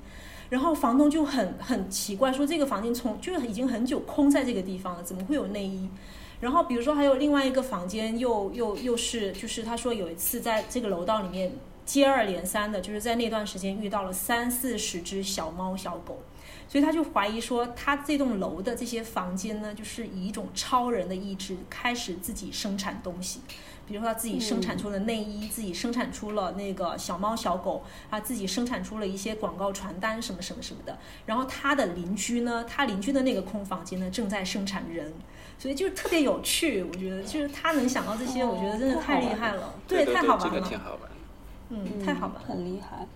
[0.49, 5.89] 然后房东就很很奇怪，说这个房间从就是已经很久空在这个地方了，怎么会有内衣？
[6.39, 11.51] 然后比如说还有另外一个房间又又又是就是他说有一次在这个楼道里面
[11.83, 16.19] 接二连三的，就是在那段时间遇到了三四十只小猫小狗，
[16.69, 23.41] 所以他就怀疑说他这栋楼的这些房间呢，就是以一种超人的意志开始自己生产东西。
[23.87, 30.97] 比如说他自己生产出了内衣，自己生产出了那个小猫小狗，啊，自己生产出了一些广告传单什么什么什么的。
[31.25, 35.13] 然后他的邻居呢，他邻居的那个空房间呢，正在生产人，
[35.57, 36.83] 所以就特别有趣。
[36.83, 41.01] 我觉得就是他能想到这些，我觉得真的太厉害了，对太好玩这个了，挺好玩。
[41.69, 42.41] 嗯，太好玩了。
[42.45, 43.07] 很厉害。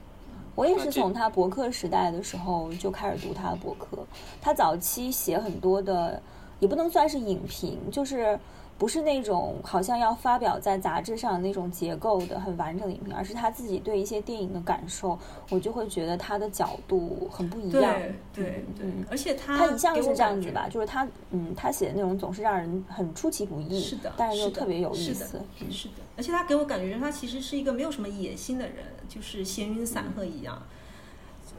[0.55, 4.05] 我也是从他博客时代的时候就开始读他的博客。
[4.41, 6.21] 他早期写很多的，
[6.59, 8.37] 也不能算是影评，就是
[8.81, 15.19] 不是那种好像要发表在杂志上那种结构的很完整的影评，而是他自己对一些电影的感受，
[15.51, 17.93] 我就会觉得他的角度很不一样。
[17.93, 25.45] 对对对嗯，而且他他一向是这样子吧，就是他嗯，他写的内容总是让人很出其不意，是的，但是又特别有意是思的。
[25.59, 28.77] 嗯是的，而且他给我感觉他其实是一个没有什么野心的人，
[29.07, 30.59] 就是闲云散鹤一样。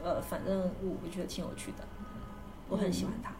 [0.03, 1.77] 呃，反正我我觉得挺有趣的，
[2.67, 3.31] 我很喜欢他，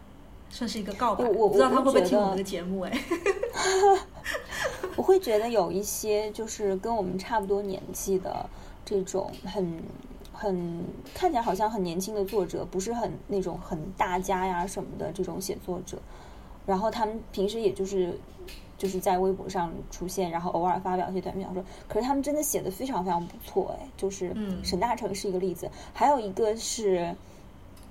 [0.54, 1.24] 算是一个告白。
[1.24, 2.92] 我我不知道他会不会听我们的节目哎。
[4.94, 8.48] 我会觉得有一些就是跟我们差不多年纪的
[8.84, 9.82] 这种很
[10.32, 15.98] 很看起来好像很年轻的作者，不是很那种很大家呀什么的这种写作者，
[16.64, 18.16] 然后他们平时也就是
[18.78, 27.12] 就是在微博上出现，然后偶尔发表一些短篇小说，可是他们真的写的非常非常不错，哎，就是嗯沈大成是一个例子，还有一个是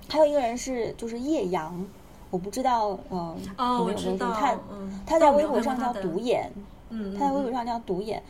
[0.08, 1.86] 还有一个人是就是叶阳。
[2.34, 6.50] 我不知道，嗯、哦，我知道有看？，嗯，他在微博上叫独眼，
[6.90, 8.20] 嗯，他在微博嗯上叫独眼，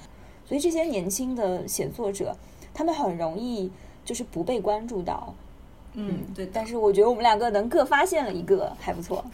[0.45, 2.37] 所以这些年轻的写作者，
[2.75, 3.73] 他们很容易
[4.05, 5.33] 就是不被关注到，
[5.95, 6.45] 嗯，对。
[6.53, 9.25] 但是我觉得我们两个能各发现了一个，还不错。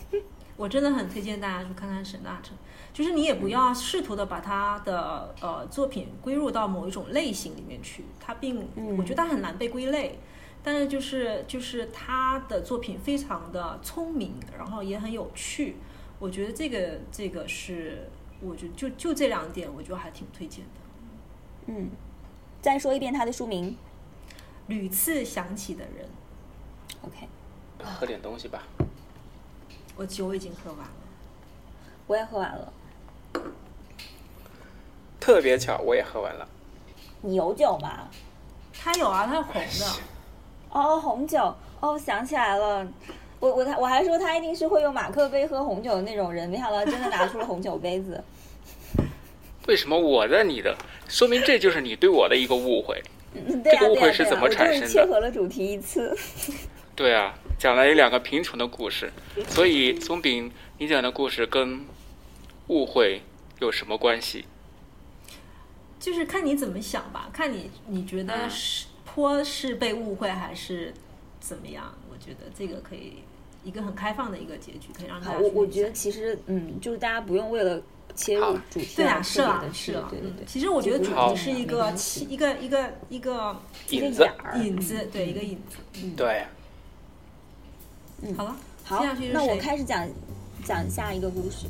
[0.56, 2.56] 我真的很推荐大家去看看沈大成，
[2.94, 10.18] 就是你也不要试图的把他的呃作品归入到某一种类型里面去，他并、嗯我觉得他很难被归类，
[10.66, 15.76] 但是就是就是他的作品非常的聪明，然后也很有趣，
[16.18, 18.10] 我觉得这个这个是
[18.40, 20.70] 我觉得就就这两点，我觉得还挺推荐的。
[21.66, 21.88] 嗯，
[22.60, 23.76] 再说一遍他的书名。
[24.66, 26.08] 屡次想起的人
[27.02, 27.28] ，OK，
[27.78, 28.64] 喝点东西吧。
[29.94, 30.92] 我酒已经喝完了。
[32.08, 32.72] 我也喝完了。
[35.20, 36.48] 特别巧，我也喝完了。
[37.20, 38.08] 你有酒吗？
[38.74, 40.15] 他有啊，他是红的。
[40.76, 41.54] 哦，红酒。
[41.80, 42.86] 哦，想起来了。
[43.38, 48.22] 我我我还说他一定是会用马克杯喝红酒的那种人，没想到真的拿出了红酒杯子。
[49.68, 50.76] 为什么我的你的？
[51.08, 53.02] 说明这就是你对我的一个误会。
[53.34, 56.16] 嗯，对呀、这个误会是怎么产生的切合了主题一次。
[56.96, 59.12] 对啊，讲了两个贫穷的故事，
[59.48, 61.84] 所以松饼，你讲的故事跟
[62.68, 63.20] 误会
[63.60, 64.46] 有什么关系？
[66.00, 68.86] 就是看你怎么想吧，看你你觉得是
[69.16, 70.92] 颇是被误会还是
[71.40, 71.90] 怎么样？
[72.10, 73.14] 我觉得这个可以
[73.64, 77.80] 一个很开放的一个结局，可以让大好，家我我觉得其实嗯，就是大家不用为了
[78.14, 80.42] 切入主题对啊，而是啊是啊，对对对。
[80.42, 81.90] 嗯其实我觉得主题是一个
[82.28, 83.56] 一个一个一个
[83.88, 85.78] 一个眼儿引子，对，一个影子。
[86.14, 86.44] 对，
[88.36, 90.06] 好了，好接下去，是那我开始讲
[90.62, 91.66] 讲下一个故事。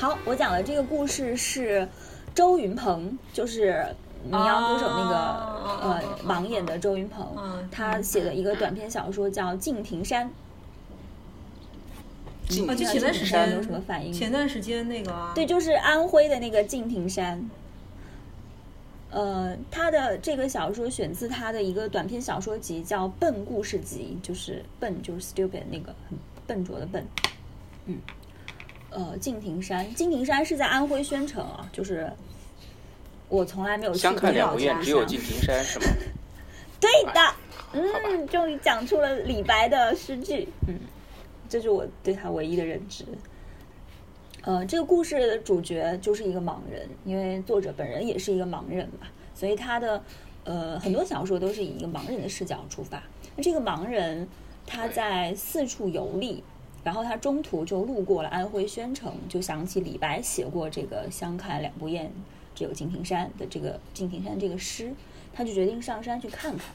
[0.00, 1.86] 好，我讲的这个故事是
[2.34, 3.84] 周云鹏，就是
[4.24, 10.26] 民谣歌手那个、哦呃盲眼的周云鹏，嗯他写的一个短篇小说叫《敬亭山》。
[12.48, 14.10] 敬啊，就前段时间有什么反应？
[14.10, 17.50] 前段时间那个啊对，就是安徽的那个敬亭山。
[19.10, 26.16] 呃，他的这个小说选自他的一个短篇小说集，叫《笨故事集》，就是笨就是 stupid 那个很
[26.46, 27.06] 笨拙的笨。
[27.84, 27.98] 嗯，
[28.90, 32.10] 呃，敬亭山，敬亭山是在安徽宣城啊，就是
[33.28, 35.86] 我从来没有去相过看两不厌，只有敬亭山，是吗？
[36.80, 37.20] 对的，
[37.72, 40.74] 嗯，终于讲出了李白的诗句，嗯，
[41.48, 43.04] 这是我对他唯一的认知。
[44.42, 50.02] 呃，这个故事的主角就是一个盲人，因为作者本人也是一个盲人嘛，所以他的
[50.44, 53.02] 呃很多小说都是以一个盲人的视角出发。
[53.36, 54.26] 那这个盲人
[54.66, 56.42] 他在四处游历，
[56.82, 62.10] 然后他中途就路过了安徽宣城，就想起李白写过这个“相看两不厌，
[62.54, 64.92] 只有敬亭山”的这个敬亭山这个诗，
[65.32, 66.66] 他就决定上山去看看。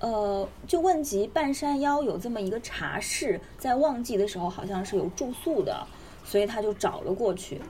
[0.00, 5.86] 呃，就问及半山腰有这么一个茶室，在旺季的时候好像是有住宿的，
[6.24, 7.60] 所以他就找了过去。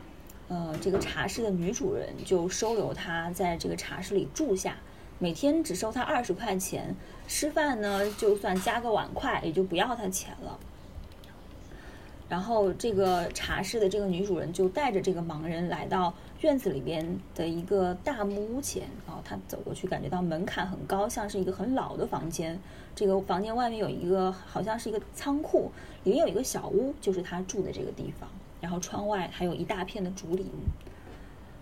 [0.49, 4.77] 呃，这个茶室的女主人就收留他在这个茶室里住下，
[5.19, 6.95] 每天只收他二十块钱，
[7.27, 10.59] 吃饭呢就算加个碗筷，也就不要他钱了。
[12.29, 22.61] 然后这个茶室的这个女主人就带着这个盲人来到院子里边的一个大木屋前然后，她走过去，感觉到门槛很高，像是一个很老的房间。
[22.95, 25.71] 这个房间外面有一个好像是一个仓库，
[26.05, 28.29] 里面有一个小屋，就是她住的这个地方。
[28.61, 30.47] 然后窗外还有一大片的竹林。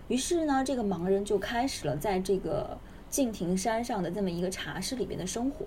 [0.09, 2.77] 于是呢，这个盲人就开始了在这个
[3.09, 5.65] 敬亭山上的这么一个茶室里边的生活。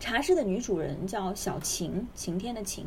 [0.00, 2.86] 茶室的女主人叫小晴，晴天的晴。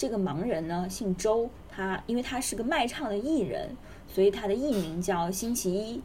[0.00, 3.76] 这个盲人呢姓周，他因为他是个卖唱的艺人，
[4.08, 6.00] 所以他的艺名叫星期一。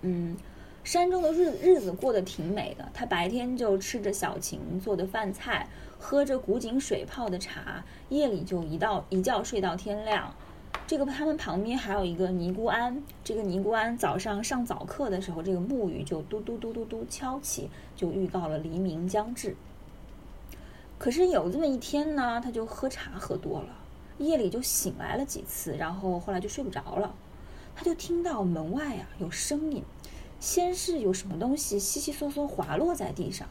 [0.00, 0.36] 嗯，
[0.82, 5.68] 山中的日日子过得挺美的，他白天就吃着小晴做的饭菜，
[6.00, 10.34] 喝着古井水泡的茶，夜里就一到一觉睡到天亮。
[10.88, 19.54] 这个他们旁边还有一个尼姑庵，这个尼姑庵早上上早课的时候，这个木鱼就嘟嘟嘟嘟嘟敲起，就预告了黎明将至。
[20.98, 23.68] 可是有这么一天呢，他就喝茶喝多了，
[24.18, 27.14] 夜里就醒来了几次，然后后来就睡不着了。
[27.74, 29.82] 他就听到门外啊有声音，
[30.40, 33.46] 先是有什么东西悉悉嗦嗦滑落在地上，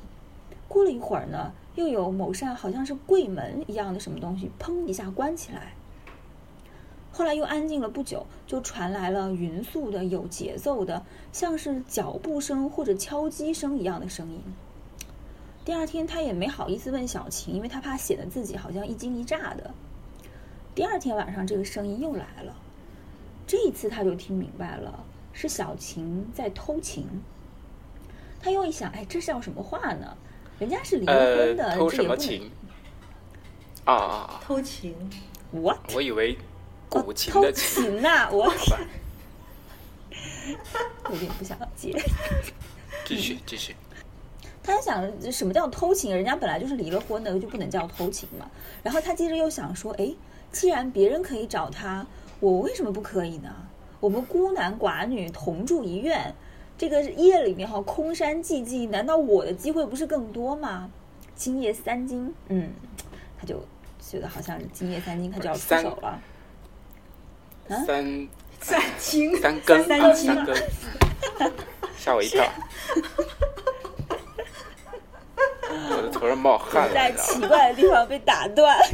[0.68, 5.74] 过了一会儿呢，又有某扇好像是柜门一样的什么东西砰一下关起来。
[7.12, 14.42] 后来又安静了不久，就传来了匀速的、有节奏的，像是脚步声或者敲击声一样的声音。
[15.66, 19.74] 第二天他也没好意思问小晴，因为他怕显得自己好像一惊一乍的。
[20.76, 22.56] 第二天晚上，这个声音又来了，
[23.48, 27.08] 这一次他就听明白了，是小晴在偷情。
[28.40, 30.16] 他又一想，哎，这叫什么话呢？
[30.60, 32.52] 人家是离婚的，，偷什么情？
[33.86, 34.42] 啊啊啊！
[34.44, 34.96] 偷情
[35.52, 36.38] ，what 我以为
[36.92, 37.84] 哦古琴偷的琴。
[37.84, 38.80] 情呐、我好吧，
[41.10, 41.92] 有点不想接。
[43.04, 43.76] 继续继续。
[44.66, 46.16] 他想什么叫偷情？
[46.16, 48.50] 人家本来就是离了婚的，就不能叫偷情嘛。
[48.82, 50.12] 然后他接着又想说，哎，
[50.52, 52.06] 既然别人可以找他，
[52.40, 53.54] 我为什么不可以呢？
[54.00, 56.34] 我们孤男寡女同住一院，
[56.78, 60.90] 这个夜里面哈空山寂寂，难道我的机会不是更多吗？
[61.36, 62.72] 今夜三更，嗯，
[63.40, 63.64] 他就
[64.00, 66.22] 觉得好像今夜三更他就要出手了。
[67.68, 68.28] 三
[68.62, 70.56] 三更三更三啊更三更，
[71.40, 71.54] 嗯
[71.98, 72.44] 吓我一跳。
[75.70, 77.12] 我的头上冒汗了，在？
[77.14, 78.78] 奇怪的地方被打断。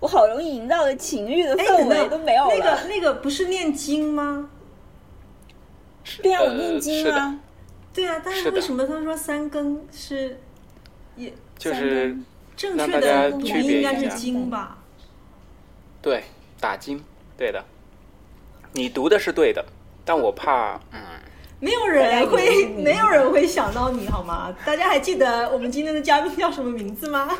[0.00, 2.54] 我好容易营造的情欲的哎，氛围都没有了。
[2.56, 4.50] 那个那个不是念经吗？
[6.20, 7.38] 对啊，我呃念经啊，
[7.94, 10.40] 对啊，但是为什么他说三更是
[11.14, 12.16] 也就是
[12.56, 14.78] 正确的读音应该是经吧？
[16.02, 16.24] 对
[16.58, 17.02] 打经，
[17.36, 17.64] 对的。
[18.72, 19.64] 你读的是对的，
[20.04, 21.00] 但我怕，嗯，
[21.62, 24.52] 没有人会，没有人会想到你好吗？
[24.66, 27.30] 大家还记得我们今天的嘉宾叫什么名字吗？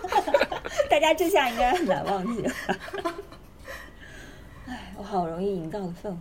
[0.90, 2.52] 大家这下应该很难忘记了。
[4.68, 6.16] 哎，我好容易营造的氛围。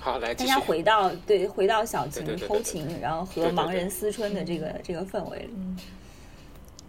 [0.00, 0.60] 好，来大家。
[0.60, 5.54] 回到对回到小晴对对对对偷情，然后和盲人思春的这个这个氛围里。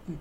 [0.06, 0.18] 嗯，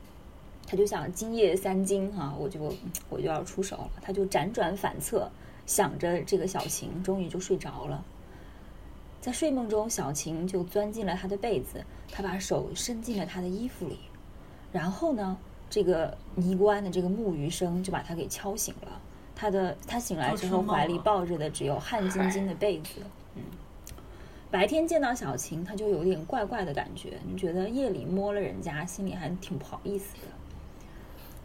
[0.65, 2.73] 他就想今夜三更哈、我就
[3.09, 3.91] 我就要出手了。
[4.01, 5.29] 他就辗转反侧，
[5.65, 8.01] 想着这个小琴，终于就睡着了。
[9.21, 11.81] 在睡梦中，小晴就钻进了他的被子，
[12.11, 13.99] 他把手伸进了他的衣服里，
[14.71, 15.37] 然后呢，
[15.69, 18.99] 这个尼姑庵的这个木鱼声就把他给敲醒了。
[19.35, 23.01] 他的他醒来之后，怀里抱着的只有汗津津的被子。
[23.35, 23.43] 嗯，
[24.49, 30.27] 白天见到小晴，他就有点怪怪的感觉，你觉得夜里摸了人家，心里还挺不好意思的。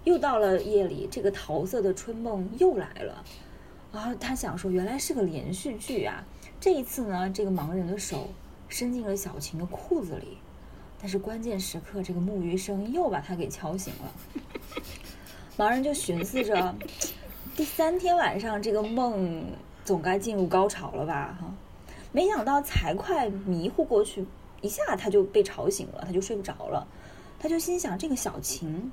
[0.04, 3.22] 又到了夜里，这个桃色的春梦又来了。
[3.92, 6.24] 然后他想说，原来是个连续剧啊！
[6.58, 8.28] 这一次呢，这个盲人的手
[8.68, 10.38] 伸进了小晴的裤子里，
[10.98, 14.12] 但是关键时刻，这个木鱼声又把他给敲醒了。
[15.56, 16.74] 盲人就寻思着，
[17.54, 19.44] 第三天晚上这个梦
[19.84, 21.38] 总该进入高潮了吧？
[21.40, 21.54] 哈，
[22.10, 24.26] 没想到才快迷糊过去，
[24.60, 26.86] 一下他就被吵醒了，他就睡不着了。
[27.38, 28.90] 他就心想，这个小晴，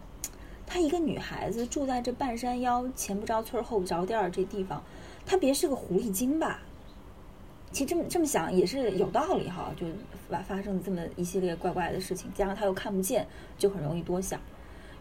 [0.68, 4.84] 她一个女孩子住在这半山腰，前不着村后不着店儿这地方，
[5.26, 6.60] 她别是个狐狸精吧？
[7.74, 9.88] 其实这么这么想也是有道理哈，就
[10.30, 13.28] 发发生这么一系列怪怪的事情，加上他又看不见，
[13.58, 14.40] 就很容易多想。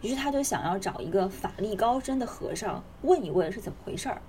[0.01, 4.19] 于是他就想要找一个法力高深的和尚问一问是怎么回事儿。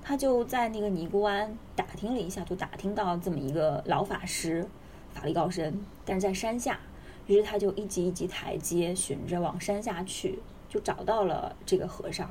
[0.00, 4.66] 他就在那个尼姑庵打听了一下，就打听到这么一个老法师，
[5.10, 6.78] 法力高深，但是在山下。
[7.26, 10.38] 于是他就一级一级台阶寻着往山下去，
[10.68, 12.30] 就找到了这个和尚。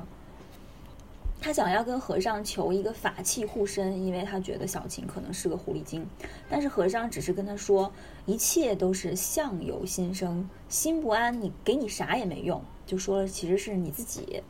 [1.42, 6.06] 他想要跟和尚求一个法器护身，因为他觉得小晴可能是个狐狸精。
[6.48, 7.92] 但是和尚只是跟他说，
[8.26, 12.62] 一切都是相由心生，心不安，你给你啥也没用。
[12.86, 14.40] 就说了，其实是你自己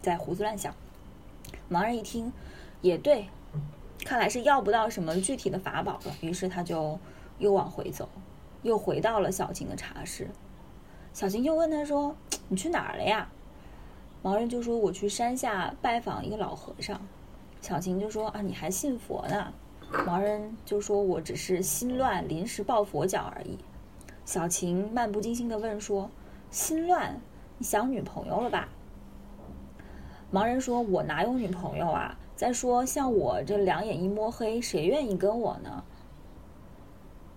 [0.00, 0.72] 在胡思乱想。
[1.68, 2.32] 盲人一听，
[2.80, 3.26] 也对，
[4.04, 6.14] 看来是要不到什么具体的法宝了。
[6.20, 6.96] 于是他就
[7.40, 8.08] 又往回走，
[8.62, 10.30] 又回到了小晴的茶室。
[11.12, 12.14] 小晴又问他说
[12.46, 13.28] ：“你去哪儿了呀？”
[14.26, 17.00] 盲人就说：“我去山下拜访一个老和尚。”
[17.62, 19.52] 小晴就说：“啊，你还信佛呢？”
[20.04, 23.56] 盲人就说：“我只是心乱，临时抱佛脚而已。”
[24.26, 26.10] 小晴漫不经心地问说
[26.50, 27.20] ：“心乱，
[27.58, 28.68] 你想女朋友了吧？”
[30.34, 32.18] 盲人说：“我哪有女朋友啊？
[32.34, 35.84] 再说像我这两眼一摸黑，谁愿意跟我呢？”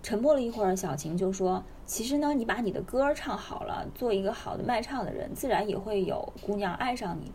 [0.02, 7.34] 沉默了一会儿，小晴就说：“其实呢，你把你的歌唱好了，做一个好的卖唱的人，自然也会有姑娘爱上你的。”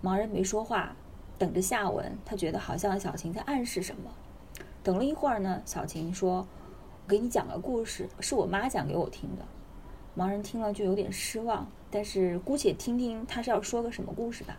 [0.00, 0.94] 盲人没说话，
[1.38, 2.16] 等着下文。
[2.24, 4.12] 他觉得好像小晴在暗示什么。
[4.84, 6.46] 等了一会儿呢，小晴说
[7.04, 9.44] ：“我给你讲个故事，是我妈讲给我听的。”
[10.16, 14.56] 盲人听了就有点失望，但是姑且听听他是要说个什么故事吧。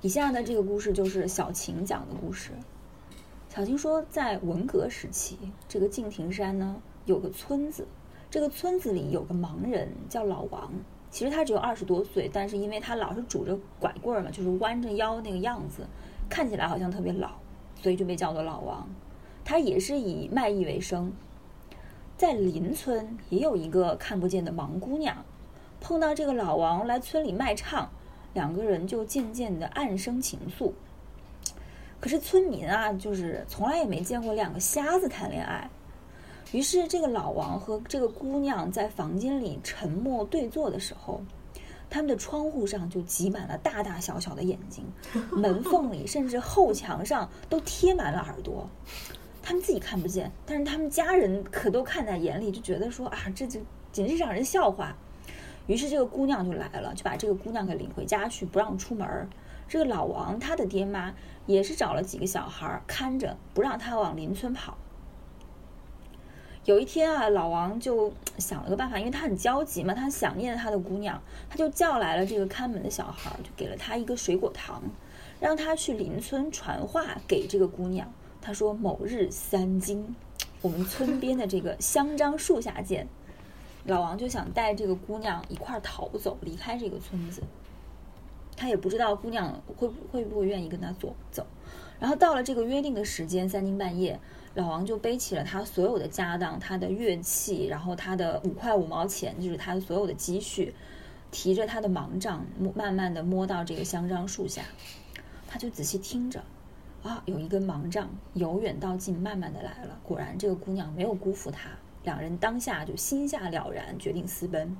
[0.00, 2.52] 以下的，这个故事就是小晴讲的故事。
[3.48, 5.36] 小晴说，在文革时期，
[5.66, 7.86] 这个敬亭山呢有个村子，
[8.30, 10.70] 这个村子里有个盲人叫老王。
[11.10, 15.86] 其实他只有二十多岁，但是因为他老是拄着拐棍儿嘛，就是弯着腰那个样子，
[16.28, 17.30] 看起来好像特别老，
[17.80, 18.86] 所以就被叫做老王。
[19.44, 21.12] 他也是以卖艺为生。
[22.18, 25.24] 在邻村也有一个看不见的盲姑娘，
[25.80, 27.88] 碰到这个老王来村里卖唱，
[28.34, 30.72] 两个人就渐渐的暗生情愫。
[32.00, 35.70] 可是村民啊，就是从来也没见过两个瞎子谈恋爱。
[36.52, 41.20] 于是，这个老王和这个姑娘在房间里沉默对坐的时候，
[41.90, 44.84] 他们的窗户上就挤满了大大小小的眼睛，
[45.32, 48.68] 门缝里甚至后墙上都贴满了耳朵。
[49.42, 53.60] 他们自己看不见，但是他们家人可都看在眼里，就觉得说啊，这就
[53.92, 54.96] 简直让人笑话。
[55.66, 59.28] 于是这个姑娘就来了，就把这个姑娘给领回家去，不让出门。
[59.68, 61.12] 这个老王他的爹妈
[61.44, 64.78] 也是找了几个小孩看着，不让他往邻村跑。
[66.66, 74.82] 有一天啊，老王就想了个办法，因为他很焦急嘛，他想念他的姑娘，他就叫来了这个看门的小孩，就给了他一个水果糖，
[75.38, 78.12] 让他去邻村传话给这个姑娘。
[78.42, 80.16] 他说：“某日三更，
[80.60, 83.06] 我们村边的这个香樟树下见。”
[83.86, 87.44] 老王就想带这个姑娘一块儿逃走，离开这个村子。
[88.56, 91.46] 他也不知道姑娘会会不会愿意跟他走走。
[92.00, 94.18] 然后到了这个约定的时间，三更半夜。
[94.56, 100.74] 老王就背起了他所有的家当，他的乐器，然后他的五块五毛钱，就是他的所有的积蓄，
[101.30, 102.42] 提着他的盲杖，
[102.74, 104.62] 慢慢的摸到这个香樟树下，
[105.46, 106.42] 他就仔细听着，
[107.02, 111.68] 啊，有一根盲杖由远到近慢慢的来了，果然这个姑娘没有辜负他，
[112.02, 114.74] 两人当下就心下了然，决定私奔。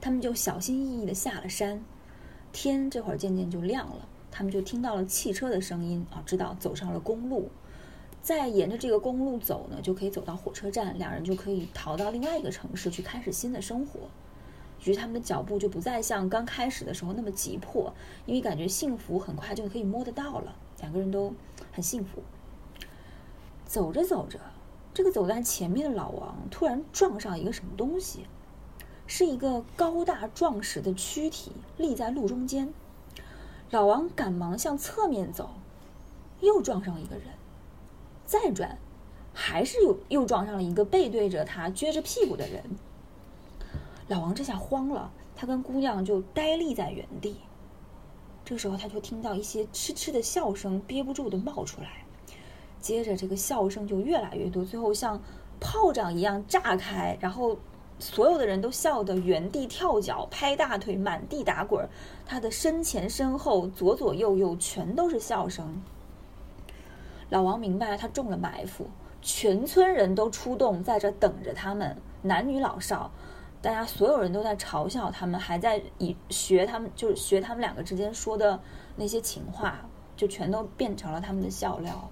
[0.00, 1.84] 他们就小心翼翼的下了山，
[2.52, 7.50] 天这会儿渐渐就亮了，他们就听到了汽车的声音，啊，知道走上了公路。
[8.22, 14.00] 再沿着这个公路走呢，就可以走到火车站，两人就可以逃到另外一个城市去开始新的生活。
[14.84, 17.92] 于是他们的脚步就不再像刚开始的时候那么急迫，
[18.24, 21.34] 因为感觉幸福很快就可以摸得到了，两个人都
[21.72, 22.22] 很幸福。
[23.66, 24.38] 走着走着，
[24.94, 28.26] 这个走在前面的老王突然撞上一个什么东西，
[29.06, 32.72] 是一个高大壮实的躯体立在路中间。
[33.70, 35.50] 老王赶忙向侧面走，
[36.40, 37.24] 又撞上一个人。
[38.24, 38.78] 再转，
[39.32, 42.62] 还是又又撞上了一个背对着他、撅着屁股的人。
[44.08, 47.36] 老王这下慌了，他跟姑娘就呆立在原地。
[48.44, 52.04] 这个时候，他就听到一些嗤嗤的笑声，憋不住的冒出来。
[52.80, 55.20] 接着，这个笑声就越来越多，最后像
[55.60, 57.56] 炮仗一样炸开，然后
[58.00, 61.88] 所有的人都笑得原地跳脚、拍大腿、满地打滚。
[62.26, 65.80] 他的身前身后、左左右右全都是笑声。
[67.32, 68.86] 老王明白他中了埋伏，
[69.22, 73.10] 全村人都出动在这等着他们，男女老少，
[73.62, 78.60] 大家所有人都在嘲笑他们，还在以学他们，就是学他们两个之间说的
[78.96, 79.80] 那些情话，
[80.14, 82.10] 就全都变成了他们的笑料。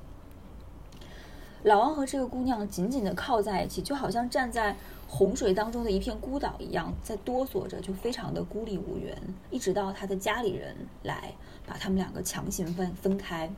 [1.65, 4.75] 老王和这个姑娘紧紧的靠在一起，就好像站在
[5.07, 9.15] 洪水当中的一片孤岛一样，在哆嗦着，就非常的孤立无援。
[9.51, 11.35] 一直到他的家里人来，
[11.67, 13.51] 把他们两个强行分分开。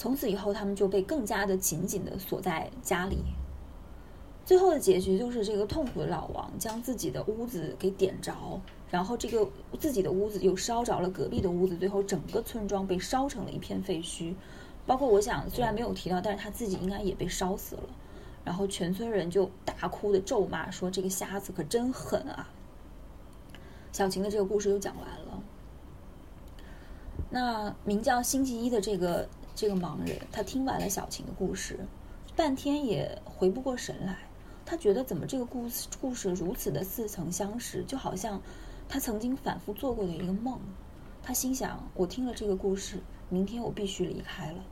[0.00, 3.18] 从此以后，他们就被更加的紧紧的锁在家里。
[4.46, 8.34] 最后的结局就是这个痛苦的老王将自己的屋子给点着，
[8.90, 9.46] 然后这个
[9.78, 14.34] 自己的屋子又烧着了隔壁的屋子，最后整个村庄被烧成了一片废墟。
[14.86, 17.82] 包括我想，虽然没有提到，但是他自己应该也被烧死了。
[18.42, 22.48] 然后全村人就大哭的咒骂说：“这个瞎子可真狠啊！”
[23.92, 25.42] 小晴的这个故事就讲完了。
[27.28, 29.28] 那名叫星期一的这个。
[29.54, 31.78] 这个盲人，他听完了小晴的故事，
[32.34, 34.16] 半天也回不过神来。
[34.64, 38.40] 他觉得怎么这个故事故事如此的似曾相识，就好像
[38.88, 40.58] 他曾经反复做过的一个梦。
[41.22, 44.64] 他心想：我听了这个故事，明天我必须离开了。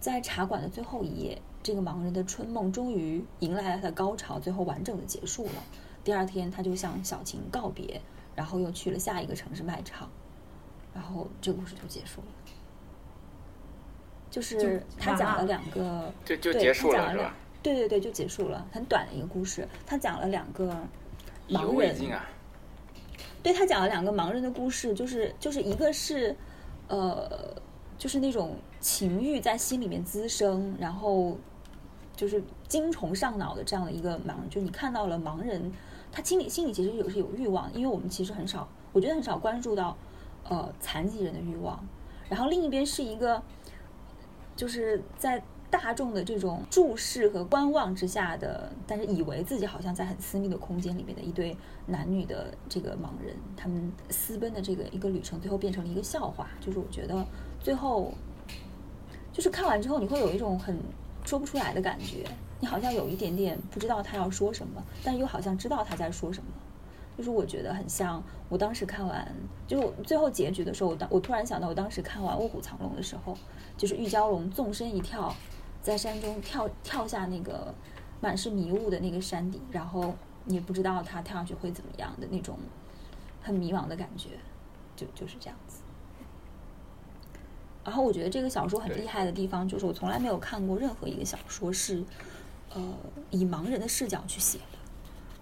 [0.00, 5.64] 在茶馆的最后一夜，这个盲人的春梦终于迎来了他的高潮，最后完整的结束了。
[6.04, 8.00] 第二天，他就向小晴告别，
[8.34, 10.08] 然后又去了下一个城市卖唱，
[10.92, 12.26] 然后这个故事就结束了。
[14.30, 17.34] 就是他讲了两个，就就结束了，是吧？
[17.62, 19.66] 对对对，就结束了，很短的一个故事。
[19.86, 20.76] 他讲了两个
[21.48, 22.20] 盲人，
[23.42, 26.36] 对他讲了两个盲人的故事，就是就是一个是
[26.88, 27.28] 呃，
[27.96, 31.36] 就是那种情欲在心里面滋生，然后
[32.14, 35.72] 就是精虫上脑的这样的一个盲，就你看到了盲人，
[36.12, 39.96] 他心里心里其实有是有欲望，因为我们其实很少，我觉得很少关注到
[40.44, 41.82] 呃残疾人的欲望。
[42.28, 43.42] 然后另一边是一个。
[44.58, 45.40] 就是在
[45.70, 51.56] 大众的这种注视和观望之下的，但是以为自己好像在很私密的空间里面的一对
[51.86, 56.48] 男女的这个盲人，他们私奔的这个一个旅程，最后变成了一个笑话。
[56.60, 57.24] 就是我觉得
[57.60, 58.12] 最后，
[59.32, 60.76] 就是看完之后你会有一种很
[61.24, 62.24] 说不出来的感觉，
[62.58, 66.50] 你好像有一点点不知道他要说什么，但又好像知道他在说什么。
[67.18, 69.30] 就是我觉得很像我当时看完，
[69.66, 73.36] 就是最后结局的时候，我当我突然想到我当时看完《卧虎藏龙》的时候。
[73.76, 75.32] 就是玉娇龙纵身一跳，
[75.80, 77.72] 在山中跳跳下那个
[78.20, 80.16] 满是迷雾的那个山顶，然后
[80.46, 82.58] 你不知道他跳下去会怎么样的那种，
[83.40, 84.30] 很迷茫的感觉，
[84.96, 85.78] 就就是这样子。
[87.84, 92.02] 然后我觉得这个小说很厉害的地方，就是我从来没有看过任何一个小说是，
[92.74, 92.82] 呃，
[93.30, 94.77] 以盲人的视角去写的，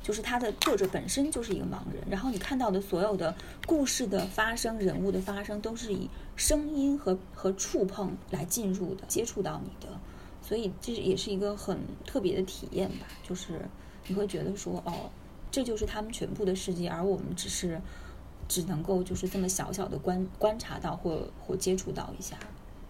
[0.07, 3.35] 就是他的作者本身就是一个盲人，然后你看到的所有的
[3.66, 9.93] 故事的发生、人物的发生，都是以声音和和触碰来进入的、接触到你的，
[10.41, 11.77] 所以这也是一个很
[12.07, 13.61] 特别的体验吧，就是
[14.07, 15.11] 你会觉得说，哦，
[15.51, 17.81] 这就是他们全部的世界，而我们只是
[18.47, 22.39] 只能够就是这么小小的观观察到或或接触到一下，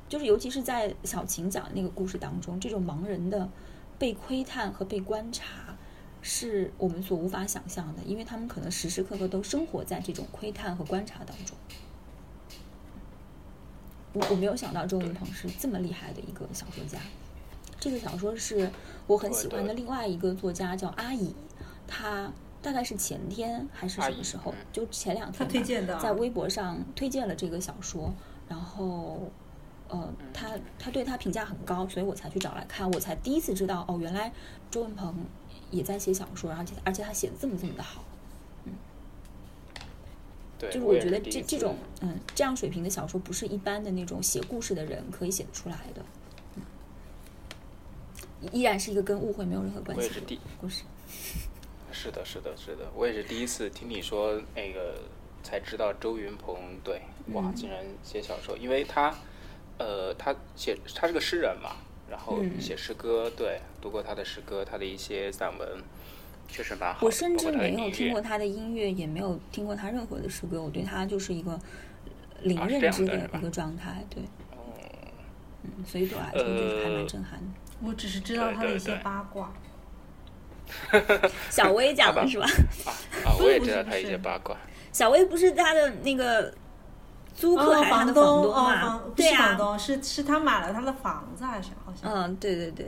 [0.07, 3.49] 就是尤其是在小晴讲的那个故事当中，这种盲人的
[3.99, 5.66] 被窥探和被观察，
[6.29, 11.57] 是我们所无法想象的，因为他们可能时时刻刻都生活在这种窥探和观察当中。
[14.13, 16.99] 我我没有想到周云鹏是这么厉害的一个小说家。
[17.79, 18.69] 这个小说是
[19.07, 21.33] 我很喜欢的另外一个作家叫阿乙，
[21.87, 28.13] 他大概是前天还是什么时候就前两天吧他推荐的啊在微博上推荐了这个小说，
[28.49, 29.31] 然后
[29.89, 34.33] 呃，他他对他评价很高，所以我才去找来看，我才第一次知道哦，原来
[34.71, 35.15] 周文鹏
[35.71, 38.05] 也在写小说，而且而且他写的这么这么的好，
[38.65, 38.73] 嗯
[40.59, 46.05] 对，就是我觉得这这种嗯这样水平的小说不是一般的那种写故事的人可以写得出来的，
[46.57, 46.63] 嗯，
[48.53, 50.83] 依然是一个跟误会没有任何关系的故事。
[51.93, 54.99] 是的，是的，是的，我也是第一次听你说那个，
[55.43, 57.01] 才知道周云鹏对，
[57.33, 59.15] 哇，嗯竟然写小说，因为他，
[59.79, 61.77] 呃，他写他是个诗人嘛，
[62.11, 65.69] 然后嗯写诗歌，对，读过他的诗歌，他的一些散文，
[66.49, 67.05] 确实蛮好。
[67.05, 71.59] 我甚至没有听过他的音乐，也没有听过他任何的诗歌，我对他就是一个
[72.43, 74.23] 零认知的一个状态，对。
[75.65, 77.47] 嗯，所以对我来说就是还蛮呃震撼的。
[77.83, 79.53] 我只是知道他的一些对对对八卦。
[81.51, 82.47] 小薇讲的是吧？
[83.25, 84.57] 啊，我也知道他一些八卦。
[84.93, 86.53] 小薇不是他的那个
[87.37, 92.11] 租客哦，还是房东哦，房对呀，是房东，是是他买了他的房子还是好像？
[92.11, 92.87] 嗯，对对对，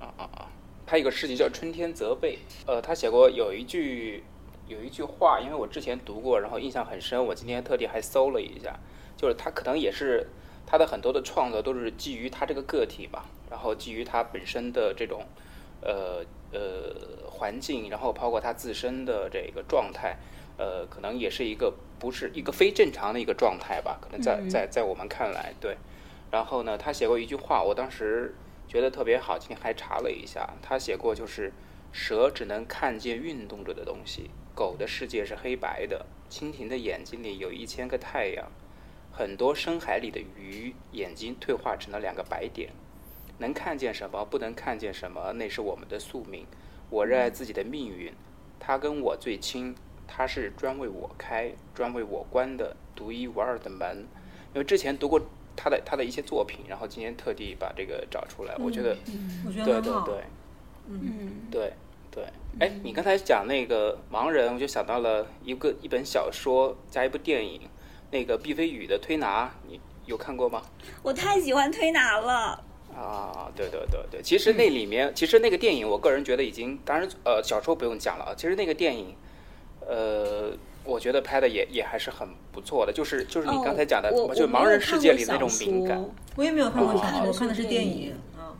[0.00, 0.46] 啊啊啊！
[0.86, 4.22] 他有个诗集叫《春天责备》，呃，他写过有一句
[4.68, 8.78] 有一句话，因为我之前读过，然后印象很深，我今天特地还搜了一下，
[9.16, 10.28] 就是他可能也是
[10.64, 15.26] 他的很多的创作都是基于他这个个体吧，然后基于他本身的这种
[15.82, 20.16] 呃呃环境，然后包括他自身的这个状态，
[20.58, 25.76] 呃，可能也是一个不是一个非正常的一个状态吧，可能在嗯在在我们看来，对。
[26.30, 28.34] 然后呢，他写过一句话，我当时
[28.66, 31.52] 觉得特别好，今天还查了一下，他写过就是
[31.92, 38.50] 蛇只能看见运动着的东西，狗的世界是黑白的，蜻蜓的眼睛里有一千个太阳，
[39.12, 42.70] 很多深海里的鱼眼睛退化成了两个白点，
[43.38, 46.46] 能看见什么，不能看见什么，那是我们的宿命。
[46.90, 48.12] 我热爱自己的命运，
[48.58, 49.74] 它跟我最亲，
[50.06, 54.06] 他是专为我开、专为我关的独一无二的门。
[54.54, 55.20] 因为之前读过
[55.54, 58.96] 他的他的一些作品，然后今天特地把这个找出来，我觉得
[59.46, 60.06] 我觉得对很好。
[60.06, 60.24] 对对
[60.88, 61.72] 嗯，对
[62.10, 62.24] 对。
[62.58, 67.60] 哎，你刚才讲那个盲人，我就想到了一个一本小说加一部电影，
[68.10, 70.62] 那个毕飞宇的《推拿》，你有看过吗？
[71.02, 72.64] 我太喜欢推拿了。
[72.94, 78.34] 啊，对对对对，其实那里面，其实那个电影，我个人觉得已经，当然呃，小说不用讲了啊。
[78.34, 79.14] 其实那个电影，
[79.86, 80.52] 呃，
[80.84, 86.04] 我觉得拍的也也还是很不错的，就是就是你哦刚才讲的，我就盲人世界里那种敏感
[86.36, 88.56] 我也没有看过哦小说，我看的是电电影啊。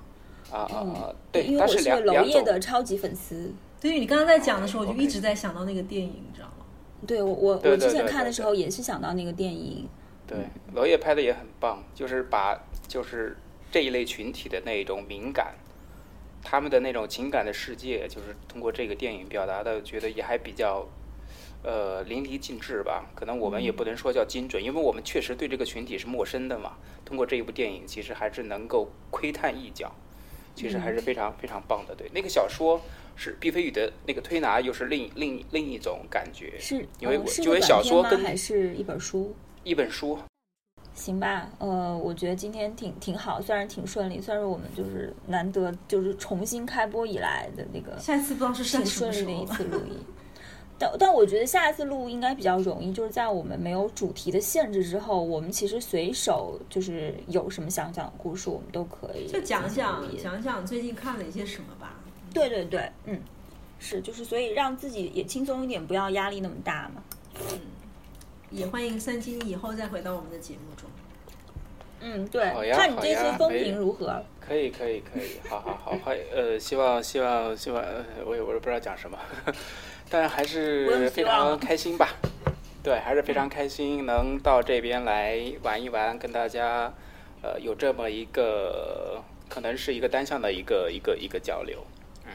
[0.51, 3.53] 啊啊对，因对，为我是两娄烨的超级粉丝。
[3.81, 6.65] 对于你刚刚在讲的时候，我就一直在想到那个电影，你知道吗？
[7.07, 9.89] 对我我我之前看的时候也是想到那个电影。
[10.27, 10.39] 对，
[10.75, 12.59] 娄烨拍的也很棒，就是把
[12.89, 13.37] 就是
[13.71, 15.55] 这一类群体的那种敏感，
[16.43, 20.87] 他们的那种情感的世界，就是通过这个电影表达的，觉得也还比较
[21.67, 23.11] 呃淋漓尽致吧。
[23.15, 26.79] 可能我们也不能说叫精准，因为我们确实对这个群体是陌生的嘛。
[27.05, 29.93] 通过这一部电影，其实还是能够窥探一角，
[30.55, 31.95] 其实还是非常非常棒的。
[31.95, 32.81] 对，那个小说
[33.17, 37.61] 是毕飞宇的那个推拿，又是另另另一种感觉，是，因为因为？
[37.61, 39.35] 小说跟还是一本书？
[39.65, 40.19] 一本书。
[40.95, 50.01] 行吧，呃，我觉得今天挺挺好，虽然挺顺利，算是我们就是难得就是重新开播以来的那个下一次不知道是挺在什么时候顺利的一次录 音。
[50.79, 61.97] 但但我觉得下一次录应该比较容易，就是在我们没有主题的限制之后，我们其实随手就是有什么想讲的故事，我们都可以就讲讲讲讲最近看了一些什么吧。
[62.35, 63.21] 对对对，嗯，
[63.79, 67.03] 是就是所以让自己也轻松一点，不要压力那么大嘛。
[67.53, 67.59] 嗯
[68.51, 70.89] 也欢迎三金以后再回到我们的节目中。
[72.01, 74.23] 嗯，对看你这次风评如何？
[74.41, 79.19] 可以，可以，可以，好好好，欢呃，希望希望希望，呃我也我也不知道讲什么，
[80.09, 82.09] 但还是非常开心吧。
[82.83, 86.93] 对，还是非常开心能到这边来玩一玩，跟大家
[87.43, 91.85] 呃有这么一个可能是一个单向的一个一个一个交流，
[92.25, 92.31] 嗯，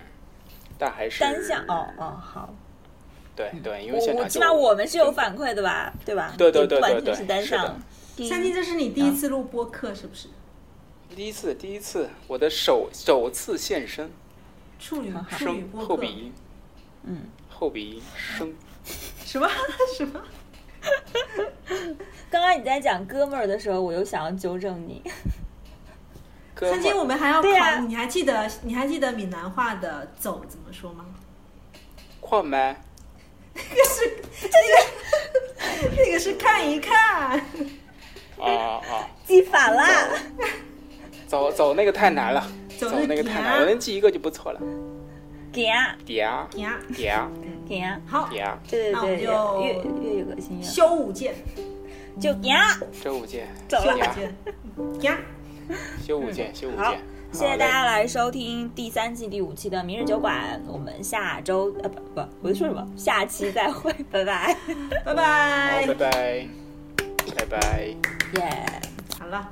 [0.77, 2.53] 但还是单向哦哦好，
[3.34, 6.34] 对对，因为现场就我起码我们是有反馈的吧，对吧？
[6.38, 7.80] 对对对对对全是向。
[8.18, 10.27] 第一三金，这是你第一次录播客是不是？
[11.15, 14.11] 第一次第一次我的首首次现身，
[14.80, 15.88] 处女处女声播客。
[15.88, 16.34] 后鼻音，
[17.03, 17.22] 嗯，
[17.61, 18.51] 后鼻音生，
[19.23, 19.47] 什么
[19.95, 20.19] 什么？
[22.27, 24.99] 刚刚你在讲哥们儿的时候，我又想要纠正你。
[26.55, 31.05] 曾经，我们还要考，对呀你还记得你还记得闽南话的“走”怎么说吗？
[32.19, 32.81] 矿呗
[33.53, 37.39] 那个是那个那个是看一看，
[38.39, 38.49] 啊
[38.89, 39.83] 啊，记反了，
[41.27, 42.43] 走走那个太难了，
[42.79, 44.59] 走那个太难，我能记一个就不错了，
[45.52, 46.14] 给啊嗲
[46.57, 47.28] 呀，嗲
[47.68, 51.36] 给啊，好，嗲，对对对，那我们就粤粤语恶心愿，修五剑，
[52.19, 53.94] 就点啊，周五见，走了。
[53.94, 55.18] 修武嗲，剑，呀，
[56.06, 56.99] 修五见，修五好见，
[57.34, 62.88] 谢谢大家来收听第三季第五期的明日酒馆，我们下周呃不不，我在说什么？
[62.95, 64.56] 下期再会，拜拜，
[65.06, 65.86] 拜，拜。
[65.88, 66.48] 拜，拜，
[67.36, 67.88] 拜拜。
[68.36, 68.82] 耶。
[69.19, 69.52] 好了。